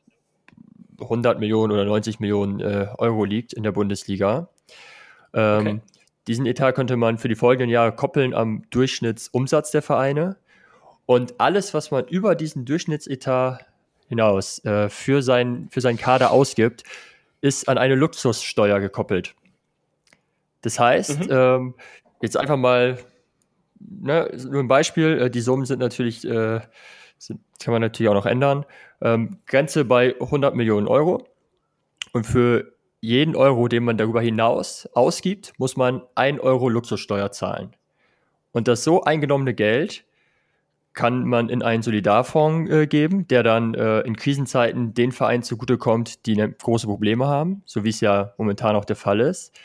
100 0.99 1.39
Millionen 1.39 1.71
oder 1.71 1.85
90 1.85 2.19
Millionen 2.19 2.59
äh, 2.59 2.87
Euro 2.97 3.25
liegt 3.25 3.53
in 3.53 3.63
der 3.63 3.71
Bundesliga. 3.71 4.49
Ähm, 5.33 5.59
okay. 5.59 5.81
Diesen 6.27 6.45
Etat 6.45 6.73
könnte 6.73 6.95
man 6.95 7.17
für 7.17 7.27
die 7.27 7.35
folgenden 7.35 7.69
Jahre 7.69 7.93
koppeln 7.93 8.33
am 8.33 8.63
Durchschnittsumsatz 8.69 9.71
der 9.71 9.81
Vereine. 9.81 10.37
Und 11.05 11.39
alles, 11.39 11.73
was 11.73 11.91
man 11.91 12.07
über 12.07 12.35
diesen 12.35 12.63
Durchschnittsetat 12.63 13.65
hinaus 14.07 14.63
äh, 14.63 14.89
für, 14.89 15.21
sein, 15.21 15.67
für 15.69 15.81
seinen 15.81 15.97
Kader 15.97 16.31
ausgibt, 16.31 16.83
ist 17.41 17.67
an 17.67 17.77
eine 17.77 17.95
Luxussteuer 17.95 18.79
gekoppelt. 18.79 19.35
Das 20.61 20.79
heißt, 20.79 21.25
mhm. 21.25 21.29
ähm, 21.29 21.73
jetzt 22.21 22.37
einfach 22.37 22.55
mal, 22.55 22.97
ne, 23.89 24.29
nur 24.49 24.61
ein 24.61 24.67
Beispiel, 24.67 25.21
äh, 25.23 25.29
die 25.29 25.41
Summen 25.41 25.65
sind 25.65 25.79
natürlich, 25.79 26.25
äh, 26.25 26.61
sind, 27.17 27.41
kann 27.63 27.71
man 27.71 27.81
natürlich 27.81 28.09
auch 28.09 28.15
noch 28.15 28.25
ändern. 28.25 28.65
Ähm, 29.01 29.39
Grenze 29.45 29.85
bei 29.85 30.15
100 30.19 30.55
Millionen 30.55 30.87
Euro. 30.87 31.27
Und 32.11 32.25
für 32.25 32.73
jeden 33.01 33.35
Euro, 33.35 33.67
den 33.67 33.83
man 33.83 33.97
darüber 33.97 34.21
hinaus 34.21 34.87
ausgibt, 34.93 35.53
muss 35.57 35.75
man 35.75 36.03
1 36.15 36.39
Euro 36.39 36.69
Luxussteuer 36.69 37.31
zahlen. 37.31 37.75
Und 38.51 38.67
das 38.67 38.83
so 38.83 39.03
eingenommene 39.03 39.53
Geld 39.53 40.05
kann 40.93 41.25
man 41.27 41.49
in 41.49 41.63
einen 41.63 41.81
Solidarfonds 41.81 42.69
äh, 42.71 42.87
geben, 42.87 43.27
der 43.27 43.43
dann 43.43 43.73
äh, 43.73 44.01
in 44.01 44.15
Krisenzeiten 44.15 44.93
den 44.93 45.11
Vereinen 45.11 45.43
zugutekommt, 45.43 46.25
die 46.27 46.35
ne, 46.35 46.51
große 46.51 46.85
Probleme 46.85 47.27
haben, 47.27 47.63
so 47.65 47.83
wie 47.83 47.89
es 47.89 47.99
ja 47.99 48.33
momentan 48.37 48.75
auch 48.75 48.85
der 48.85 48.95
Fall 48.95 49.19
ist. 49.19 49.59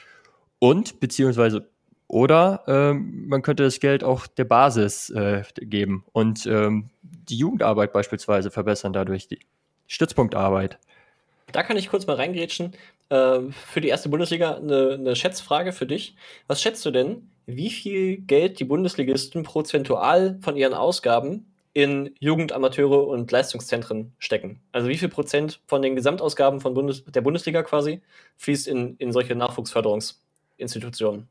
Und 0.58 1.00
beziehungsweise 1.00 1.68
oder 2.08 2.64
ähm, 2.66 3.28
man 3.28 3.42
könnte 3.42 3.62
das 3.62 3.80
Geld 3.80 4.02
auch 4.02 4.26
der 4.26 4.44
Basis 4.44 5.10
äh, 5.10 5.42
geben 5.56 6.04
und 6.12 6.46
ähm, 6.46 6.88
die 7.02 7.36
Jugendarbeit 7.36 7.92
beispielsweise 7.92 8.50
verbessern 8.50 8.92
dadurch, 8.92 9.28
die 9.28 9.38
Stützpunktarbeit. 9.86 10.78
Da 11.52 11.62
kann 11.62 11.76
ich 11.76 11.88
kurz 11.88 12.06
mal 12.06 12.16
reingrätschen. 12.16 12.72
Äh, 13.10 13.40
für 13.50 13.80
die 13.80 13.88
erste 13.88 14.08
Bundesliga 14.08 14.56
eine, 14.56 14.94
eine 14.94 15.16
Schätzfrage 15.16 15.72
für 15.72 15.86
dich. 15.86 16.16
Was 16.46 16.60
schätzt 16.60 16.84
du 16.84 16.90
denn, 16.90 17.30
wie 17.46 17.70
viel 17.70 18.18
Geld 18.18 18.58
die 18.58 18.64
Bundesligisten 18.64 19.42
prozentual 19.42 20.38
von 20.42 20.56
ihren 20.56 20.74
Ausgaben 20.74 21.46
in 21.72 22.14
Jugend, 22.18 22.52
Amateure 22.52 23.06
und 23.06 23.30
Leistungszentren 23.30 24.12
stecken. 24.18 24.60
Also 24.72 24.88
wie 24.88 24.98
viel 24.98 25.08
Prozent 25.08 25.60
von 25.66 25.80
den 25.80 25.94
Gesamtausgaben 25.94 26.60
von 26.60 26.74
Bundes 26.74 27.04
der 27.04 27.20
Bundesliga 27.20 27.62
quasi 27.62 28.00
fließt 28.36 28.66
in, 28.66 28.96
in 28.98 29.12
solche 29.12 29.36
Nachwuchsförderungsinstitutionen? 29.36 31.28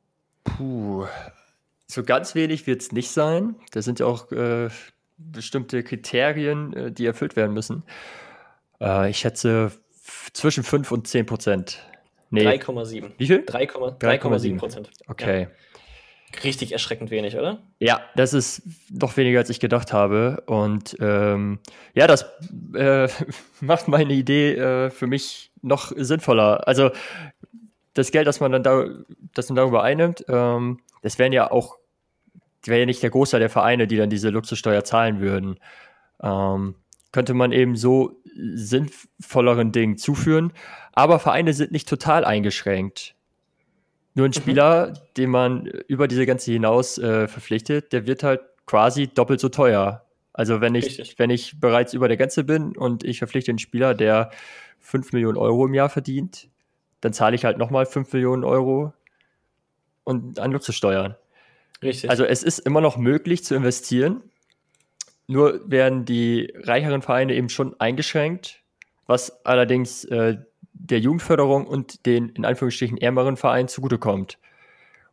Puh, 0.55 1.05
so 1.87 2.03
ganz 2.03 2.35
wenig 2.35 2.67
wird 2.67 2.81
es 2.81 2.91
nicht 2.91 3.11
sein. 3.11 3.55
Da 3.71 3.81
sind 3.81 3.99
ja 3.99 4.05
auch 4.05 4.31
äh, 4.31 4.69
bestimmte 5.17 5.83
Kriterien, 5.83 6.73
äh, 6.73 6.91
die 6.91 7.05
erfüllt 7.05 7.35
werden 7.35 7.53
müssen. 7.53 7.83
Äh, 8.79 9.09
ich 9.09 9.17
schätze 9.19 9.71
zwischen 10.33 10.63
5 10.63 10.91
und 10.91 11.07
10 11.07 11.25
Prozent. 11.25 11.83
Nee. 12.29 12.47
3,7. 12.47 13.11
Wie 13.17 13.27
viel? 13.27 13.39
3,7 13.39 14.57
Prozent. 14.57 14.91
Okay. 15.07 15.41
Ja. 15.43 15.47
Richtig 16.43 16.73
erschreckend 16.73 17.09
wenig, 17.09 17.37
oder? 17.37 17.59
Ja, 17.79 18.01
das 18.15 18.33
ist 18.33 18.61
noch 18.89 19.15
weniger, 19.15 19.39
als 19.39 19.49
ich 19.49 19.61
gedacht 19.61 19.93
habe. 19.93 20.43
Und 20.45 20.97
ähm, 20.99 21.59
ja, 21.93 22.05
das 22.05 22.25
äh, 22.75 23.07
macht 23.61 23.87
meine 23.87 24.13
Idee 24.13 24.55
äh, 24.55 24.89
für 24.89 25.07
mich 25.07 25.51
noch 25.61 25.93
sinnvoller. 25.95 26.67
Also 26.67 26.91
das 27.97 28.11
Geld, 28.11 28.27
das 28.27 28.39
man 28.39 28.51
dann 28.51 28.63
da, 28.63 28.85
das 29.33 29.49
man 29.49 29.55
darüber 29.55 29.83
einnimmt, 29.83 30.25
ähm, 30.27 30.79
das 31.01 31.19
wären 31.19 31.33
ja 31.33 31.51
auch, 31.51 31.77
wäre 32.65 32.81
ja 32.81 32.85
nicht 32.85 33.03
der 33.03 33.09
Großteil 33.09 33.39
der 33.39 33.49
Vereine, 33.49 33.87
die 33.87 33.97
dann 33.97 34.09
diese 34.09 34.29
Luxussteuer 34.29 34.83
zahlen 34.83 35.19
würden. 35.19 35.59
Ähm, 36.21 36.75
könnte 37.11 37.33
man 37.33 37.51
eben 37.51 37.75
so 37.75 38.21
sinnvolleren 38.35 39.71
Dingen 39.71 39.97
zuführen. 39.97 40.53
Aber 40.91 41.19
Vereine 41.19 41.53
sind 41.53 41.71
nicht 41.71 41.87
total 41.87 42.25
eingeschränkt. 42.25 43.15
Nur 44.13 44.25
ein 44.25 44.29
mhm. 44.29 44.33
Spieler, 44.33 44.87
mhm. 44.87 44.93
den 45.15 45.29
man 45.29 45.65
über 45.87 46.07
diese 46.07 46.25
ganze 46.25 46.51
hinaus 46.51 46.97
äh, 46.97 47.27
verpflichtet, 47.27 47.93
der 47.93 48.05
wird 48.05 48.23
halt 48.23 48.41
quasi 48.65 49.07
doppelt 49.07 49.39
so 49.39 49.49
teuer. 49.49 50.03
Also 50.33 50.61
wenn 50.61 50.75
ich, 50.75 51.17
wenn 51.17 51.31
ich 51.31 51.59
bereits 51.59 51.93
über 51.93 52.07
der 52.07 52.17
Grenze 52.17 52.43
bin 52.43 52.77
und 52.77 53.03
ich 53.03 53.17
verpflichte 53.17 53.51
einen 53.51 53.59
Spieler, 53.59 53.95
der 53.95 54.29
5 54.79 55.13
Millionen 55.13 55.37
Euro 55.37 55.65
im 55.65 55.73
Jahr 55.73 55.89
verdient, 55.89 56.49
dann 57.01 57.13
zahle 57.13 57.35
ich 57.35 57.45
halt 57.45 57.57
nochmal 57.57 57.85
5 57.85 58.11
Millionen 58.13 58.43
Euro 58.43 58.93
und 60.03 60.39
an 60.39 60.51
Luxussteuern. 60.51 61.15
Richtig. 61.81 62.09
Also 62.09 62.25
es 62.25 62.43
ist 62.43 62.59
immer 62.59 62.81
noch 62.81 62.97
möglich 62.97 63.43
zu 63.43 63.55
investieren. 63.55 64.23
Nur 65.27 65.69
werden 65.69 66.05
die 66.05 66.53
reicheren 66.55 67.01
Vereine 67.01 67.35
eben 67.35 67.49
schon 67.49 67.79
eingeschränkt, 67.79 68.63
was 69.05 69.45
allerdings 69.45 70.05
äh, 70.05 70.37
der 70.73 70.99
Jugendförderung 70.99 71.67
und 71.67 72.05
den 72.05 72.29
in 72.29 72.45
Anführungsstrichen 72.45 72.97
ärmeren 72.97 73.35
Vereinen 73.35 73.67
zugutekommt. 73.67 74.37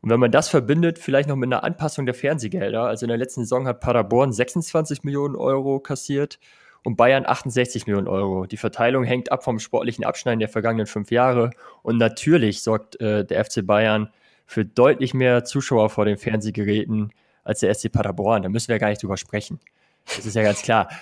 Und 0.00 0.10
wenn 0.10 0.20
man 0.20 0.30
das 0.30 0.48
verbindet, 0.48 0.98
vielleicht 0.98 1.28
noch 1.28 1.36
mit 1.36 1.48
einer 1.48 1.64
Anpassung 1.64 2.06
der 2.06 2.14
Fernsehgelder, 2.14 2.82
also 2.82 3.06
in 3.06 3.08
der 3.08 3.16
letzten 3.16 3.40
Saison 3.40 3.66
hat 3.66 3.80
Paderborn 3.80 4.32
26 4.32 5.02
Millionen 5.02 5.34
Euro 5.34 5.80
kassiert 5.80 6.38
und 6.84 6.96
Bayern 6.96 7.26
68 7.26 7.86
Millionen 7.86 8.06
Euro. 8.06 8.46
Die 8.46 8.56
Verteilung 8.56 9.04
hängt 9.04 9.32
ab 9.32 9.42
vom 9.42 9.58
sportlichen 9.58 10.04
Abschneiden 10.04 10.38
der 10.38 10.48
vergangenen 10.48 10.86
fünf 10.86 11.10
Jahre 11.10 11.50
und 11.82 11.96
natürlich 11.96 12.62
sorgt 12.62 13.00
äh, 13.00 13.24
der 13.24 13.44
FC 13.44 13.66
Bayern 13.66 14.10
für 14.46 14.64
deutlich 14.64 15.14
mehr 15.14 15.44
Zuschauer 15.44 15.90
vor 15.90 16.04
den 16.04 16.18
Fernsehgeräten 16.18 17.10
als 17.42 17.60
der 17.60 17.74
SC 17.74 17.90
Paderborn. 17.90 18.42
Da 18.42 18.48
müssen 18.48 18.68
wir 18.68 18.78
gar 18.78 18.90
nicht 18.90 19.02
drüber 19.02 19.16
sprechen. 19.16 19.58
Das 20.04 20.26
ist 20.26 20.36
ja 20.36 20.42
ganz 20.42 20.62
klar. 20.62 20.88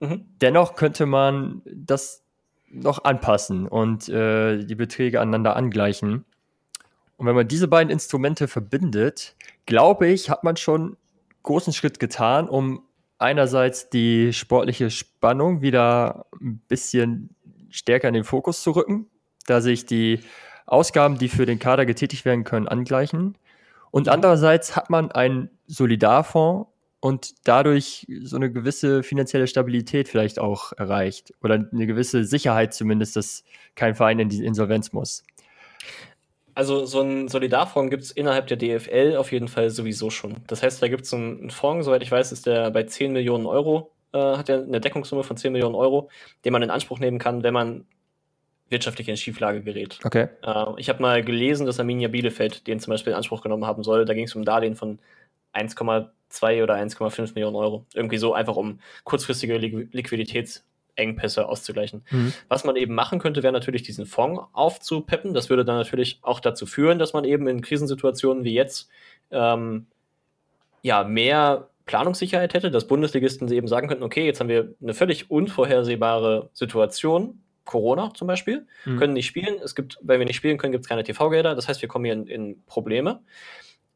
Mhm. 0.00 0.24
Dennoch 0.40 0.74
könnte 0.74 1.06
man 1.06 1.62
das 1.66 2.24
noch 2.68 3.04
anpassen 3.04 3.68
und 3.68 4.08
äh, 4.08 4.64
die 4.64 4.74
Beträge 4.74 5.20
aneinander 5.20 5.54
angleichen. 5.54 6.24
Und 7.16 7.26
wenn 7.26 7.36
man 7.36 7.46
diese 7.46 7.68
beiden 7.68 7.90
Instrumente 7.92 8.48
verbindet, 8.48 9.36
glaube 9.66 10.08
ich, 10.08 10.30
hat 10.30 10.42
man 10.42 10.56
schon 10.56 10.96
großen 11.44 11.72
Schritt 11.72 12.00
getan, 12.00 12.48
um 12.48 12.82
einerseits 13.18 13.90
die 13.90 14.32
sportliche 14.32 14.90
Spannung 14.90 15.62
wieder 15.62 16.26
ein 16.40 16.60
bisschen 16.68 17.34
stärker 17.70 18.08
in 18.08 18.14
den 18.14 18.24
Fokus 18.24 18.62
zu 18.62 18.72
rücken, 18.72 19.06
da 19.46 19.60
sich 19.60 19.86
die 19.86 20.20
Ausgaben, 20.66 21.18
die 21.18 21.28
für 21.28 21.46
den 21.46 21.58
Kader 21.58 21.86
getätigt 21.86 22.24
werden 22.24 22.44
können, 22.44 22.68
angleichen. 22.68 23.36
Und 23.90 24.08
andererseits 24.08 24.76
hat 24.76 24.90
man 24.90 25.10
einen 25.12 25.50
Solidarfonds, 25.66 26.68
und 27.04 27.34
dadurch 27.44 28.06
so 28.22 28.36
eine 28.36 28.50
gewisse 28.50 29.02
finanzielle 29.02 29.46
Stabilität 29.46 30.08
vielleicht 30.08 30.38
auch 30.38 30.72
erreicht 30.72 31.34
oder 31.42 31.56
eine 31.70 31.86
gewisse 31.86 32.24
Sicherheit 32.24 32.72
zumindest, 32.72 33.14
dass 33.16 33.44
kein 33.74 33.94
Verein 33.94 34.20
in 34.20 34.30
die 34.30 34.42
Insolvenz 34.42 34.94
muss. 34.94 35.22
Also 36.54 36.86
so 36.86 37.00
ein 37.00 37.28
Solidarfonds 37.28 37.90
gibt 37.90 38.02
es 38.04 38.10
innerhalb 38.10 38.46
der 38.46 38.56
DFL 38.56 39.16
auf 39.16 39.32
jeden 39.32 39.48
Fall 39.48 39.70
sowieso 39.70 40.10
schon. 40.10 40.36
Das 40.46 40.62
heißt, 40.62 40.82
da 40.82 40.88
gibt 40.88 41.04
es 41.04 41.12
einen 41.12 41.50
Fonds, 41.50 41.86
soweit 41.86 42.02
ich 42.02 42.10
weiß, 42.10 42.32
ist 42.32 42.46
der 42.46 42.70
bei 42.70 42.84
10 42.84 43.12
Millionen 43.12 43.46
Euro, 43.46 43.90
äh, 44.12 44.18
hat 44.18 44.48
er 44.48 44.62
eine 44.62 44.80
Deckungssumme 44.80 45.24
von 45.24 45.36
10 45.36 45.52
Millionen 45.52 45.74
Euro, 45.74 46.10
den 46.44 46.52
man 46.52 46.62
in 46.62 46.70
Anspruch 46.70 46.98
nehmen 46.98 47.18
kann, 47.18 47.42
wenn 47.42 47.54
man 47.54 47.86
wirtschaftlich 48.70 49.08
in 49.08 49.16
Schieflage 49.16 49.62
gerät. 49.62 49.98
Okay. 50.04 50.28
Äh, 50.42 50.64
ich 50.76 50.88
habe 50.88 51.02
mal 51.02 51.22
gelesen, 51.22 51.66
dass 51.66 51.80
Arminia 51.80 52.08
Bielefeld 52.08 52.66
den 52.66 52.80
zum 52.80 52.92
Beispiel 52.92 53.12
in 53.12 53.16
Anspruch 53.16 53.42
genommen 53.42 53.66
haben 53.66 53.82
soll. 53.82 54.04
Da 54.04 54.14
ging 54.14 54.24
es 54.24 54.34
um 54.34 54.44
Darlehen 54.44 54.76
von 54.76 54.98
1,2 55.54 56.62
oder 56.62 56.74
1,5 56.74 57.34
Millionen 57.34 57.56
Euro. 57.56 57.86
Irgendwie 57.94 58.18
so 58.18 58.34
einfach, 58.34 58.56
um 58.56 58.80
kurzfristige 59.04 59.58
Liquiditätsengpässe 60.96 61.48
auszugleichen. 61.48 62.02
Mhm. 62.10 62.32
Was 62.48 62.64
man 62.64 62.76
eben 62.76 62.94
machen 62.94 63.18
könnte, 63.18 63.42
wäre 63.42 63.52
natürlich 63.52 63.82
diesen 63.82 64.06
Fonds 64.06 64.42
aufzupeppen. 64.52 65.34
Das 65.34 65.50
würde 65.50 65.64
dann 65.64 65.76
natürlich 65.76 66.18
auch 66.22 66.40
dazu 66.40 66.66
führen, 66.66 66.98
dass 66.98 67.12
man 67.12 67.24
eben 67.24 67.46
in 67.48 67.60
Krisensituationen 67.60 68.44
wie 68.44 68.54
jetzt 68.54 68.88
ähm, 69.30 69.86
ja 70.82 71.04
mehr 71.04 71.68
Planungssicherheit 71.86 72.54
hätte, 72.54 72.70
dass 72.70 72.86
Bundesligisten 72.86 73.50
eben 73.52 73.68
sagen 73.68 73.88
könnten, 73.88 74.04
okay, 74.04 74.24
jetzt 74.24 74.40
haben 74.40 74.48
wir 74.48 74.74
eine 74.80 74.94
völlig 74.94 75.30
unvorhersehbare 75.30 76.48
Situation, 76.54 77.40
Corona 77.64 78.12
zum 78.14 78.26
Beispiel, 78.26 78.66
mhm. 78.84 78.98
können 78.98 79.12
nicht 79.14 79.26
spielen. 79.26 79.56
Es 79.62 79.74
gibt, 79.74 79.98
wenn 80.02 80.18
wir 80.18 80.26
nicht 80.26 80.36
spielen 80.36 80.58
können, 80.58 80.72
gibt 80.72 80.84
es 80.84 80.88
keine 80.88 81.04
TV-Gelder. 81.04 81.54
Das 81.54 81.68
heißt, 81.68 81.82
wir 81.82 81.88
kommen 81.88 82.04
hier 82.04 82.14
in, 82.14 82.26
in, 82.26 82.64
Probleme. 82.66 83.20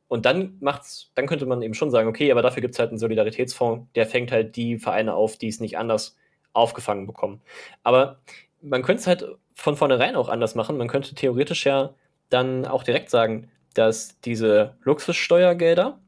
Und 0.06 0.24
dann 0.24 0.56
macht's, 0.60 1.12
dann 1.14 1.26
könnte 1.26 1.44
man 1.44 1.60
eben 1.60 1.74
schon 1.74 1.90
sagen, 1.90 2.08
okay, 2.08 2.32
aber 2.32 2.40
dafür 2.40 2.62
gibt 2.62 2.74
es 2.74 2.78
halt 2.78 2.88
einen 2.88 2.98
Solidaritätsfonds, 2.98 3.92
der 3.94 4.06
fängt 4.06 4.32
halt 4.32 4.56
die 4.56 4.78
Vereine 4.78 5.12
auf, 5.12 5.36
die 5.36 5.48
es 5.48 5.60
nicht 5.60 5.76
anders 5.76 6.16
aufgefangen 6.58 7.06
bekommen. 7.06 7.40
Aber 7.82 8.20
man 8.60 8.82
könnte 8.82 9.00
es 9.00 9.06
halt 9.06 9.24
von 9.54 9.76
vornherein 9.76 10.16
auch 10.16 10.28
anders 10.28 10.54
machen. 10.54 10.76
Man 10.76 10.88
könnte 10.88 11.14
theoretisch 11.14 11.66
ja 11.66 11.94
dann 12.30 12.66
auch 12.66 12.82
direkt 12.82 13.10
sagen, 13.10 13.50
dass 13.74 14.20
diese 14.20 14.74
Luxussteuergelder, 14.82 15.98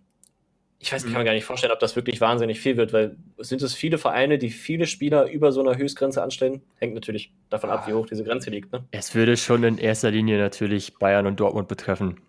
ich 0.83 0.93
weiß, 0.93 1.05
ich 1.05 1.13
kann 1.13 1.21
mir 1.21 1.27
gar 1.27 1.35
nicht 1.35 1.45
vorstellen, 1.45 1.73
ob 1.73 1.79
das 1.79 1.95
wirklich 1.95 2.23
wahnsinnig 2.23 2.59
viel 2.59 2.79
wird, 2.79 2.95
weil 2.95 3.17
sind 3.39 3.61
es 3.61 3.75
viele 3.75 3.99
Vereine, 3.99 4.39
die 4.39 4.49
viele 4.49 4.87
Spieler 4.87 5.31
über 5.31 5.53
so 5.53 5.61
einer 5.61 5.77
Höchstgrenze 5.77 6.23
anstellen? 6.23 6.63
Hängt 6.79 6.95
natürlich 6.95 7.35
davon 7.51 7.69
ab, 7.69 7.87
wie 7.87 7.93
ah. 7.93 7.97
hoch 7.97 8.07
diese 8.07 8.25
Grenze 8.25 8.49
liegt. 8.49 8.73
Ne? 8.73 8.85
Es 8.91 9.15
würde 9.15 9.37
schon 9.37 9.63
in 9.63 9.77
erster 9.77 10.11
Linie 10.11 10.39
natürlich 10.39 10.95
Bayern 10.95 11.27
und 11.27 11.39
Dortmund 11.39 11.69
betreffen. 11.69 12.21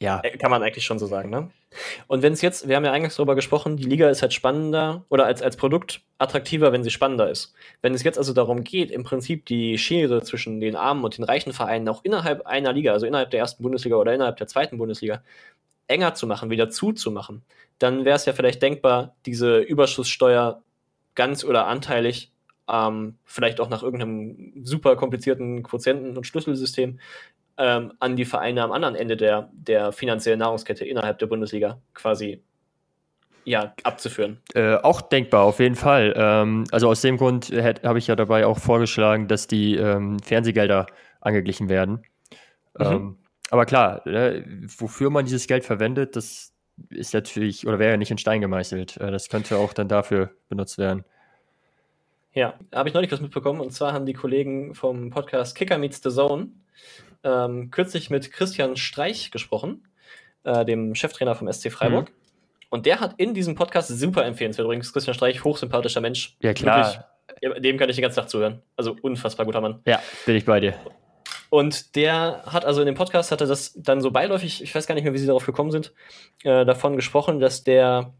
Ja. 0.00 0.20
Äh, 0.22 0.36
kann 0.38 0.50
man 0.50 0.62
eigentlich 0.62 0.84
schon 0.84 0.98
so 0.98 1.06
sagen, 1.06 1.30
ne? 1.30 1.50
Und 2.08 2.22
wenn 2.22 2.32
es 2.32 2.40
jetzt, 2.40 2.66
wir 2.66 2.74
haben 2.74 2.84
ja 2.84 2.92
eingangs 2.92 3.16
darüber 3.16 3.34
gesprochen, 3.34 3.76
die 3.76 3.84
Liga 3.84 4.08
ist 4.08 4.22
halt 4.22 4.32
spannender 4.32 5.04
oder 5.08 5.26
als, 5.26 5.42
als 5.42 5.56
Produkt 5.56 6.00
attraktiver, 6.18 6.72
wenn 6.72 6.82
sie 6.82 6.90
spannender 6.90 7.30
ist. 7.30 7.54
Wenn 7.82 7.94
es 7.94 8.02
jetzt 8.02 8.18
also 8.18 8.32
darum 8.32 8.64
geht, 8.64 8.90
im 8.90 9.04
Prinzip 9.04 9.46
die 9.46 9.78
Schere 9.78 10.22
zwischen 10.22 10.60
den 10.60 10.74
armen 10.74 11.04
und 11.04 11.16
den 11.18 11.24
reichen 11.24 11.52
Vereinen 11.52 11.88
auch 11.88 12.02
innerhalb 12.02 12.46
einer 12.46 12.72
Liga, 12.72 12.92
also 12.92 13.06
innerhalb 13.06 13.30
der 13.30 13.40
ersten 13.40 13.62
Bundesliga 13.62 13.96
oder 13.96 14.12
innerhalb 14.14 14.38
der 14.38 14.48
zweiten 14.48 14.78
Bundesliga, 14.78 15.22
enger 15.86 16.14
zu 16.14 16.26
machen, 16.26 16.50
wieder 16.50 16.70
zuzumachen, 16.70 17.42
dann 17.78 18.04
wäre 18.04 18.16
es 18.16 18.24
ja 18.24 18.32
vielleicht 18.32 18.62
denkbar, 18.62 19.14
diese 19.26 19.58
Überschusssteuer 19.58 20.62
ganz 21.14 21.44
oder 21.44 21.66
anteilig, 21.66 22.32
ähm, 22.68 23.16
vielleicht 23.24 23.60
auch 23.60 23.68
nach 23.68 23.82
irgendeinem 23.82 24.52
super 24.64 24.96
komplizierten 24.96 25.62
Quotienten- 25.62 26.16
und 26.16 26.26
Schlüsselsystem, 26.26 27.00
ähm, 27.60 27.92
an 28.00 28.16
die 28.16 28.24
Vereine 28.24 28.62
am 28.62 28.72
anderen 28.72 28.94
Ende 28.94 29.18
der, 29.18 29.50
der 29.52 29.92
finanziellen 29.92 30.38
Nahrungskette 30.38 30.86
innerhalb 30.86 31.18
der 31.18 31.26
Bundesliga 31.26 31.78
quasi 31.92 32.42
ja, 33.44 33.74
abzuführen. 33.82 34.40
Äh, 34.54 34.76
auch 34.76 35.02
denkbar, 35.02 35.44
auf 35.44 35.60
jeden 35.60 35.74
Fall. 35.74 36.14
Ähm, 36.16 36.64
also 36.72 36.88
aus 36.88 37.02
dem 37.02 37.18
Grund 37.18 37.50
habe 37.50 37.98
ich 37.98 38.06
ja 38.06 38.16
dabei 38.16 38.46
auch 38.46 38.58
vorgeschlagen, 38.58 39.28
dass 39.28 39.46
die 39.46 39.76
ähm, 39.76 40.18
Fernsehgelder 40.20 40.86
angeglichen 41.20 41.68
werden. 41.68 42.02
Mhm. 42.78 42.86
Ähm, 42.86 43.18
aber 43.50 43.66
klar, 43.66 44.06
äh, 44.06 44.42
wofür 44.78 45.10
man 45.10 45.26
dieses 45.26 45.46
Geld 45.46 45.64
verwendet, 45.64 46.16
das 46.16 46.54
ist 46.88 47.12
natürlich 47.12 47.66
oder 47.66 47.78
wäre 47.78 47.90
ja 47.90 47.96
nicht 47.98 48.10
in 48.10 48.18
Stein 48.18 48.40
gemeißelt. 48.40 48.96
Äh, 48.96 49.10
das 49.10 49.28
könnte 49.28 49.58
auch 49.58 49.74
dann 49.74 49.88
dafür 49.88 50.30
benutzt 50.48 50.78
werden. 50.78 51.04
Ja, 52.32 52.54
habe 52.72 52.88
ich 52.88 52.94
neulich 52.94 53.12
was 53.12 53.20
mitbekommen. 53.20 53.60
Und 53.60 53.72
zwar 53.72 53.92
haben 53.92 54.06
die 54.06 54.14
Kollegen 54.14 54.74
vom 54.74 55.10
Podcast 55.10 55.56
Kicker 55.56 55.76
Meets 55.76 56.00
the 56.02 56.10
Zone 56.10 56.48
ähm, 57.24 57.70
kürzlich 57.70 58.10
mit 58.10 58.32
Christian 58.32 58.76
Streich 58.76 59.30
gesprochen, 59.30 59.86
äh, 60.44 60.64
dem 60.64 60.94
Cheftrainer 60.94 61.34
vom 61.34 61.52
SC 61.52 61.70
Freiburg. 61.70 62.10
Mhm. 62.10 62.14
Und 62.70 62.86
der 62.86 63.00
hat 63.00 63.14
in 63.16 63.34
diesem 63.34 63.56
Podcast 63.56 63.88
super 63.88 64.24
empfehlenswert. 64.24 64.64
Übrigens, 64.64 64.92
Christian 64.92 65.14
Streich, 65.14 65.42
hochsympathischer 65.42 66.00
Mensch. 66.00 66.36
Ja, 66.40 66.54
klar. 66.54 67.10
Wirklich, 67.40 67.62
dem 67.62 67.78
kann 67.78 67.88
ich 67.88 67.96
den 67.96 68.02
ganzen 68.02 68.20
Tag 68.20 68.28
zuhören. 68.28 68.62
Also 68.76 68.96
unfassbar 69.02 69.46
guter 69.46 69.60
Mann. 69.60 69.80
Ja, 69.86 70.00
bin 70.24 70.36
ich 70.36 70.44
bei 70.44 70.60
dir. 70.60 70.74
Und 71.48 71.96
der 71.96 72.44
hat 72.46 72.64
also 72.64 72.80
in 72.80 72.86
dem 72.86 72.94
Podcast, 72.94 73.32
hat 73.32 73.40
er 73.40 73.48
das 73.48 73.72
dann 73.74 74.00
so 74.00 74.12
beiläufig, 74.12 74.62
ich 74.62 74.72
weiß 74.72 74.86
gar 74.86 74.94
nicht 74.94 75.02
mehr, 75.02 75.12
wie 75.12 75.18
sie 75.18 75.26
darauf 75.26 75.44
gekommen 75.44 75.72
sind, 75.72 75.92
äh, 76.44 76.64
davon 76.64 76.94
gesprochen, 76.94 77.40
dass 77.40 77.64
der, 77.64 78.14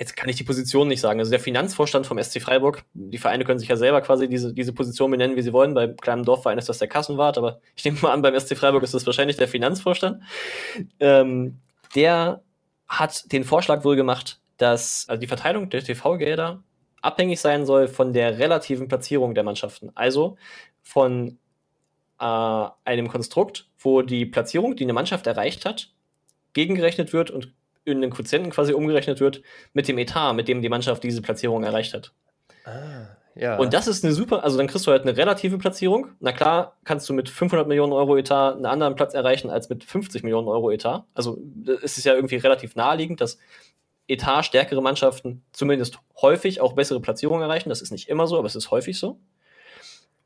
jetzt 0.00 0.16
kann 0.16 0.30
ich 0.30 0.36
die 0.36 0.44
Position 0.44 0.88
nicht 0.88 1.02
sagen, 1.02 1.20
also 1.20 1.30
der 1.30 1.40
Finanzvorstand 1.40 2.06
vom 2.06 2.18
SC 2.18 2.40
Freiburg, 2.40 2.84
die 2.94 3.18
Vereine 3.18 3.44
können 3.44 3.58
sich 3.58 3.68
ja 3.68 3.76
selber 3.76 4.00
quasi 4.00 4.30
diese, 4.30 4.54
diese 4.54 4.72
Position 4.72 5.10
benennen, 5.10 5.36
wie 5.36 5.42
sie 5.42 5.52
wollen. 5.52 5.74
Bei 5.74 5.88
kleinem 5.88 6.24
Dorfverein 6.24 6.56
ist 6.56 6.70
das 6.70 6.78
der 6.78 6.88
Kassenwart, 6.88 7.36
aber 7.36 7.60
ich 7.76 7.84
nehme 7.84 7.98
mal 8.00 8.12
an, 8.12 8.22
beim 8.22 8.38
SC 8.40 8.56
Freiburg 8.56 8.82
ist 8.82 8.94
das 8.94 9.04
wahrscheinlich 9.04 9.36
der 9.36 9.46
Finanzvorstand. 9.46 10.22
Ähm, 11.00 11.58
der 11.94 12.42
hat 12.88 13.30
den 13.30 13.44
Vorschlag 13.44 13.84
wohl 13.84 13.94
gemacht, 13.94 14.40
dass 14.56 15.04
also 15.06 15.20
die 15.20 15.26
Verteilung 15.26 15.68
der 15.68 15.84
TV-Gelder 15.84 16.64
abhängig 17.02 17.38
sein 17.38 17.66
soll 17.66 17.86
von 17.86 18.14
der 18.14 18.38
relativen 18.38 18.88
Platzierung 18.88 19.34
der 19.34 19.44
Mannschaften. 19.44 19.90
Also 19.94 20.38
von 20.82 21.38
äh, 22.18 22.66
einem 22.84 23.08
Konstrukt, 23.08 23.68
wo 23.78 24.00
die 24.00 24.24
Platzierung, 24.24 24.76
die 24.76 24.84
eine 24.84 24.94
Mannschaft 24.94 25.26
erreicht 25.26 25.66
hat, 25.66 25.92
gegengerechnet 26.54 27.12
wird 27.12 27.30
und 27.30 27.52
in 27.90 28.00
den 28.00 28.10
Quotienten 28.10 28.50
quasi 28.50 28.72
umgerechnet 28.72 29.20
wird 29.20 29.42
mit 29.72 29.88
dem 29.88 29.98
Etat, 29.98 30.32
mit 30.32 30.48
dem 30.48 30.62
die 30.62 30.68
Mannschaft 30.68 31.02
diese 31.02 31.22
Platzierung 31.22 31.64
erreicht 31.64 31.94
hat. 31.94 32.12
Ah, 32.64 33.16
ja. 33.34 33.56
Und 33.56 33.72
das 33.72 33.86
ist 33.86 34.04
eine 34.04 34.12
super, 34.12 34.44
also 34.44 34.56
dann 34.58 34.66
kriegst 34.66 34.86
du 34.86 34.90
halt 34.90 35.02
eine 35.02 35.16
relative 35.16 35.58
Platzierung. 35.58 36.08
Na 36.20 36.32
klar, 36.32 36.76
kannst 36.84 37.08
du 37.08 37.14
mit 37.14 37.28
500 37.28 37.68
Millionen 37.68 37.92
Euro 37.92 38.16
Etat 38.16 38.54
einen 38.54 38.66
anderen 38.66 38.96
Platz 38.96 39.14
erreichen 39.14 39.50
als 39.50 39.68
mit 39.68 39.84
50 39.84 40.22
Millionen 40.22 40.48
Euro 40.48 40.70
Etat. 40.70 41.04
Also 41.14 41.38
es 41.82 41.96
ist 41.96 42.04
ja 42.04 42.14
irgendwie 42.14 42.36
relativ 42.36 42.76
naheliegend, 42.76 43.20
dass 43.20 43.38
Etat 44.08 44.42
stärkere 44.42 44.82
Mannschaften 44.82 45.42
zumindest 45.52 45.98
häufig 46.20 46.60
auch 46.60 46.72
bessere 46.72 47.00
Platzierungen 47.00 47.42
erreichen. 47.42 47.68
Das 47.68 47.80
ist 47.80 47.92
nicht 47.92 48.08
immer 48.08 48.26
so, 48.26 48.36
aber 48.36 48.46
es 48.46 48.56
ist 48.56 48.70
häufig 48.70 48.98
so 48.98 49.18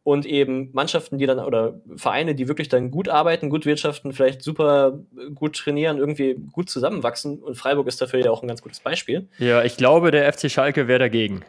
und 0.04 0.26
eben 0.26 0.70
Mannschaften, 0.72 1.18
die 1.18 1.24
dann 1.24 1.38
oder 1.38 1.80
Vereine, 1.96 2.34
die 2.34 2.46
wirklich 2.46 2.68
dann 2.68 2.90
gut 2.90 3.08
arbeiten, 3.08 3.48
gut 3.48 3.64
wirtschaften, 3.64 4.12
vielleicht 4.12 4.42
super 4.42 4.98
gut 5.34 5.56
trainieren, 5.56 5.96
irgendwie 5.96 6.36
gut 6.52 6.68
zusammenwachsen. 6.68 7.38
Und 7.38 7.56
Freiburg 7.56 7.88
ist 7.88 8.02
dafür 8.02 8.20
ja 8.20 8.30
auch 8.30 8.42
ein 8.42 8.48
ganz 8.48 8.60
gutes 8.60 8.80
Beispiel. 8.80 9.26
Ja, 9.38 9.64
ich 9.64 9.78
glaube, 9.78 10.10
der 10.10 10.30
FC 10.30 10.50
Schalke 10.50 10.88
wäre 10.88 10.98
dagegen. 10.98 11.42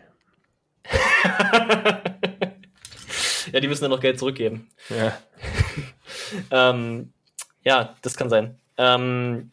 ja, 3.51 3.59
die 3.59 3.67
müssen 3.67 3.83
dann 3.83 3.91
noch 3.91 3.99
Geld 3.99 4.19
zurückgeben. 4.19 4.69
Ja, 4.89 5.17
ähm, 6.71 7.11
ja 7.65 7.93
das 8.01 8.15
kann 8.15 8.29
sein. 8.29 8.57
Ähm, 8.77 9.51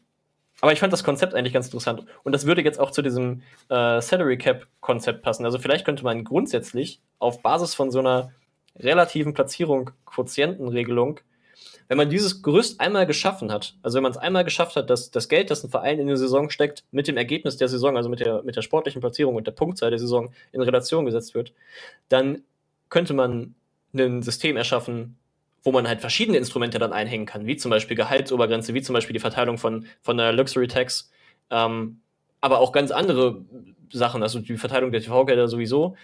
aber 0.61 0.73
ich 0.73 0.79
fand 0.79 0.93
das 0.93 1.03
Konzept 1.03 1.35
eigentlich 1.35 1.55
ganz 1.55 1.67
interessant. 1.67 2.05
Und 2.23 2.31
das 2.31 2.47
würde 2.47 2.63
jetzt 2.63 2.79
auch 2.79 2.93
zu 2.93 3.03
diesem 3.03 3.43
äh, 3.69 4.01
Salary 4.01 4.39
Cap 4.39 4.69
Konzept 4.79 5.23
passen. 5.23 5.45
Also 5.45 5.59
vielleicht 5.59 5.85
könnte 5.85 6.05
man 6.05 6.23
grundsätzlich 6.23 7.01
auf 7.19 7.43
Basis 7.43 7.75
von 7.75 7.91
so 7.91 7.99
einer 7.99 8.31
relativen 8.77 9.35
Platzierung, 9.35 9.91
Quotientenregelung, 10.07 11.21
wenn 11.89 11.99
man 11.99 12.11
dieses 12.11 12.43
Gerüst 12.43 12.81
einmal 12.81 13.07
geschaffen 13.07 13.53
hat, 13.53 13.75
also 13.83 13.97
wenn 13.97 14.03
man 14.03 14.13
es 14.13 14.19
einmal 14.19 14.45
geschafft 14.45 14.77
hat, 14.77 14.89
dass 14.89 15.11
das 15.11 15.29
Geld, 15.29 15.51
das 15.51 15.63
ein 15.63 15.71
Verein 15.71 15.99
in 15.99 16.07
die 16.07 16.17
Saison 16.17 16.49
steckt, 16.49 16.85
mit 16.91 17.07
dem 17.07 17.17
Ergebnis 17.17 17.57
der 17.57 17.69
Saison, 17.69 17.97
also 17.97 18.09
mit 18.09 18.21
der, 18.21 18.43
mit 18.43 18.57
der 18.57 18.63
sportlichen 18.63 19.01
Platzierung 19.01 19.35
und 19.35 19.47
der 19.47 19.53
Punktzahl 19.53 19.91
der 19.91 19.99
Saison 19.99 20.33
in 20.53 20.63
Relation 20.63 21.05
gesetzt 21.05 21.35
wird, 21.35 21.53
dann 22.09 22.43
könnte 22.89 23.15
man 23.15 23.55
ein 23.95 24.23
System 24.23 24.57
erschaffen, 24.57 25.19
wo 25.63 25.71
man 25.71 25.87
halt 25.87 26.01
verschiedene 26.01 26.39
Instrumente 26.39 26.79
dann 26.79 26.93
einhängen 26.93 27.27
kann, 27.27 27.47
wie 27.47 27.57
zum 27.57 27.71
Beispiel 27.71 27.97
Gehaltsobergrenze, 27.97 28.75
wie 28.75 28.83
zum 28.83 28.95
Beispiel 28.95 29.15
die 29.15 29.21
Verteilung 29.21 29.59
von, 29.59 29.87
von 30.01 30.17
der 30.17 30.33
Luxury 30.33 30.67
Tax, 30.67 31.11
ähm, 31.51 32.01
aber 32.41 32.59
auch 32.59 32.73
ganz 32.73 32.91
andere 32.91 33.45
Sachen, 33.93 34.23
also 34.23 34.41
die 34.41 34.57
Verteilung 34.57 34.91
der 34.91 35.03
TV-Gelder 35.03 35.47
sowieso. 35.47 35.97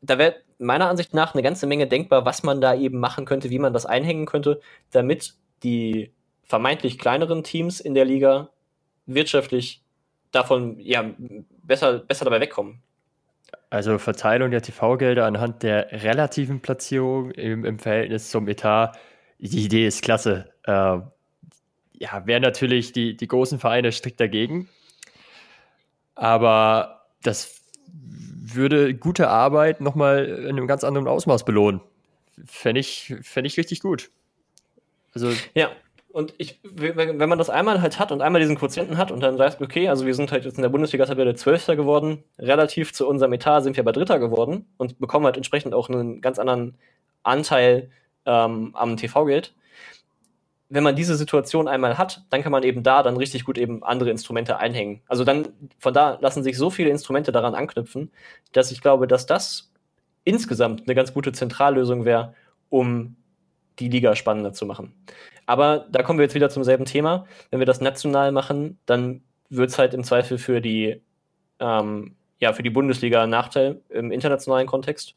Da 0.00 0.18
wäre 0.18 0.36
meiner 0.58 0.88
Ansicht 0.88 1.14
nach 1.14 1.34
eine 1.34 1.42
ganze 1.42 1.66
Menge 1.66 1.86
denkbar, 1.86 2.24
was 2.24 2.42
man 2.42 2.60
da 2.60 2.74
eben 2.74 2.98
machen 2.98 3.24
könnte, 3.24 3.50
wie 3.50 3.58
man 3.58 3.72
das 3.72 3.86
einhängen 3.86 4.26
könnte, 4.26 4.60
damit 4.90 5.34
die 5.62 6.12
vermeintlich 6.44 6.98
kleineren 6.98 7.42
Teams 7.44 7.80
in 7.80 7.94
der 7.94 8.04
Liga 8.04 8.50
wirtschaftlich 9.06 9.82
davon 10.32 10.78
ja, 10.78 11.10
besser, 11.62 11.98
besser 11.98 12.24
dabei 12.24 12.40
wegkommen. 12.40 12.82
Also 13.70 13.98
Verteilung 13.98 14.50
der 14.50 14.62
TV-Gelder 14.62 15.26
anhand 15.26 15.62
der 15.62 15.90
relativen 16.02 16.60
Platzierung 16.60 17.30
im, 17.30 17.64
im, 17.64 17.78
Verhältnis 17.78 18.30
zum 18.30 18.48
Etat, 18.48 18.92
die 19.38 19.64
Idee 19.64 19.86
ist 19.86 20.02
klasse. 20.02 20.50
Äh, 20.64 20.98
ja, 22.00 22.26
wären 22.26 22.42
natürlich 22.42 22.92
die, 22.92 23.16
die 23.16 23.28
großen 23.28 23.58
Vereine 23.58 23.92
strikt 23.92 24.20
dagegen. 24.20 24.68
Aber 26.14 27.06
das 27.22 27.60
würde 28.54 28.94
gute 28.94 29.28
Arbeit 29.28 29.80
nochmal 29.80 30.24
in 30.26 30.48
einem 30.48 30.66
ganz 30.66 30.84
anderen 30.84 31.08
Ausmaß 31.08 31.44
belohnen. 31.44 31.80
Fände 32.46 32.80
ich, 32.80 33.14
fänd 33.22 33.46
ich 33.46 33.56
richtig 33.56 33.80
gut. 33.80 34.10
Also, 35.12 35.32
ja, 35.54 35.70
und 36.12 36.34
ich, 36.38 36.58
wenn 36.62 37.28
man 37.28 37.38
das 37.38 37.50
einmal 37.50 37.80
halt 37.80 37.98
hat 38.00 38.10
und 38.10 38.20
einmal 38.20 38.40
diesen 38.40 38.56
Quotienten 38.56 38.98
hat 38.98 39.12
und 39.12 39.20
dann 39.20 39.36
sagt, 39.36 39.62
okay, 39.62 39.88
also 39.88 40.06
wir 40.06 40.14
sind 40.14 40.32
halt 40.32 40.44
jetzt 40.44 40.56
in 40.56 40.62
der 40.62 40.68
Bundesliga-Tabelle 40.68 41.36
Zwölfter 41.36 41.76
geworden, 41.76 42.24
relativ 42.38 42.92
zu 42.92 43.08
unserem 43.08 43.32
Etat 43.32 43.60
sind 43.60 43.76
wir 43.76 43.84
aber 43.84 43.92
Dritter 43.92 44.18
geworden 44.18 44.66
und 44.76 44.98
bekommen 44.98 45.24
halt 45.26 45.36
entsprechend 45.36 45.72
auch 45.72 45.88
einen 45.88 46.20
ganz 46.20 46.40
anderen 46.40 46.76
Anteil 47.22 47.90
ähm, 48.26 48.70
am 48.74 48.96
TV-Geld, 48.96 49.54
wenn 50.70 50.84
man 50.84 50.96
diese 50.96 51.16
Situation 51.16 51.68
einmal 51.68 51.98
hat, 51.98 52.22
dann 52.30 52.42
kann 52.42 52.52
man 52.52 52.62
eben 52.62 52.82
da 52.82 53.02
dann 53.02 53.16
richtig 53.16 53.44
gut 53.44 53.58
eben 53.58 53.82
andere 53.82 54.10
Instrumente 54.10 54.56
einhängen. 54.58 55.02
Also 55.08 55.24
dann, 55.24 55.48
von 55.78 55.92
da 55.92 56.16
lassen 56.20 56.44
sich 56.44 56.56
so 56.56 56.70
viele 56.70 56.90
Instrumente 56.90 57.32
daran 57.32 57.54
anknüpfen, 57.54 58.10
dass 58.52 58.70
ich 58.70 58.80
glaube, 58.80 59.06
dass 59.06 59.26
das 59.26 59.72
insgesamt 60.24 60.82
eine 60.86 60.94
ganz 60.94 61.12
gute 61.12 61.32
Zentrallösung 61.32 62.04
wäre, 62.04 62.34
um 62.68 63.16
die 63.80 63.88
Liga 63.88 64.14
spannender 64.14 64.52
zu 64.52 64.64
machen. 64.64 64.94
Aber 65.44 65.86
da 65.90 66.02
kommen 66.02 66.20
wir 66.20 66.24
jetzt 66.24 66.34
wieder 66.34 66.50
zum 66.50 66.62
selben 66.62 66.84
Thema. 66.84 67.26
Wenn 67.50 67.58
wir 67.58 67.66
das 67.66 67.80
national 67.80 68.30
machen, 68.30 68.78
dann 68.86 69.22
wird 69.48 69.70
es 69.70 69.78
halt 69.78 69.92
im 69.92 70.04
Zweifel 70.04 70.38
für 70.38 70.60
die 70.60 71.02
ähm, 71.58 72.14
ja, 72.40 72.52
für 72.52 72.62
die 72.62 72.70
Bundesliga 72.70 73.22
ein 73.22 73.30
Nachteil 73.30 73.82
im 73.90 74.10
internationalen 74.10 74.66
Kontext. 74.66 75.14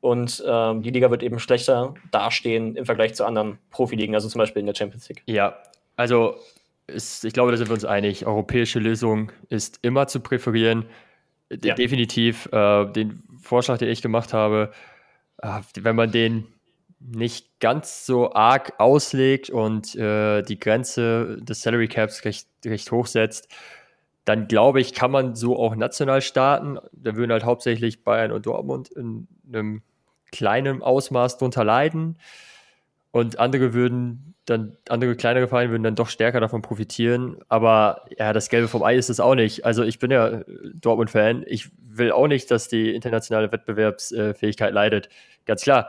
Und 0.00 0.42
ähm, 0.46 0.82
die 0.82 0.90
Liga 0.90 1.10
wird 1.10 1.22
eben 1.22 1.38
schlechter 1.38 1.94
dastehen 2.10 2.76
im 2.76 2.86
Vergleich 2.86 3.14
zu 3.14 3.24
anderen 3.24 3.58
Profiligen, 3.70 4.14
also 4.14 4.28
zum 4.28 4.38
Beispiel 4.38 4.60
in 4.60 4.66
der 4.66 4.74
Champions 4.74 5.08
League. 5.08 5.22
Ja, 5.26 5.58
also 5.96 6.36
ist, 6.86 7.24
ich 7.24 7.32
glaube, 7.32 7.50
da 7.50 7.56
sind 7.56 7.68
wir 7.68 7.74
uns 7.74 7.84
einig. 7.84 8.26
Europäische 8.26 8.78
Lösung 8.78 9.32
ist 9.48 9.80
immer 9.82 10.06
zu 10.06 10.20
präferieren. 10.20 10.86
Ja. 11.50 11.74
Definitiv 11.74 12.48
äh, 12.52 12.86
den 12.86 13.22
Vorschlag, 13.42 13.78
den 13.78 13.88
ich 13.88 14.02
gemacht 14.02 14.32
habe, 14.32 14.72
äh, 15.42 15.60
wenn 15.80 15.96
man 15.96 16.10
den 16.10 16.46
nicht 17.00 17.60
ganz 17.60 18.06
so 18.06 18.32
arg 18.32 18.74
auslegt 18.78 19.50
und 19.50 19.94
äh, 19.94 20.42
die 20.42 20.58
Grenze 20.58 21.38
des 21.40 21.62
Salary 21.62 21.88
Caps 21.88 22.24
recht, 22.24 22.48
recht 22.64 22.90
hoch 22.90 23.06
setzt, 23.06 23.48
dann 24.28 24.46
glaube 24.46 24.78
ich, 24.80 24.92
kann 24.92 25.10
man 25.10 25.34
so 25.34 25.58
auch 25.58 25.74
national 25.74 26.20
starten. 26.20 26.78
Da 26.92 27.16
würden 27.16 27.32
halt 27.32 27.44
hauptsächlich 27.44 28.04
Bayern 28.04 28.30
und 28.30 28.44
Dortmund 28.44 28.90
in 28.90 29.26
einem 29.50 29.80
kleinen 30.30 30.82
Ausmaß 30.82 31.38
drunter 31.38 31.64
leiden. 31.64 32.18
Und 33.10 33.38
andere 33.38 33.72
würden 33.72 34.34
dann, 34.44 34.76
andere 34.90 35.16
kleinere 35.16 35.48
Vereine 35.48 35.70
würden 35.70 35.82
dann 35.82 35.94
doch 35.94 36.10
stärker 36.10 36.40
davon 36.40 36.60
profitieren. 36.60 37.38
Aber 37.48 38.04
ja, 38.18 38.34
das 38.34 38.50
Gelbe 38.50 38.68
vom 38.68 38.82
Ei 38.82 38.96
ist 38.96 39.08
es 39.08 39.18
auch 39.18 39.34
nicht. 39.34 39.64
Also 39.64 39.82
ich 39.82 39.98
bin 39.98 40.10
ja 40.10 40.42
Dortmund-Fan. 40.74 41.44
Ich 41.46 41.70
will 41.80 42.12
auch 42.12 42.28
nicht, 42.28 42.50
dass 42.50 42.68
die 42.68 42.94
internationale 42.94 43.50
Wettbewerbsfähigkeit 43.50 44.74
leidet. 44.74 45.08
Ganz 45.46 45.62
klar. 45.62 45.88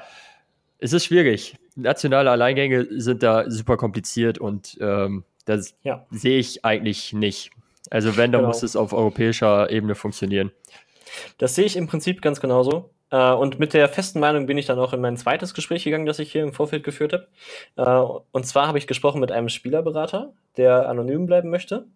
Es 0.77 0.93
ist 0.93 1.03
schwierig. 1.03 1.57
Nationale 1.75 2.31
Alleingänge 2.31 2.87
sind 3.01 3.21
da 3.21 3.51
super 3.51 3.75
kompliziert 3.75 4.37
und 4.37 4.77
ähm, 4.79 5.25
das 5.43 5.75
ja. 5.83 6.05
sehe 6.09 6.39
ich 6.39 6.63
eigentlich 6.63 7.11
nicht. 7.11 7.51
Also 7.89 8.17
wenn, 8.17 8.31
dann 8.31 8.41
genau. 8.41 8.49
muss 8.49 8.63
es 8.63 8.75
auf 8.75 8.93
europäischer 8.93 9.69
Ebene 9.69 9.95
funktionieren. 9.95 10.51
Das 11.37 11.55
sehe 11.55 11.65
ich 11.65 11.75
im 11.75 11.87
Prinzip 11.87 12.21
ganz 12.21 12.39
genauso. 12.39 12.91
Äh, 13.11 13.31
und 13.31 13.59
mit 13.59 13.73
der 13.73 13.89
festen 13.89 14.19
Meinung 14.19 14.45
bin 14.45 14.57
ich 14.57 14.65
dann 14.65 14.79
auch 14.79 14.93
in 14.93 15.01
mein 15.01 15.17
zweites 15.17 15.53
Gespräch 15.53 15.83
gegangen, 15.83 16.05
das 16.05 16.19
ich 16.19 16.31
hier 16.31 16.43
im 16.43 16.53
Vorfeld 16.53 16.83
geführt 16.83 17.13
habe. 17.13 17.27
Äh, 17.75 18.21
und 18.31 18.45
zwar 18.45 18.67
habe 18.67 18.77
ich 18.77 18.87
gesprochen 18.87 19.21
mit 19.21 19.31
einem 19.31 19.49
Spielerberater, 19.49 20.33
der 20.57 20.87
anonym 20.87 21.25
bleiben 21.25 21.49
möchte 21.49 21.87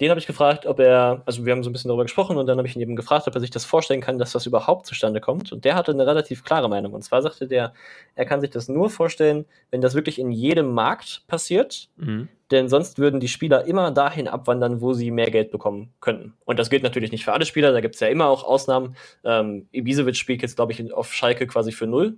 den 0.00 0.08
habe 0.08 0.18
ich 0.18 0.26
gefragt, 0.26 0.64
ob 0.64 0.80
er, 0.80 1.22
also 1.26 1.44
wir 1.44 1.52
haben 1.52 1.62
so 1.62 1.68
ein 1.68 1.74
bisschen 1.74 1.88
darüber 1.90 2.04
gesprochen 2.04 2.38
und 2.38 2.46
dann 2.46 2.56
habe 2.56 2.66
ich 2.66 2.74
ihn 2.74 2.80
eben 2.80 2.96
gefragt, 2.96 3.28
ob 3.28 3.34
er 3.34 3.40
sich 3.40 3.50
das 3.50 3.66
vorstellen 3.66 4.00
kann, 4.00 4.18
dass 4.18 4.32
das 4.32 4.46
überhaupt 4.46 4.86
zustande 4.86 5.20
kommt. 5.20 5.52
Und 5.52 5.66
der 5.66 5.74
hatte 5.74 5.92
eine 5.92 6.06
relativ 6.06 6.42
klare 6.42 6.70
Meinung. 6.70 6.94
Und 6.94 7.02
zwar 7.02 7.20
sagte 7.20 7.46
der, 7.46 7.74
er 8.14 8.24
kann 8.24 8.40
sich 8.40 8.48
das 8.48 8.68
nur 8.68 8.88
vorstellen, 8.88 9.44
wenn 9.70 9.82
das 9.82 9.94
wirklich 9.94 10.18
in 10.18 10.32
jedem 10.32 10.72
Markt 10.72 11.24
passiert, 11.26 11.90
mhm. 11.96 12.28
denn 12.50 12.70
sonst 12.70 12.98
würden 12.98 13.20
die 13.20 13.28
Spieler 13.28 13.66
immer 13.66 13.90
dahin 13.90 14.26
abwandern, 14.26 14.80
wo 14.80 14.94
sie 14.94 15.10
mehr 15.10 15.30
Geld 15.30 15.50
bekommen 15.50 15.92
könnten. 16.00 16.32
Und 16.46 16.58
das 16.58 16.70
gilt 16.70 16.82
natürlich 16.82 17.12
nicht 17.12 17.24
für 17.24 17.34
alle 17.34 17.44
Spieler, 17.44 17.72
da 17.72 17.82
gibt 17.82 17.96
es 17.96 18.00
ja 18.00 18.08
immer 18.08 18.26
auch 18.26 18.42
Ausnahmen. 18.42 18.96
Ähm, 19.22 19.68
Ibisevic 19.70 20.16
spielt 20.16 20.40
jetzt, 20.40 20.56
glaube 20.56 20.72
ich, 20.72 20.94
auf 20.94 21.12
Schalke 21.12 21.46
quasi 21.46 21.72
für 21.72 21.86
null. 21.86 22.16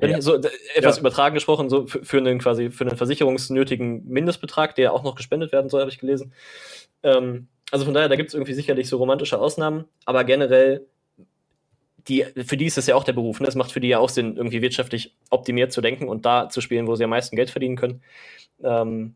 Ja. 0.00 0.20
So, 0.20 0.34
etwas 0.34 0.96
ja. 0.96 1.00
übertragen 1.00 1.34
gesprochen, 1.34 1.70
so 1.70 1.86
für, 1.86 2.04
für, 2.04 2.18
einen 2.18 2.38
quasi 2.38 2.70
für 2.70 2.84
einen 2.84 2.96
versicherungsnötigen 2.96 4.04
Mindestbetrag, 4.06 4.74
der 4.74 4.92
auch 4.92 5.04
noch 5.04 5.14
gespendet 5.14 5.52
werden 5.52 5.70
soll, 5.70 5.80
habe 5.80 5.90
ich 5.90 5.98
gelesen. 5.98 6.32
Ähm, 7.02 7.46
also 7.70 7.84
von 7.84 7.94
daher, 7.94 8.08
da 8.08 8.16
gibt 8.16 8.28
es 8.28 8.34
irgendwie 8.34 8.54
sicherlich 8.54 8.88
so 8.88 8.96
romantische 8.96 9.38
Ausnahmen, 9.38 9.84
aber 10.04 10.24
generell, 10.24 10.86
die, 12.08 12.24
für 12.44 12.56
die 12.56 12.66
ist 12.66 12.76
das 12.76 12.86
ja 12.86 12.96
auch 12.96 13.04
der 13.04 13.14
Beruf. 13.14 13.40
Ne? 13.40 13.46
Es 13.46 13.54
macht 13.54 13.72
für 13.72 13.80
die 13.80 13.88
ja 13.88 13.98
auch 13.98 14.08
Sinn, 14.08 14.36
irgendwie 14.36 14.62
wirtschaftlich 14.62 15.16
optimiert 15.30 15.72
zu 15.72 15.80
denken 15.80 16.08
und 16.08 16.26
da 16.26 16.48
zu 16.48 16.60
spielen, 16.60 16.86
wo 16.86 16.96
sie 16.96 17.04
am 17.04 17.10
meisten 17.10 17.36
Geld 17.36 17.50
verdienen 17.50 17.76
können. 17.76 18.02
Ähm, 18.62 19.14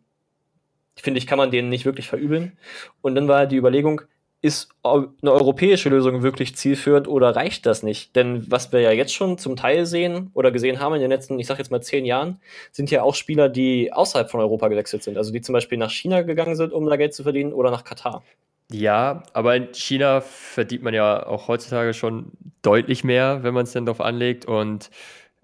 finde 0.96 1.18
ich, 1.18 1.26
kann 1.26 1.38
man 1.38 1.50
denen 1.50 1.68
nicht 1.68 1.84
wirklich 1.84 2.08
verübeln. 2.08 2.56
Und 3.02 3.14
dann 3.14 3.28
war 3.28 3.46
die 3.46 3.56
Überlegung, 3.56 4.02
ist 4.40 4.68
eine 4.84 5.32
europäische 5.32 5.88
Lösung 5.88 6.22
wirklich 6.22 6.54
zielführend 6.54 7.08
oder 7.08 7.34
reicht 7.34 7.66
das 7.66 7.82
nicht? 7.82 8.14
Denn 8.14 8.44
was 8.48 8.72
wir 8.72 8.80
ja 8.80 8.92
jetzt 8.92 9.12
schon 9.12 9.36
zum 9.36 9.56
Teil 9.56 9.84
sehen 9.84 10.30
oder 10.32 10.52
gesehen 10.52 10.78
haben 10.78 10.94
in 10.94 11.00
den 11.00 11.10
letzten, 11.10 11.38
ich 11.40 11.46
sag 11.46 11.58
jetzt 11.58 11.72
mal 11.72 11.82
zehn 11.82 12.04
Jahren, 12.04 12.40
sind 12.70 12.90
ja 12.90 13.02
auch 13.02 13.16
Spieler, 13.16 13.48
die 13.48 13.92
außerhalb 13.92 14.30
von 14.30 14.40
Europa 14.40 14.68
gewechselt 14.68 15.02
sind. 15.02 15.16
Also 15.16 15.32
die 15.32 15.40
zum 15.40 15.54
Beispiel 15.54 15.76
nach 15.76 15.90
China 15.90 16.22
gegangen 16.22 16.54
sind, 16.54 16.72
um 16.72 16.86
da 16.86 16.96
Geld 16.96 17.14
zu 17.14 17.24
verdienen 17.24 17.52
oder 17.52 17.72
nach 17.72 17.82
Katar. 17.82 18.22
Ja, 18.70 19.24
aber 19.32 19.56
in 19.56 19.72
China 19.74 20.20
verdient 20.20 20.82
man 20.82 20.94
ja 20.94 21.26
auch 21.26 21.48
heutzutage 21.48 21.94
schon 21.94 22.32
deutlich 22.62 23.02
mehr, 23.02 23.42
wenn 23.42 23.54
man 23.54 23.64
es 23.64 23.72
denn 23.72 23.86
darauf 23.86 24.00
anlegt. 24.00 24.44
Und 24.44 24.90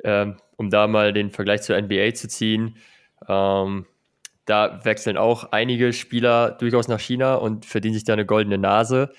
ähm, 0.04 0.36
um 0.56 0.70
da 0.70 0.86
mal 0.86 1.12
den 1.12 1.30
Vergleich 1.30 1.62
zur 1.62 1.80
NBA 1.80 2.14
zu 2.14 2.28
ziehen, 2.28 2.76
ähm, 3.28 3.86
da 4.44 4.80
wechseln 4.84 5.16
auch 5.16 5.52
einige 5.52 5.92
Spieler 5.92 6.50
durchaus 6.50 6.88
nach 6.88 7.00
China 7.00 7.36
und 7.36 7.64
verdienen 7.64 7.94
sich 7.94 8.04
da 8.04 8.12
eine 8.12 8.26
goldene 8.26 8.58
Nase. 8.58 9.10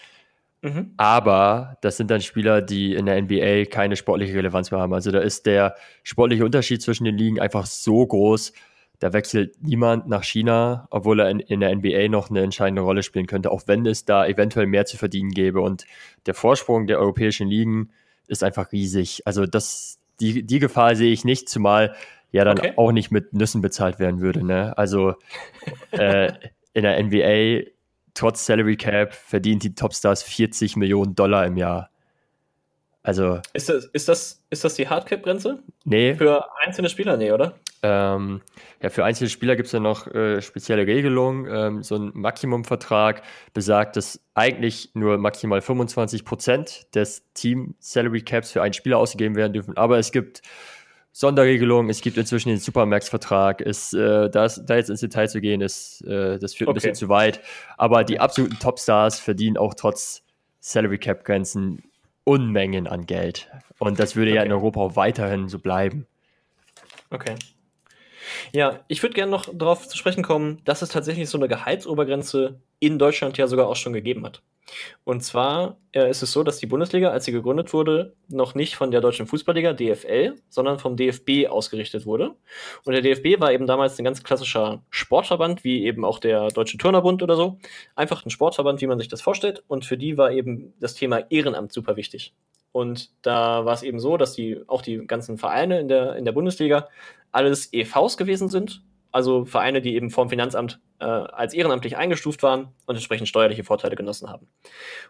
Mhm. 0.62 0.94
Aber 0.98 1.78
das 1.82 1.98
sind 1.98 2.10
dann 2.10 2.22
Spieler, 2.22 2.62
die 2.62 2.94
in 2.96 3.06
der 3.06 3.22
NBA 3.22 3.66
keine 3.66 3.96
sportliche 3.96 4.34
Relevanz 4.34 4.72
mehr 4.72 4.80
haben. 4.80 4.94
Also 4.94 5.12
da 5.12 5.20
ist 5.20 5.46
der 5.46 5.76
sportliche 6.04 6.46
Unterschied 6.46 6.82
zwischen 6.82 7.06
den 7.06 7.18
Ligen 7.18 7.40
einfach 7.40 7.66
so 7.66 8.06
groß. 8.06 8.54
Da 9.00 9.14
wechselt 9.14 9.62
niemand 9.62 10.08
nach 10.08 10.24
China, 10.24 10.88
obwohl 10.90 11.20
er 11.20 11.30
in, 11.30 11.40
in 11.40 11.60
der 11.60 11.76
NBA 11.76 12.08
noch 12.08 12.30
eine 12.30 12.42
entscheidende 12.42 12.82
Rolle 12.82 13.04
spielen 13.04 13.28
könnte, 13.28 13.52
auch 13.52 13.64
wenn 13.68 13.86
es 13.86 14.06
da 14.06 14.26
eventuell 14.26 14.68
mehr 14.68 14.86
zu 14.86 14.98
verdienen 14.98 15.32
gäbe. 15.32 15.62
Und 15.62 15.86
der 16.26 16.34
Vorsprung 16.34 16.88
der 16.88 17.00
europäischen 17.00 17.48
Ligen 17.48 17.92
ist 18.28 18.44
einfach 18.44 18.72
riesig. 18.72 19.22
Also 19.26 19.46
das, 19.46 20.00
die, 20.20 20.44
die 20.44 20.60
Gefahr 20.60 20.96
sehe 20.96 21.12
ich 21.12 21.26
nicht, 21.26 21.50
zumal 21.50 21.96
ja 22.36 22.44
dann 22.44 22.60
okay. 22.60 22.74
auch 22.76 22.92
nicht 22.92 23.12
mit 23.12 23.34
Nüssen 23.34 23.62
bezahlt 23.62 23.98
werden 23.98 24.20
würde. 24.20 24.46
Ne? 24.46 24.78
Also 24.78 25.14
äh, 25.92 26.34
in 26.74 26.84
der 26.84 27.02
NBA, 27.02 27.72
trotz 28.14 28.46
Salary 28.46 28.76
Cap, 28.76 29.14
verdient 29.14 29.64
die 29.64 29.74
Topstars 29.74 30.22
40 30.22 30.76
Millionen 30.76 31.16
Dollar 31.16 31.46
im 31.46 31.56
Jahr. 31.56 31.90
Also. 33.04 33.40
Ist 33.54 33.70
das, 33.70 33.86
ist 33.86 34.10
das, 34.10 34.44
ist 34.50 34.66
das 34.66 34.74
die 34.74 34.90
Hardcap-Grenze? 34.90 35.60
Nee. 35.86 36.16
Für 36.16 36.46
einzelne 36.66 36.90
Spieler, 36.90 37.16
nee, 37.16 37.32
oder? 37.32 37.56
Ähm, 37.84 38.42
ja, 38.82 38.90
für 38.90 39.06
einzelne 39.06 39.30
Spieler 39.30 39.56
gibt 39.56 39.68
es 39.68 39.72
ja 39.72 39.80
noch 39.80 40.08
äh, 40.08 40.42
spezielle 40.42 40.86
Regelungen. 40.86 41.48
Ähm, 41.50 41.84
so 41.84 41.96
ein 41.96 42.12
Maximumvertrag 42.16 43.22
besagt, 43.54 43.96
dass 43.96 44.20
eigentlich 44.34 44.90
nur 44.94 45.18
maximal 45.20 45.62
25 45.62 46.26
Prozent 46.26 46.94
des 46.96 47.24
Team 47.34 47.76
Salary 47.80 48.24
Caps 48.24 48.52
für 48.52 48.62
einen 48.62 48.74
Spieler 48.74 48.98
ausgegeben 48.98 49.36
werden 49.36 49.54
dürfen. 49.54 49.78
Aber 49.78 50.00
es 50.00 50.12
gibt 50.12 50.42
Sonderregelungen. 51.18 51.90
Es 51.90 52.02
gibt 52.02 52.18
inzwischen 52.18 52.50
den 52.50 52.58
Supermax-Vertrag. 52.58 53.62
äh, 53.94 54.30
das, 54.30 54.66
da 54.66 54.76
jetzt 54.76 54.90
ins 54.90 55.00
Detail 55.00 55.30
zu 55.30 55.40
gehen, 55.40 55.62
ist, 55.62 56.02
äh, 56.02 56.38
das 56.38 56.54
führt 56.54 56.68
okay. 56.68 56.74
ein 56.74 56.76
bisschen 56.76 56.96
zu 56.96 57.08
weit. 57.08 57.40
Aber 57.78 58.04
die 58.04 58.20
absoluten 58.20 58.60
Topstars 58.60 59.22
verdienen 59.22 59.56
auch 59.56 59.76
trotz 59.76 60.24
Salary 60.60 60.98
Cap-Grenzen 60.98 61.84
Unmengen 62.26 62.86
an 62.86 63.06
Geld. 63.06 63.50
Und 63.80 63.98
das 63.98 64.18
würde 64.18 64.32
okay. 64.32 64.40
ja 64.40 64.44
in 64.44 64.52
Europa 64.52 64.82
auch 64.82 64.96
weiterhin 64.98 65.48
so 65.48 65.58
bleiben. 65.58 66.06
Okay. 67.12 67.36
Ja, 68.54 68.82
ich 68.88 69.02
würde 69.04 69.16
gerne 69.16 69.32
noch 69.32 69.50
darauf 69.54 69.88
zu 69.88 69.98
sprechen 69.98 70.24
kommen, 70.24 70.62
dass 70.66 70.82
es 70.82 70.90
tatsächlich 70.90 71.30
so 71.30 71.38
eine 71.38 71.48
Gehaltsobergrenze 71.48 72.60
in 72.80 73.00
Deutschland 73.00 73.38
ja 73.38 73.48
sogar 73.48 73.68
auch 73.68 73.76
schon 73.76 73.94
gegeben 73.94 74.26
hat. 74.26 74.42
Und 75.04 75.24
zwar 75.24 75.78
äh, 75.92 76.10
ist 76.10 76.24
es 76.24 76.32
so, 76.32 76.44
dass 76.44 76.58
die 76.58 76.66
Bundesliga, 76.66 77.10
als 77.10 77.26
sie 77.26 77.32
gegründet 77.32 77.74
wurde, 77.74 78.16
noch 78.28 78.56
nicht 78.56 78.76
von 78.76 78.92
der 78.92 79.02
Deutschen 79.02 79.28
Fußballliga 79.28 79.74
DFL, 79.74 80.36
sondern 80.50 80.80
vom 80.80 80.98
DFB 80.98 81.48
ausgerichtet 81.48 82.06
wurde. 82.06 82.36
Und 82.84 82.94
der 82.94 83.02
DFB 83.02 83.40
war 83.40 83.52
eben 83.52 83.68
damals 83.68 84.00
ein 84.00 84.06
ganz 84.06 84.24
klassischer 84.24 84.84
Sportverband, 84.90 85.64
wie 85.64 85.86
eben 85.86 86.04
auch 86.04 86.20
der 86.20 86.50
Deutsche 86.50 86.78
Turnerbund 86.78 87.22
oder 87.22 87.36
so. 87.36 87.60
Einfach 87.96 88.26
ein 88.26 88.32
Sportverband, 88.32 88.82
wie 88.82 88.88
man 88.88 89.00
sich 89.00 89.08
das 89.08 89.22
vorstellt. 89.22 89.64
Und 89.68 89.86
für 89.86 89.98
die 89.98 90.18
war 90.18 90.32
eben 90.32 90.74
das 90.80 90.96
Thema 90.96 91.20
Ehrenamt 91.30 91.72
super 91.72 91.96
wichtig. 91.96 92.34
Und 92.76 93.10
da 93.22 93.64
war 93.64 93.74
es 93.74 93.84
eben 93.84 94.02
so, 94.02 94.18
dass 94.18 94.34
die 94.34 94.60
auch 94.68 94.82
die 94.82 95.08
ganzen 95.08 95.38
Vereine 95.38 95.80
in 95.80 95.88
der, 95.88 96.18
in 96.18 96.26
der 96.26 96.34
Bundesliga 96.34 96.90
alles 97.32 97.72
EVs 97.72 98.18
gewesen 98.18 98.50
sind, 98.50 98.84
also 99.14 99.46
Vereine, 99.46 99.82
die 99.82 99.96
eben 99.96 100.10
vom 100.10 100.28
Finanzamt 100.28 100.82
äh, 101.00 101.06
als 101.06 101.54
ehrenamtlich 101.54 101.96
eingestuft 101.96 102.44
waren 102.44 102.68
und 102.86 102.96
entsprechend 102.96 103.30
steuerliche 103.30 103.64
Vorteile 103.64 103.96
genossen 103.96 104.30
haben. 104.30 104.50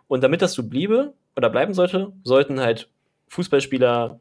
Und 0.07 0.23
damit 0.23 0.43
das 0.43 0.53
so 0.53 0.61
bliebe 0.61 1.15
oder 1.35 1.49
bleiben 1.49 1.73
sollte, 1.73 2.13
sollten 2.23 2.59
halt 2.59 2.87
Fußballspieler 3.29 4.19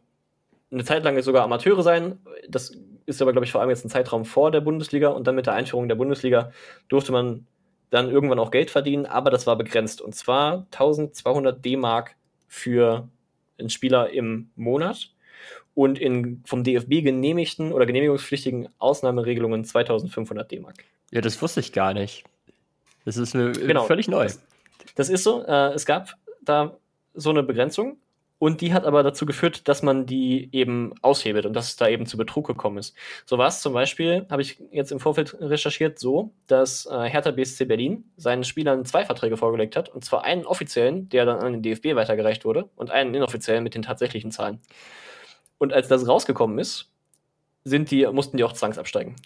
eine 0.70 0.84
Zeit 0.84 1.04
lang 1.04 1.20
sogar 1.20 1.44
Amateure 1.44 1.82
sein. 1.82 2.20
Das 2.48 2.74
ist 3.04 3.20
aber, 3.20 3.32
glaube 3.32 3.44
ich, 3.44 3.52
vor 3.52 3.60
allem 3.60 3.68
jetzt 3.68 3.84
ein 3.84 3.90
Zeitraum 3.90 4.24
vor 4.24 4.52
der 4.52 4.62
Bundesliga 4.62 5.08
und 5.08 5.26
dann 5.26 5.34
mit 5.34 5.44
der 5.44 5.52
Einführung 5.52 5.86
der 5.86 5.96
Bundesliga 5.96 6.50
durfte 6.88 7.12
man 7.12 7.46
dann 7.90 8.10
irgendwann 8.10 8.38
auch 8.38 8.50
Geld 8.50 8.70
verdienen, 8.70 9.04
aber 9.04 9.30
das 9.30 9.46
war 9.46 9.56
begrenzt 9.56 10.00
und 10.00 10.14
zwar 10.14 10.66
1200 10.72 11.62
D-Mark 11.62 12.16
für 12.48 13.10
einen 13.58 13.70
Spieler 13.70 14.10
im 14.10 14.50
Monat 14.56 15.10
und 15.74 15.98
in 15.98 16.42
vom 16.46 16.64
DFB 16.64 17.02
genehmigten 17.02 17.72
oder 17.72 17.86
genehmigungspflichtigen 17.86 18.68
Ausnahmeregelungen 18.78 19.64
2500 19.64 20.50
D-Mark. 20.50 20.84
Ja, 21.10 21.20
das 21.20 21.40
wusste 21.42 21.60
ich 21.60 21.72
gar 21.72 21.94
nicht. 21.94 22.24
Das 23.04 23.16
ist 23.16 23.34
mir 23.34 23.52
genau, 23.52 23.84
völlig 23.84 24.08
neu. 24.08 24.24
Das, 24.24 24.40
das 24.94 25.08
ist 25.10 25.24
so. 25.24 25.44
Äh, 25.44 25.72
es 25.72 25.84
gab 25.84 26.14
da 26.42 26.76
so 27.14 27.30
eine 27.30 27.42
Begrenzung 27.42 27.98
Und 28.44 28.60
die 28.60 28.74
hat 28.74 28.84
aber 28.84 29.02
dazu 29.02 29.24
geführt, 29.24 29.68
dass 29.68 29.82
man 29.82 30.04
die 30.04 30.50
eben 30.52 30.92
aushebelt 31.00 31.46
und 31.46 31.54
dass 31.54 31.68
es 31.68 31.76
da 31.76 31.88
eben 31.88 32.04
zu 32.04 32.18
Betrug 32.18 32.46
gekommen 32.46 32.76
ist. 32.76 32.94
So 33.24 33.38
war 33.38 33.48
es 33.48 33.62
zum 33.62 33.72
Beispiel, 33.72 34.26
habe 34.28 34.42
ich 34.42 34.62
jetzt 34.70 34.92
im 34.92 35.00
Vorfeld 35.00 35.34
recherchiert, 35.40 35.98
so, 35.98 36.30
dass 36.46 36.84
äh, 36.84 37.08
Hertha 37.08 37.30
BSC 37.30 37.64
Berlin 37.64 38.04
seinen 38.18 38.44
Spielern 38.44 38.84
zwei 38.84 39.06
Verträge 39.06 39.38
vorgelegt 39.38 39.76
hat. 39.76 39.88
Und 39.88 40.04
zwar 40.04 40.24
einen 40.24 40.44
offiziellen, 40.44 41.08
der 41.08 41.24
dann 41.24 41.38
an 41.38 41.54
den 41.54 41.62
DFB 41.62 41.94
weitergereicht 41.94 42.44
wurde, 42.44 42.68
und 42.76 42.90
einen 42.90 43.14
inoffiziellen 43.14 43.64
mit 43.64 43.74
den 43.74 43.80
tatsächlichen 43.80 44.30
Zahlen. 44.30 44.60
Und 45.56 45.72
als 45.72 45.88
das 45.88 46.06
rausgekommen 46.06 46.58
ist, 46.58 46.92
sind 47.64 47.90
die, 47.90 48.06
mussten 48.08 48.36
die 48.36 48.44
auch 48.44 48.52
zwangsabsteigen. 48.52 49.16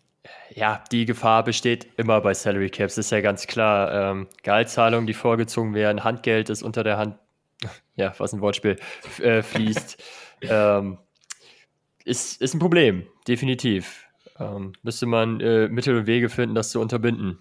Ja, 0.55 0.85
die 0.93 1.07
Gefahr 1.07 1.43
besteht 1.43 1.89
immer 1.97 2.21
bei 2.21 2.35
Salary 2.35 2.71
Caps, 2.71 2.97
ist 2.99 3.11
ja 3.11 3.21
ganz 3.21 3.49
klar. 3.49 4.13
Ähm, 4.13 4.29
Gehaltszahlungen, 4.45 5.09
die 5.09 5.15
vorgezogen 5.15 5.75
werden, 5.75 6.05
Handgeld, 6.05 6.51
ist 6.51 6.63
unter 6.63 6.85
der 6.85 6.99
Hand 6.99 7.17
ja, 7.97 8.15
was 8.19 8.33
ein 8.33 8.41
Wortspiel, 8.41 8.77
äh, 9.21 9.43
fließt, 9.43 10.03
ähm, 10.43 10.99
ist, 12.05 12.41
ist 12.41 12.55
ein 12.55 12.61
Problem, 12.61 13.07
definitiv. 13.27 14.07
Ähm, 14.39 14.73
müsste 14.83 15.07
man 15.07 15.41
äh, 15.41 15.69
Mittel 15.69 15.97
und 15.97 16.07
Wege 16.07 16.29
finden, 16.29 16.55
das 16.55 16.71
zu 16.71 16.81
unterbinden. 16.81 17.39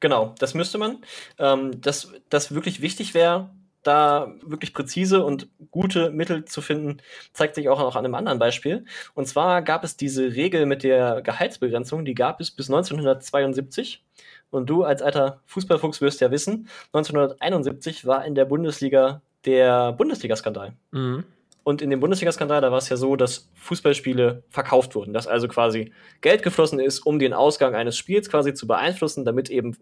Genau, 0.00 0.34
das 0.38 0.54
müsste 0.54 0.78
man. 0.78 0.98
Ähm, 1.38 1.80
das, 1.80 2.12
das 2.28 2.54
wirklich 2.54 2.80
wichtig 2.80 3.14
wäre, 3.14 3.50
da 3.82 4.32
wirklich 4.42 4.74
präzise 4.74 5.24
und 5.24 5.48
gute 5.70 6.10
Mittel 6.10 6.44
zu 6.44 6.60
finden, 6.60 6.98
zeigt 7.32 7.54
sich 7.54 7.68
auch 7.68 7.78
noch 7.78 7.96
an 7.96 8.04
einem 8.04 8.14
anderen 8.14 8.38
Beispiel. 8.38 8.84
Und 9.14 9.26
zwar 9.26 9.62
gab 9.62 9.84
es 9.84 9.96
diese 9.96 10.34
Regel 10.34 10.66
mit 10.66 10.82
der 10.82 11.22
Gehaltsbegrenzung, 11.22 12.04
die 12.04 12.14
gab 12.14 12.40
es 12.40 12.50
bis 12.50 12.68
1972. 12.68 14.04
Und 14.50 14.68
du 14.70 14.84
als 14.84 15.02
alter 15.02 15.40
Fußballfuchs 15.46 16.00
wirst 16.00 16.20
ja 16.20 16.30
wissen, 16.30 16.68
1971 16.92 18.06
war 18.06 18.24
in 18.24 18.34
der 18.34 18.46
Bundesliga 18.46 19.20
der 19.48 19.92
Bundesliga-Skandal. 19.92 20.74
Mhm. 20.90 21.24
Und 21.64 21.82
in 21.82 21.90
dem 21.90 22.00
Bundesliga-Skandal, 22.00 22.60
da 22.60 22.70
war 22.70 22.78
es 22.78 22.88
ja 22.88 22.96
so, 22.96 23.16
dass 23.16 23.50
Fußballspiele 23.54 24.42
verkauft 24.48 24.94
wurden, 24.94 25.12
dass 25.12 25.26
also 25.26 25.48
quasi 25.48 25.92
Geld 26.20 26.42
geflossen 26.42 26.80
ist, 26.80 27.00
um 27.00 27.18
den 27.18 27.34
Ausgang 27.34 27.74
eines 27.74 27.96
Spiels 27.96 28.30
quasi 28.30 28.54
zu 28.54 28.66
beeinflussen, 28.66 29.24
damit 29.24 29.50
eben 29.50 29.76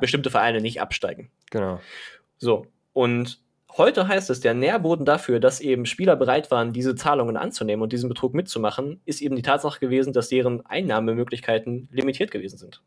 bestimmte 0.00 0.30
Vereine 0.30 0.60
nicht 0.60 0.80
absteigen. 0.82 1.30
Genau. 1.50 1.80
So, 2.36 2.66
und 2.92 3.40
heute 3.76 4.06
heißt 4.06 4.28
es, 4.28 4.40
der 4.40 4.52
Nährboden 4.52 5.06
dafür, 5.06 5.40
dass 5.40 5.60
eben 5.60 5.86
Spieler 5.86 6.16
bereit 6.16 6.50
waren, 6.50 6.72
diese 6.74 6.94
Zahlungen 6.94 7.38
anzunehmen 7.38 7.82
und 7.82 7.92
diesen 7.92 8.08
Betrug 8.10 8.34
mitzumachen, 8.34 9.00
ist 9.06 9.22
eben 9.22 9.36
die 9.36 9.42
Tatsache 9.42 9.80
gewesen, 9.80 10.12
dass 10.12 10.28
deren 10.28 10.66
Einnahmemöglichkeiten 10.66 11.88
limitiert 11.90 12.30
gewesen 12.30 12.58
sind. 12.58 12.82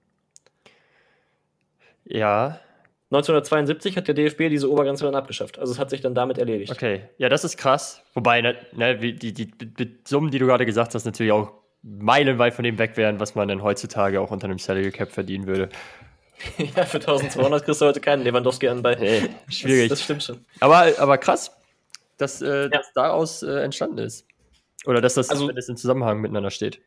Ja, 2.06 2.60
1972 3.14 3.96
hat 3.96 4.08
der 4.08 4.16
DFB 4.16 4.50
diese 4.50 4.72
Obergrenze 4.72 5.06
dann 5.06 5.14
abgeschafft. 5.14 5.60
Also 5.60 5.72
es 5.72 5.80
hat 5.80 5.92
sich 5.92 6.02
dann 6.02 6.16
damit 6.16 6.40
erledigt. 6.40 6.72
Okay, 6.72 7.02
ja, 7.18 7.30
das 7.30 7.44
ist 7.44 7.58
krass. 7.58 8.02
Wobei, 8.16 8.42
ne, 8.42 8.56
ne, 8.72 8.98
die, 8.98 9.16
die, 9.16 9.34
die, 9.34 10.00
Summen, 10.04 10.32
die 10.32 10.40
du 10.40 10.48
gerade 10.48 10.66
gesagt 10.66 10.96
hast, 10.96 11.06
natürlich 11.06 11.32
auch 11.32 11.52
meilenweit 11.84 12.54
von 12.54 12.64
dem 12.64 12.80
weg 12.80 12.98
wären, 12.98 13.20
was 13.20 13.36
man 13.36 13.48
dann 13.48 13.62
heutzutage 13.62 14.20
auch 14.20 14.32
unter 14.32 14.46
einem 14.46 14.58
Salary 14.58 14.92
Cap 14.92 15.12
verdienen 15.12 15.46
würde. 15.46 15.70
ja, 16.58 16.86
für 16.86 16.98
1200 16.98 17.64
kriegst 17.64 17.82
du 17.82 17.86
heute 17.86 18.00
keinen 18.00 18.24
Lewandowski 18.24 18.68
an 18.68 18.82
bei. 18.82 18.96
Nee, 18.96 19.30
schwierig. 19.48 19.90
Das, 19.90 20.00
das, 20.00 20.04
stimmt 20.04 20.24
schon. 20.24 20.46
Aber, 20.60 20.92
aber 20.98 21.18
krass, 21.18 21.56
dass 22.18 22.42
äh, 22.42 22.64
ja. 22.64 22.68
das 22.70 22.92
daraus 22.94 23.44
äh, 23.44 23.60
entstanden 23.64 24.00
ist. 24.00 24.26
Oder 24.86 25.02
dass 25.02 25.14
das 25.14 25.30
also, 25.30 25.44
zumindest 25.44 25.70
in 25.70 25.78
Zusammenhang 25.78 26.20
miteinander 26.20 26.52
steht. 26.52 26.82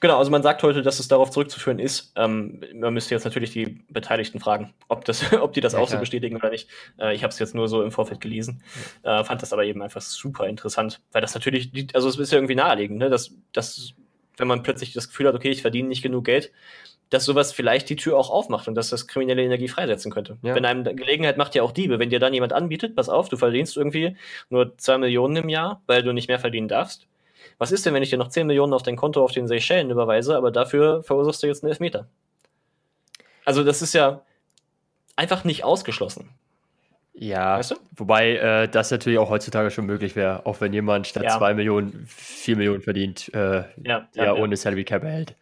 Genau, 0.00 0.18
also 0.18 0.30
man 0.30 0.42
sagt 0.42 0.62
heute, 0.62 0.82
dass 0.82 0.98
es 0.98 1.08
darauf 1.08 1.30
zurückzuführen 1.30 1.78
ist. 1.78 2.12
Ähm, 2.16 2.62
man 2.74 2.92
müsste 2.92 3.14
jetzt 3.14 3.24
natürlich 3.24 3.52
die 3.52 3.84
Beteiligten 3.88 4.40
fragen, 4.40 4.74
ob, 4.88 5.04
das, 5.04 5.32
ob 5.40 5.52
die 5.52 5.60
das 5.60 5.74
ja, 5.74 5.78
auch 5.78 5.86
klar. 5.86 5.98
so 5.98 6.00
bestätigen 6.00 6.36
oder 6.36 6.50
nicht. 6.50 6.68
Äh, 6.98 7.14
ich 7.14 7.22
habe 7.22 7.32
es 7.32 7.38
jetzt 7.38 7.54
nur 7.54 7.68
so 7.68 7.82
im 7.82 7.92
Vorfeld 7.92 8.20
gelesen, 8.20 8.62
äh, 9.02 9.22
fand 9.24 9.42
das 9.42 9.52
aber 9.52 9.64
eben 9.64 9.82
einfach 9.82 10.00
super 10.00 10.48
interessant, 10.48 11.00
weil 11.12 11.22
das 11.22 11.34
natürlich, 11.34 11.70
also 11.94 12.08
es 12.08 12.18
ist 12.18 12.32
ja 12.32 12.38
irgendwie 12.38 12.56
naheliegend, 12.56 12.98
ne? 12.98 13.10
dass, 13.10 13.32
dass 13.52 13.94
wenn 14.36 14.48
man 14.48 14.62
plötzlich 14.62 14.92
das 14.92 15.08
Gefühl 15.08 15.28
hat, 15.28 15.34
okay, 15.34 15.50
ich 15.50 15.62
verdiene 15.62 15.88
nicht 15.88 16.02
genug 16.02 16.24
Geld, 16.24 16.50
dass 17.10 17.24
sowas 17.24 17.52
vielleicht 17.52 17.90
die 17.90 17.96
Tür 17.96 18.16
auch 18.16 18.30
aufmacht 18.30 18.68
und 18.68 18.76
dass 18.76 18.88
das 18.88 19.06
kriminelle 19.06 19.42
Energie 19.42 19.68
freisetzen 19.68 20.12
könnte. 20.12 20.38
Ja. 20.42 20.54
Wenn 20.54 20.64
einem 20.64 20.84
Gelegenheit 20.84 21.36
macht 21.36 21.54
ja 21.56 21.62
auch 21.62 21.72
Diebe. 21.72 21.98
Wenn 21.98 22.08
dir 22.08 22.20
dann 22.20 22.32
jemand 22.32 22.52
anbietet, 22.52 22.94
pass 22.94 23.08
auf, 23.08 23.28
du 23.28 23.36
verdienst 23.36 23.76
irgendwie 23.76 24.16
nur 24.48 24.78
zwei 24.78 24.96
Millionen 24.96 25.36
im 25.36 25.48
Jahr, 25.48 25.82
weil 25.86 26.04
du 26.04 26.12
nicht 26.12 26.28
mehr 26.28 26.38
verdienen 26.38 26.68
darfst, 26.68 27.08
was 27.58 27.72
ist 27.72 27.86
denn, 27.86 27.94
wenn 27.94 28.02
ich 28.02 28.10
dir 28.10 28.18
noch 28.18 28.28
10 28.28 28.46
Millionen 28.46 28.72
auf 28.72 28.82
dein 28.82 28.96
Konto 28.96 29.22
auf 29.22 29.32
den 29.32 29.48
Seychellen 29.48 29.90
überweise, 29.90 30.36
aber 30.36 30.50
dafür 30.50 31.02
verursachst 31.02 31.42
du 31.42 31.46
jetzt 31.46 31.62
einen 31.62 31.70
Elfmeter? 31.70 32.06
Also, 33.44 33.64
das 33.64 33.82
ist 33.82 33.94
ja 33.94 34.22
einfach 35.16 35.44
nicht 35.44 35.64
ausgeschlossen. 35.64 36.30
Ja, 37.12 37.58
weißt 37.58 37.72
du? 37.72 37.74
wobei 37.96 38.36
äh, 38.36 38.68
das 38.68 38.90
natürlich 38.90 39.18
auch 39.18 39.28
heutzutage 39.28 39.70
schon 39.70 39.84
möglich 39.84 40.16
wäre, 40.16 40.46
auch 40.46 40.60
wenn 40.60 40.72
jemand 40.72 41.06
statt 41.06 41.24
ja. 41.24 41.36
2 41.36 41.54
Millionen 41.54 42.06
4 42.06 42.56
Millionen 42.56 42.80
verdient, 42.80 43.30
äh, 43.34 43.58
ja, 43.58 43.66
ja, 43.84 44.08
ja, 44.14 44.34
ohne 44.34 44.56
Salary 44.56 44.84
Cap 44.84 45.02
erhält. 45.02 45.34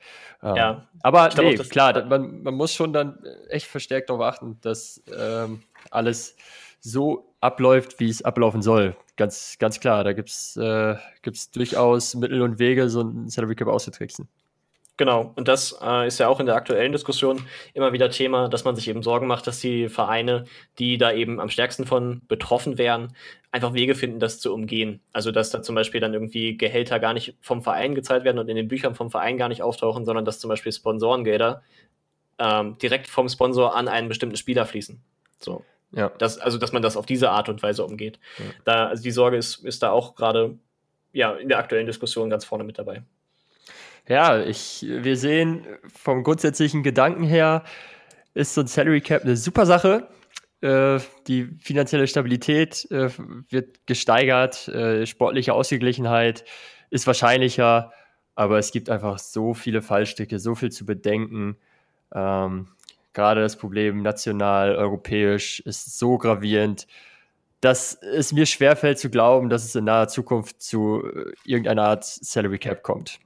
Ähm, 0.43 0.57
ja. 0.57 0.89
Aber 1.03 1.29
nee, 1.37 1.55
klar, 1.57 2.05
man, 2.07 2.43
man 2.43 2.55
muss 2.55 2.75
schon 2.75 2.93
dann 2.93 3.25
echt 3.49 3.67
verstärkt 3.67 4.11
darauf 4.11 4.23
achten, 4.23 4.59
dass 4.63 5.03
ähm, 5.17 5.63
alles 5.91 6.37
so 6.81 7.28
abläuft, 7.41 8.01
wie 8.01 8.09
es 8.09 8.23
ablaufen 8.23 8.63
soll. 8.63 8.97
Ganz, 9.17 9.57
ganz 9.59 9.81
klar, 9.81 10.05
da 10.05 10.13
gibt 10.13 10.29
es 10.29 10.57
äh, 10.57 10.97
durchaus 11.53 12.15
Mittel 12.15 12.43
und 12.43 12.59
Wege, 12.59 12.89
so 12.89 13.03
ein 13.03 13.29
Salary 13.29 13.55
Cap 13.55 13.69
auszutricksen. 13.69 14.29
Genau, 14.99 15.33
und 15.37 15.47
das 15.47 15.79
äh, 15.81 16.09
ist 16.09 16.19
ja 16.19 16.27
auch 16.27 16.41
in 16.41 16.47
der 16.47 16.57
aktuellen 16.57 16.91
Diskussion 16.91 17.41
immer 17.73 17.93
wieder 17.93 18.11
Thema, 18.11 18.49
dass 18.49 18.65
man 18.65 18.75
sich 18.75 18.89
eben 18.89 19.05
Sorgen 19.05 19.29
macht, 19.29 19.47
dass 19.47 19.61
die 19.61 19.89
Vereine, 19.89 20.45
die 20.81 20.99
da 20.99 21.13
eben 21.13 21.39
am 21.39 21.51
stärksten 21.51 21.87
von 21.87 22.21
betroffen 22.27 22.79
wären, 22.79 23.15
einfach 23.53 23.75
Wege 23.75 23.95
finden, 23.95 24.19
das 24.19 24.41
zu 24.41 24.53
umgehen. 24.53 25.01
Also 25.13 25.31
dass 25.31 25.51
da 25.51 25.63
zum 25.63 25.77
Beispiel 25.77 26.01
dann 26.01 26.15
irgendwie 26.15 26.57
Gehälter 26.57 26.99
gar 26.99 27.15
nicht 27.15 27.37
vom 27.41 27.63
Verein 27.63 27.95
gezahlt 27.95 28.25
werden 28.25 28.41
und 28.41 28.49
in 28.49 28.57
den 28.57 28.67
Büchern 28.67 28.97
vom 28.97 29.09
Verein 29.09 29.39
gar 29.39 29.49
nicht 29.49 29.63
auftauchen, 29.63 30.05
sondern 30.05 30.25
dass 30.25 30.41
zum 30.41 30.49
Beispiel 30.49 30.73
Sponsorengelder 30.73 31.63
ähm, 32.41 32.77
direkt 32.79 33.07
vom 33.07 33.29
Sponsor 33.29 33.77
an 33.77 33.87
einen 33.87 34.09
bestimmten 34.09 34.37
Spieler 34.37 34.67
fließen. 34.67 35.01
So. 35.39 35.65
Ja. 35.93 36.11
Das, 36.19 36.39
also, 36.39 36.59
dass 36.59 36.73
man 36.73 36.83
das 36.83 36.97
auf 36.97 37.07
diese 37.07 37.31
Art 37.31 37.49
und 37.49 37.63
Weise 37.63 37.85
umgeht. 37.85 38.19
Ja. 38.39 38.45
Da, 38.65 38.87
also 38.89 39.03
die 39.03 39.11
Sorge 39.11 39.37
ist, 39.37 39.65
ist 39.65 39.83
da 39.83 39.91
auch 39.91 40.15
gerade 40.15 40.59
ja, 41.13 41.33
in 41.33 41.49
der 41.49 41.59
aktuellen 41.59 41.87
Diskussion 41.87 42.31
ganz 42.31 42.45
vorne 42.45 42.65
mit 42.65 42.79
dabei. 42.79 43.03
Ja, 44.09 44.41
ich, 44.41 44.87
wir 44.89 45.17
sehen 45.17 45.67
vom 45.87 46.23
grundsätzlichen 46.23 46.83
Gedanken 46.83 47.25
her, 47.25 47.65
ist 48.35 48.55
so 48.55 48.63
ein 48.63 48.67
Salary 48.67 49.01
Cap 49.01 49.23
eine 49.23 49.37
super 49.37 49.67
Sache. 49.67 50.09
Äh, 50.61 50.99
die 51.27 51.45
finanzielle 51.61 52.07
Stabilität 52.07 52.91
äh, 52.91 53.11
wird 53.49 53.87
gesteigert, 53.87 54.69
äh, 54.69 55.07
sportliche 55.07 55.53
Ausgeglichenheit 55.53 56.45
ist 56.91 57.07
wahrscheinlicher, 57.07 57.93
aber 58.35 58.59
es 58.59 58.73
gibt 58.73 58.89
einfach 58.89 59.19
so 59.19 59.55
viele 59.55 59.83
Fallstücke, 59.83 60.39
so 60.39 60.55
viel 60.55 60.71
zu 60.71 60.87
bedenken. 60.87 61.59
Ähm, 62.15 62.69
gerade 63.19 63.41
das 63.41 63.57
Problem 63.57 64.01
national, 64.03 64.77
europäisch 64.77 65.59
ist 65.61 65.99
so 65.99 66.19
gravierend, 66.19 66.87
dass 67.61 67.95
es 67.95 68.33
mir 68.33 68.47
schwerfällt 68.47 69.01
zu 69.01 69.11
glauben, 69.11 69.49
dass 69.49 69.65
es 69.65 69.75
in 69.75 69.85
naher 69.85 70.07
Zukunft 70.07 70.63
zu 70.63 71.03
äh, 71.05 71.33
irgendeiner 71.45 71.83
Art 71.83 72.05
Salary 72.05 72.59
Cap 72.59 72.85
kommt. 72.85 73.19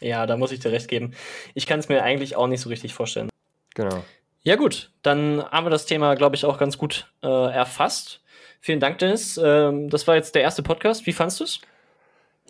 Ja, 0.00 0.26
da 0.26 0.36
muss 0.36 0.52
ich 0.52 0.60
dir 0.60 0.70
recht 0.70 0.88
geben. 0.88 1.14
Ich 1.54 1.66
kann 1.66 1.80
es 1.80 1.88
mir 1.88 2.02
eigentlich 2.02 2.36
auch 2.36 2.46
nicht 2.46 2.60
so 2.60 2.68
richtig 2.68 2.92
vorstellen. 2.92 3.30
Genau. 3.74 4.04
Ja, 4.42 4.56
gut, 4.56 4.90
dann 5.00 5.42
haben 5.50 5.64
wir 5.64 5.70
das 5.70 5.86
Thema, 5.86 6.14
glaube 6.14 6.36
ich, 6.36 6.44
auch 6.44 6.58
ganz 6.58 6.76
gut 6.76 7.10
äh, 7.22 7.26
erfasst. 7.26 8.20
Vielen 8.60 8.80
Dank, 8.80 8.98
Dennis. 8.98 9.40
Ähm, 9.42 9.88
das 9.88 10.06
war 10.06 10.14
jetzt 10.14 10.34
der 10.34 10.42
erste 10.42 10.62
Podcast. 10.62 11.06
Wie 11.06 11.14
fandest 11.14 11.40
du 11.40 11.44
es? 11.44 11.60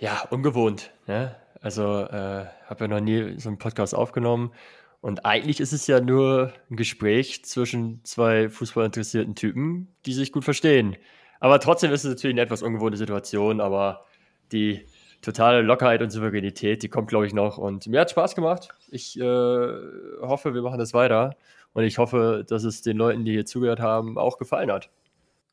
Ja, 0.01 0.27
ungewohnt. 0.31 0.91
Ne? 1.07 1.37
Also, 1.61 2.01
äh, 2.01 2.47
habe 2.67 2.81
ja 2.81 2.89
noch 2.89 3.01
nie 3.01 3.39
so 3.39 3.51
einen 3.51 3.59
Podcast 3.59 3.95
aufgenommen. 3.95 4.53
Und 5.01 5.25
eigentlich 5.25 5.61
ist 5.61 5.73
es 5.73 5.87
ja 5.87 6.01
nur 6.01 6.53
ein 6.71 6.77
Gespräch 6.77 7.45
zwischen 7.45 8.05
zwei 8.05 8.49
fußballinteressierten 8.49 9.35
Typen, 9.35 9.95
die 10.07 10.13
sich 10.13 10.33
gut 10.33 10.45
verstehen. 10.45 10.97
Aber 11.41 11.61
trotzdem 11.61 11.93
ist 11.93 12.05
es 12.05 12.11
natürlich 12.11 12.35
eine 12.35 12.43
etwas 12.43 12.63
ungewohnte 12.63 12.99
Situation, 12.99 13.61
aber 13.61 14.05
die 14.51 14.87
totale 15.23 15.63
Lockerheit 15.63 16.03
und 16.03 16.11
Souveränität, 16.11 16.83
die 16.83 16.89
kommt, 16.89 17.09
glaube 17.09 17.27
ich, 17.27 17.35
noch. 17.35 17.59
Und 17.59 17.87
mir 17.87 18.01
hat 18.01 18.11
Spaß 18.11 18.35
gemacht. 18.35 18.71
Ich 18.91 19.19
äh, 19.19 19.23
hoffe, 19.23 20.55
wir 20.55 20.63
machen 20.63 20.79
das 20.79 20.95
weiter. 20.95 21.37
Und 21.75 21.85
ich 21.85 21.99
hoffe, 21.99 22.45
dass 22.49 22.65
es 22.65 22.83
den 22.83 22.97
Leuten, 22.97 23.25
die 23.25 23.33
hier 23.33 23.47
zugehört 23.47 23.81
haben, 23.81 24.19
auch 24.19 24.39
gefallen 24.39 24.73
hat. 24.73 24.91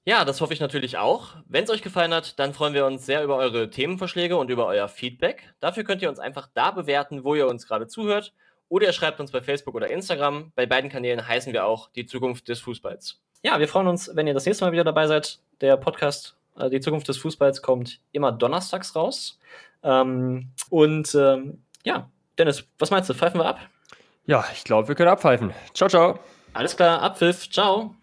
Ja, 0.06 0.24
das 0.24 0.40
hoffe 0.40 0.54
ich 0.54 0.60
natürlich 0.60 0.98
auch. 0.98 1.36
Wenn 1.48 1.64
es 1.64 1.70
euch 1.70 1.82
gefallen 1.82 2.14
hat, 2.14 2.40
dann 2.40 2.54
freuen 2.54 2.76
wir 2.76 2.86
uns 2.86 3.06
sehr 3.06 3.24
über 3.24 3.38
eure 3.38 3.70
Themenvorschläge 3.70 4.38
und 4.38 4.50
über 4.52 4.68
euer 4.68 4.88
Feedback. 4.88 5.54
Dafür 5.60 5.84
könnt 5.84 6.02
ihr 6.02 6.10
uns 6.10 6.20
einfach 6.20 6.48
da 6.54 6.72
bewerten, 6.72 7.24
wo 7.24 7.34
ihr 7.36 7.48
uns 7.48 7.68
gerade 7.68 7.88
zuhört 7.88 8.34
oder 8.70 8.88
ihr 8.88 8.94
schreibt 8.94 9.20
uns 9.20 9.32
bei 9.32 9.42
Facebook 9.42 9.76
oder 9.76 9.90
Instagram. 9.90 10.52
Bei 10.56 10.66
beiden 10.66 10.90
Kanälen 10.90 11.28
heißen 11.28 11.54
wir 11.54 11.66
auch 11.66 11.90
die 11.92 12.06
Zukunft 12.06 12.48
des 12.48 12.60
Fußballs. 12.62 13.22
Ja, 13.44 13.60
wir 13.60 13.68
freuen 13.68 13.88
uns, 13.88 14.12
wenn 14.14 14.28
ihr 14.28 14.34
das 14.34 14.46
nächste 14.46 14.66
Mal 14.66 14.72
wieder 14.72 14.84
dabei 14.84 15.08
seid. 15.08 15.40
Der 15.62 15.78
Podcast 15.78 16.36
äh, 16.58 16.70
Die 16.70 16.80
Zukunft 16.80 17.08
des 17.08 17.18
Fußballs 17.18 17.62
kommt 17.62 18.00
immer 18.12 18.32
donnerstags 18.32 18.96
raus. 18.96 19.40
Ähm, 19.84 20.52
und 20.70 21.14
ähm, 21.16 21.64
ja, 21.84 22.10
Dennis, 22.38 22.68
was 22.80 22.92
meinst 22.92 23.10
du? 23.10 23.14
Pfeifen 23.14 23.40
wir 23.40 23.46
ab? 23.46 23.60
Ja, 24.26 24.44
ich 24.54 24.64
glaube, 24.64 24.88
wir 24.88 24.96
können 24.96 25.10
abpfeifen. 25.10 25.54
Ciao, 25.74 25.88
ciao. 25.90 26.20
Alles 26.54 26.76
klar, 26.76 27.02
Abpfiff. 27.02 27.50
Ciao. 27.50 27.96